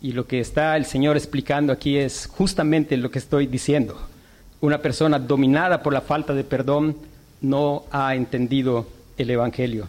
Y 0.00 0.12
lo 0.12 0.26
que 0.26 0.40
está 0.40 0.78
el 0.78 0.86
Señor 0.86 1.18
explicando 1.18 1.74
aquí 1.74 1.98
es 1.98 2.26
justamente 2.26 2.96
lo 2.96 3.10
que 3.10 3.18
estoy 3.18 3.46
diciendo. 3.46 4.00
Una 4.62 4.78
persona 4.78 5.18
dominada 5.18 5.82
por 5.82 5.92
la 5.92 6.00
falta 6.00 6.32
de 6.32 6.42
perdón 6.42 6.96
no 7.42 7.84
ha 7.90 8.14
entendido 8.14 8.86
el 9.18 9.28
Evangelio. 9.28 9.88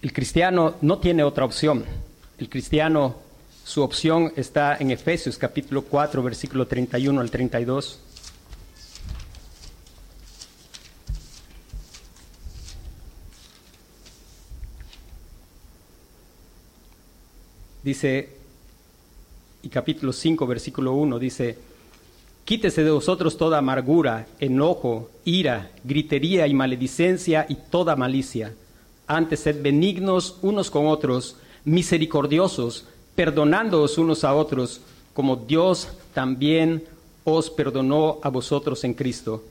El 0.00 0.14
cristiano 0.14 0.76
no 0.80 0.96
tiene 0.96 1.22
otra 1.22 1.44
opción. 1.44 1.84
El 2.38 2.48
cristiano 2.48 3.16
Su 3.64 3.82
opción 3.82 4.32
está 4.36 4.78
en 4.80 4.90
Efesios 4.90 5.36
capítulo 5.36 5.82
4, 5.82 6.22
versículo 6.22 6.66
31 6.66 7.20
al 7.20 7.30
32. 7.30 8.00
Dice, 17.82 18.30
y 19.62 19.68
capítulo 19.68 20.12
5, 20.12 20.46
versículo 20.46 20.92
1, 20.94 21.18
dice, 21.18 21.58
Quítese 22.44 22.82
de 22.82 22.90
vosotros 22.90 23.36
toda 23.36 23.58
amargura, 23.58 24.26
enojo, 24.40 25.10
ira, 25.24 25.70
gritería 25.84 26.46
y 26.46 26.54
maledicencia 26.54 27.44
y 27.48 27.56
toda 27.56 27.94
malicia. 27.94 28.54
Antes 29.06 29.40
sed 29.40 29.62
benignos 29.62 30.38
unos 30.40 30.70
con 30.70 30.86
otros, 30.86 31.36
misericordiosos, 31.64 32.86
perdonándoos 33.14 33.98
unos 33.98 34.24
a 34.24 34.34
otros, 34.34 34.80
como 35.12 35.36
Dios 35.36 35.88
también 36.14 36.84
os 37.24 37.50
perdonó 37.50 38.18
a 38.22 38.30
vosotros 38.30 38.82
en 38.84 38.94
Cristo. 38.94 39.44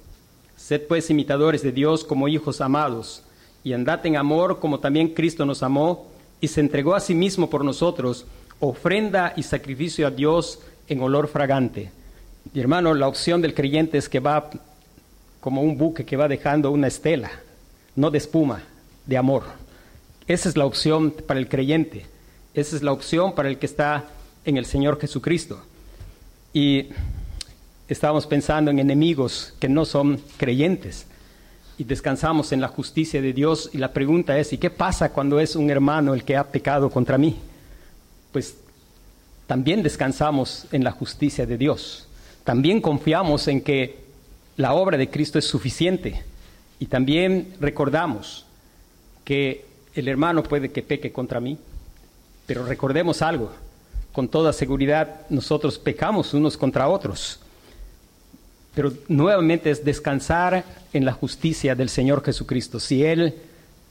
Sed 0.55 0.87
pues 0.87 1.09
imitadores 1.11 1.61
de 1.61 1.71
Dios 1.71 2.03
como 2.03 2.27
hijos 2.27 2.61
amados, 2.61 3.21
y 3.63 3.73
andad 3.73 4.03
en 4.07 4.17
amor 4.17 4.59
como 4.59 4.79
también 4.79 5.13
Cristo 5.13 5.45
nos 5.45 5.61
amó 5.61 6.07
y 6.39 6.47
se 6.47 6.61
entregó 6.61 6.95
a 6.95 6.99
sí 6.99 7.15
mismo 7.15 7.49
por 7.49 7.65
nosotros, 7.65 8.25
ofrenda 8.59 9.33
y 9.35 9.43
sacrificio 9.43 10.07
a 10.07 10.11
Dios 10.11 10.59
en 10.87 11.01
olor 11.01 11.27
fragante. 11.27 11.91
Y 12.53 12.59
hermano, 12.59 12.93
la 12.93 13.07
opción 13.07 13.41
del 13.41 13.53
creyente 13.53 13.97
es 13.97 14.09
que 14.09 14.19
va 14.19 14.49
como 15.39 15.61
un 15.61 15.77
buque 15.77 16.05
que 16.05 16.17
va 16.17 16.27
dejando 16.27 16.71
una 16.71 16.87
estela, 16.87 17.31
no 17.95 18.11
de 18.11 18.17
espuma, 18.17 18.63
de 19.05 19.17
amor. 19.17 19.43
Esa 20.27 20.49
es 20.49 20.57
la 20.57 20.65
opción 20.65 21.11
para 21.11 21.39
el 21.39 21.47
creyente. 21.47 22.05
Esa 22.53 22.75
es 22.75 22.83
la 22.83 22.91
opción 22.91 23.33
para 23.33 23.49
el 23.49 23.57
que 23.57 23.65
está 23.65 24.05
en 24.45 24.57
el 24.57 24.65
Señor 24.65 24.99
Jesucristo. 24.99 25.59
Y 26.53 26.89
estábamos 27.87 28.27
pensando 28.27 28.71
en 28.71 28.79
enemigos 28.79 29.53
que 29.59 29.69
no 29.69 29.85
son 29.85 30.21
creyentes 30.37 31.06
y 31.77 31.83
descansamos 31.83 32.51
en 32.51 32.61
la 32.61 32.67
justicia 32.67 33.21
de 33.21 33.33
Dios 33.33 33.69
y 33.71 33.77
la 33.77 33.93
pregunta 33.93 34.37
es, 34.39 34.51
¿y 34.51 34.57
qué 34.57 34.69
pasa 34.69 35.13
cuando 35.13 35.39
es 35.39 35.55
un 35.55 35.69
hermano 35.69 36.13
el 36.13 36.23
que 36.23 36.35
ha 36.35 36.43
pecado 36.43 36.89
contra 36.89 37.17
mí? 37.17 37.37
Pues 38.31 38.57
también 39.45 39.83
descansamos 39.83 40.65
en 40.71 40.83
la 40.83 40.91
justicia 40.91 41.45
de 41.45 41.57
Dios. 41.57 42.07
También 42.43 42.81
confiamos 42.81 43.47
en 43.47 43.61
que 43.61 43.99
la 44.55 44.73
obra 44.73 44.97
de 44.97 45.09
Cristo 45.09 45.37
es 45.37 45.45
suficiente 45.45 46.23
y 46.79 46.87
también 46.87 47.53
recordamos 47.59 48.45
que 49.23 49.65
el 49.93 50.07
hermano 50.07 50.41
puede 50.43 50.71
que 50.71 50.81
peque 50.81 51.11
contra 51.11 51.39
mí, 51.39 51.57
pero 52.47 52.65
recordemos 52.65 53.21
algo, 53.21 53.51
con 54.13 54.29
toda 54.29 54.51
seguridad 54.51 55.27
nosotros 55.29 55.77
pecamos 55.77 56.33
unos 56.33 56.57
contra 56.57 56.87
otros 56.87 57.39
pero 58.77 58.93
nuevamente 59.07 59.71
es 59.71 59.83
descansar 59.83 60.63
en 60.93 61.03
la 61.03 61.11
justicia 61.11 61.73
del 61.73 61.89
Señor 61.89 62.23
Jesucristo. 62.23 62.79
Si 62.79 63.03
Él 63.03 63.33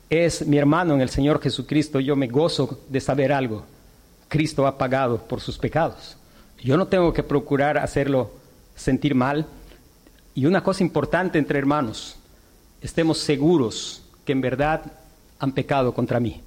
es 0.08 0.46
mi 0.46 0.58
hermano 0.58 0.94
en 0.94 1.00
el 1.00 1.08
Señor 1.08 1.42
Jesucristo, 1.42 1.98
yo 1.98 2.14
me 2.14 2.28
gozo 2.28 2.78
de 2.88 3.00
saber 3.00 3.32
algo. 3.32 3.66
Cristo 4.28 4.64
ha 4.64 4.78
pagado 4.78 5.18
por 5.18 5.40
sus 5.40 5.58
pecados. 5.58 6.16
Yo 6.62 6.76
no 6.76 6.86
tengo 6.86 7.12
que 7.12 7.24
procurar 7.24 7.78
hacerlo 7.78 8.30
sentir 8.76 9.16
mal. 9.16 9.46
Y 10.36 10.46
una 10.46 10.62
cosa 10.62 10.84
importante 10.84 11.36
entre 11.40 11.58
hermanos, 11.58 12.14
estemos 12.80 13.18
seguros 13.18 14.04
que 14.24 14.30
en 14.30 14.40
verdad 14.40 14.82
han 15.40 15.50
pecado 15.50 15.94
contra 15.94 16.20
mí. 16.20 16.42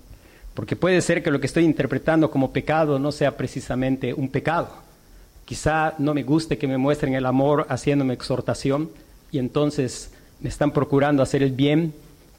Porque 0.54 0.78
puede 0.78 1.02
ser 1.02 1.22
que 1.22 1.32
lo 1.32 1.42
que 1.42 1.48
estoy 1.48 1.66
interpretando 1.66 2.32
como 2.32 2.54
pecado 2.54 3.00
no 3.00 3.12
sea 3.12 3.36
precisamente 3.36 4.14
un 4.14 4.30
pecado 4.30 4.89
Quizá 5.50 5.96
no 5.98 6.14
me 6.14 6.22
guste 6.22 6.60
que 6.60 6.68
me 6.68 6.78
muestren 6.78 7.16
el 7.16 7.26
amor 7.26 7.66
haciéndome 7.70 8.14
exhortación 8.14 8.92
y 9.32 9.40
entonces 9.40 10.12
me 10.42 10.48
están 10.48 10.70
procurando 10.70 11.24
hacer 11.24 11.42
el 11.42 11.54
bien, 11.54 11.92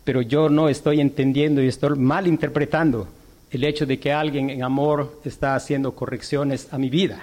pero 0.04 0.22
yo 0.22 0.48
no 0.48 0.68
estoy 0.68 1.00
entendiendo 1.00 1.60
y 1.60 1.66
estoy 1.66 1.98
mal 1.98 2.28
interpretando 2.28 3.08
el 3.50 3.64
hecho 3.64 3.84
de 3.84 3.98
que 3.98 4.12
alguien 4.12 4.48
en 4.48 4.62
amor 4.62 5.18
está 5.24 5.56
haciendo 5.56 5.92
correcciones 5.96 6.68
a 6.70 6.78
mi 6.78 6.88
vida. 6.88 7.20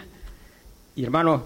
Y 0.94 1.06
hermano, 1.06 1.44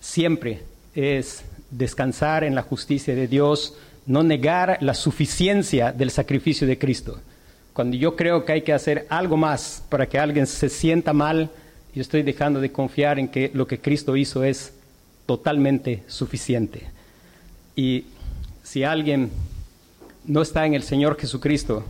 siempre 0.00 0.62
es 0.94 1.44
descansar 1.70 2.44
en 2.44 2.54
la 2.54 2.62
justicia 2.62 3.14
de 3.14 3.28
Dios, 3.28 3.76
no 4.06 4.22
negar 4.22 4.78
la 4.80 4.94
suficiencia 4.94 5.92
del 5.92 6.10
sacrificio 6.10 6.66
de 6.66 6.78
Cristo. 6.78 7.20
Cuando 7.74 7.94
yo 7.98 8.16
creo 8.16 8.42
que 8.46 8.52
hay 8.52 8.62
que 8.62 8.72
hacer 8.72 9.06
algo 9.10 9.36
más 9.36 9.84
para 9.90 10.06
que 10.06 10.18
alguien 10.18 10.46
se 10.46 10.70
sienta 10.70 11.12
mal, 11.12 11.50
yo 11.96 12.02
estoy 12.02 12.22
dejando 12.22 12.60
de 12.60 12.70
confiar 12.70 13.18
en 13.18 13.26
que 13.26 13.50
lo 13.54 13.66
que 13.66 13.80
Cristo 13.80 14.18
hizo 14.18 14.44
es 14.44 14.74
totalmente 15.24 16.02
suficiente. 16.08 16.82
Y 17.74 18.04
si 18.62 18.84
alguien 18.84 19.30
no 20.26 20.42
está 20.42 20.66
en 20.66 20.74
el 20.74 20.82
Señor 20.82 21.18
Jesucristo, 21.18 21.86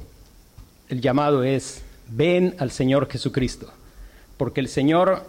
el 0.89 1.01
llamado 1.01 1.43
es, 1.43 1.83
ven 2.07 2.55
al 2.61 2.71
Señor 2.71 3.11
Jesucristo, 3.11 3.73
porque 4.37 4.61
el 4.61 4.69
Señor 4.69 5.27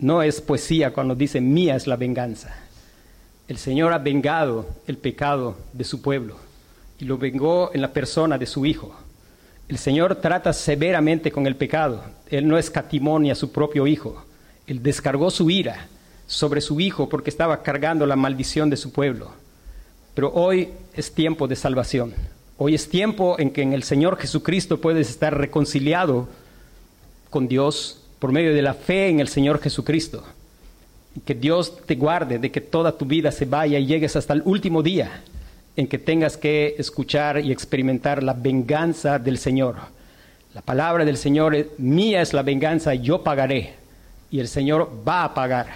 no 0.00 0.20
es 0.24 0.40
poesía 0.40 0.92
cuando 0.92 1.14
dice, 1.14 1.40
mía 1.40 1.76
es 1.76 1.86
la 1.86 1.94
venganza. 1.94 2.52
El 3.46 3.56
Señor 3.56 3.92
ha 3.92 3.98
vengado 3.98 4.66
el 4.88 4.98
pecado 4.98 5.56
de 5.74 5.84
su 5.84 6.02
pueblo 6.02 6.38
y 6.98 7.04
lo 7.04 7.18
vengó 7.18 7.70
en 7.72 7.82
la 7.82 7.92
persona 7.92 8.36
de 8.36 8.46
su 8.46 8.66
Hijo. 8.66 8.96
El 9.70 9.78
Señor 9.78 10.16
trata 10.16 10.52
severamente 10.52 11.30
con 11.30 11.46
el 11.46 11.54
pecado. 11.54 12.02
Él 12.28 12.48
no 12.48 12.58
escatimó 12.58 13.20
a 13.30 13.34
su 13.36 13.52
propio 13.52 13.86
hijo. 13.86 14.24
Él 14.66 14.82
descargó 14.82 15.30
su 15.30 15.48
ira 15.48 15.86
sobre 16.26 16.60
su 16.60 16.80
hijo 16.80 17.08
porque 17.08 17.30
estaba 17.30 17.62
cargando 17.62 18.04
la 18.04 18.16
maldición 18.16 18.68
de 18.68 18.76
su 18.76 18.90
pueblo. 18.90 19.30
Pero 20.14 20.32
hoy 20.32 20.70
es 20.94 21.14
tiempo 21.14 21.46
de 21.46 21.54
salvación. 21.54 22.14
Hoy 22.58 22.74
es 22.74 22.88
tiempo 22.88 23.36
en 23.38 23.52
que 23.52 23.62
en 23.62 23.72
el 23.72 23.84
Señor 23.84 24.16
Jesucristo 24.16 24.80
puedes 24.80 25.08
estar 25.08 25.38
reconciliado 25.38 26.28
con 27.30 27.46
Dios 27.46 28.02
por 28.18 28.32
medio 28.32 28.52
de 28.52 28.62
la 28.62 28.74
fe 28.74 29.08
en 29.08 29.20
el 29.20 29.28
Señor 29.28 29.60
Jesucristo. 29.60 30.24
Que 31.24 31.36
Dios 31.36 31.78
te 31.86 31.94
guarde 31.94 32.40
de 32.40 32.50
que 32.50 32.60
toda 32.60 32.98
tu 32.98 33.04
vida 33.04 33.30
se 33.30 33.44
vaya 33.44 33.78
y 33.78 33.86
llegues 33.86 34.16
hasta 34.16 34.32
el 34.32 34.42
último 34.44 34.82
día 34.82 35.22
en 35.80 35.88
que 35.88 35.98
tengas 35.98 36.36
que 36.36 36.74
escuchar 36.76 37.40
y 37.40 37.50
experimentar 37.50 38.22
la 38.22 38.34
venganza 38.34 39.18
del 39.18 39.38
Señor. 39.38 39.76
La 40.52 40.60
palabra 40.60 41.06
del 41.06 41.16
Señor 41.16 41.54
es, 41.54 41.66
mía 41.78 42.20
es 42.20 42.34
la 42.34 42.42
venganza, 42.42 42.94
yo 42.94 43.24
pagaré. 43.24 43.74
Y 44.30 44.40
el 44.40 44.48
Señor 44.48 44.90
va 45.08 45.24
a 45.24 45.32
pagar. 45.32 45.68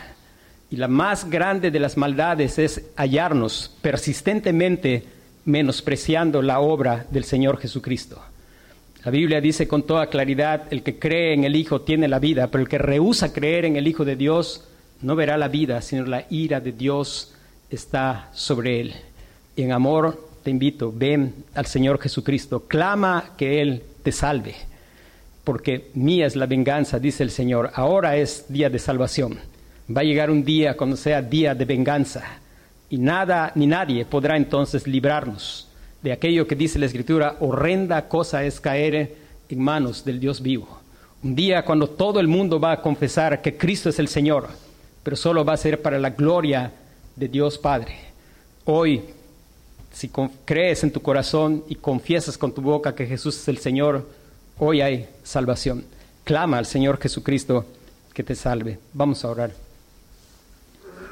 Y 0.71 0.77
la 0.77 0.89
más 0.89 1.31
grande 1.31 1.71
de 1.71 1.81
las 1.81 1.97
maldades 1.97 2.59
es 2.59 2.83
hallarnos 2.97 3.75
persistentemente 3.81 5.05
menospreciando 5.47 6.43
la 6.43 6.61
obra 6.61 7.07
del 7.11 7.25
Señor 7.25 7.59
Jesucristo. 7.59 8.21
La 9.05 9.11
Biblia 9.11 9.41
dice 9.41 9.67
con 9.67 9.85
toda 9.85 10.09
claridad, 10.09 10.65
el 10.71 10.83
que 10.83 10.99
cree 10.99 11.33
en 11.33 11.45
el 11.45 11.57
Hijo 11.57 11.81
tiene 11.81 12.09
la 12.09 12.19
vida, 12.19 12.49
pero 12.49 12.63
el 12.63 12.69
que 12.69 12.79
rehúsa 12.79 13.33
creer 13.33 13.65
en 13.65 13.77
el 13.77 13.89
Hijo 13.89 14.05
de 14.05 14.17
Dios 14.17 14.65
no 15.01 15.17
verá 15.17 15.39
la 15.39 15.49
vida, 15.49 15.81
sino 15.81 16.05
la 16.05 16.27
ira 16.29 16.61
de 16.61 16.73
Dios 16.73 17.35
está 17.71 18.29
sobre 18.35 18.81
él. 18.83 18.95
En 19.57 19.73
amor 19.73 20.29
te 20.43 20.51
invito, 20.51 20.93
ven 20.95 21.35
al 21.55 21.67
Señor 21.67 22.01
Jesucristo, 22.01 22.61
clama 22.67 23.31
que 23.37 23.63
Él 23.63 23.83
te 24.03 24.13
salve, 24.13 24.55
porque 25.43 25.91
mía 25.95 26.27
es 26.27 26.37
la 26.37 26.47
venganza, 26.47 26.99
dice 26.99 27.23
el 27.23 27.31
Señor. 27.31 27.71
Ahora 27.75 28.17
es 28.17 28.47
día 28.49 28.69
de 28.69 28.79
salvación. 28.79 29.39
Va 29.95 30.01
a 30.01 30.05
llegar 30.05 30.31
un 30.31 30.45
día 30.45 30.77
cuando 30.77 30.97
sea 30.97 31.23
día 31.23 31.55
de 31.55 31.65
venganza, 31.65 32.23
y 32.91 32.99
nada 32.99 33.53
ni 33.55 33.67
nadie 33.67 34.05
podrá 34.05 34.37
entonces 34.37 34.87
librarnos 34.87 35.69
de 36.05 36.13
aquello 36.13 36.47
que 36.47 36.55
dice 36.55 36.79
la 36.79 36.85
Escritura, 36.85 37.37
horrenda 37.41 38.09
cosa 38.09 38.45
es 38.45 38.61
caer 38.61 39.17
en 39.49 39.59
manos 39.59 40.05
del 40.05 40.21
Dios 40.21 40.43
vivo. 40.43 40.69
Un 41.23 41.35
día 41.35 41.65
cuando 41.65 41.89
todo 41.89 42.21
el 42.21 42.29
mundo 42.29 42.61
va 42.61 42.73
a 42.73 42.83
confesar 42.83 43.41
que 43.41 43.57
Cristo 43.57 43.89
es 43.89 43.99
el 43.99 44.09
Señor, 44.09 44.51
pero 45.03 45.17
solo 45.17 45.47
va 45.47 45.55
a 45.55 45.57
ser 45.57 45.81
para 45.81 45.99
la 45.99 46.11
gloria 46.11 46.71
de 47.17 47.29
Dios 47.29 47.57
Padre. 47.57 47.97
Hoy 48.67 49.03
si 49.95 50.11
crees 50.45 50.83
en 50.83 50.93
tu 50.93 51.01
corazón 51.01 51.65
y 51.69 51.77
confiesas 51.77 52.37
con 52.37 52.53
tu 52.53 52.61
boca 52.61 52.97
que 52.97 53.07
Jesús 53.07 53.39
es 53.39 53.49
el 53.49 53.59
Señor, 53.59 54.07
hoy 54.59 54.81
hay 54.81 55.09
salvación. 55.23 55.85
Clama 56.25 56.59
al 56.59 56.67
Señor 56.67 57.01
Jesucristo 57.01 57.65
que 58.13 58.25
te 58.25 58.35
salve. 58.35 58.79
Vamos 58.93 59.25
a 59.25 59.31
orar. 59.31 59.64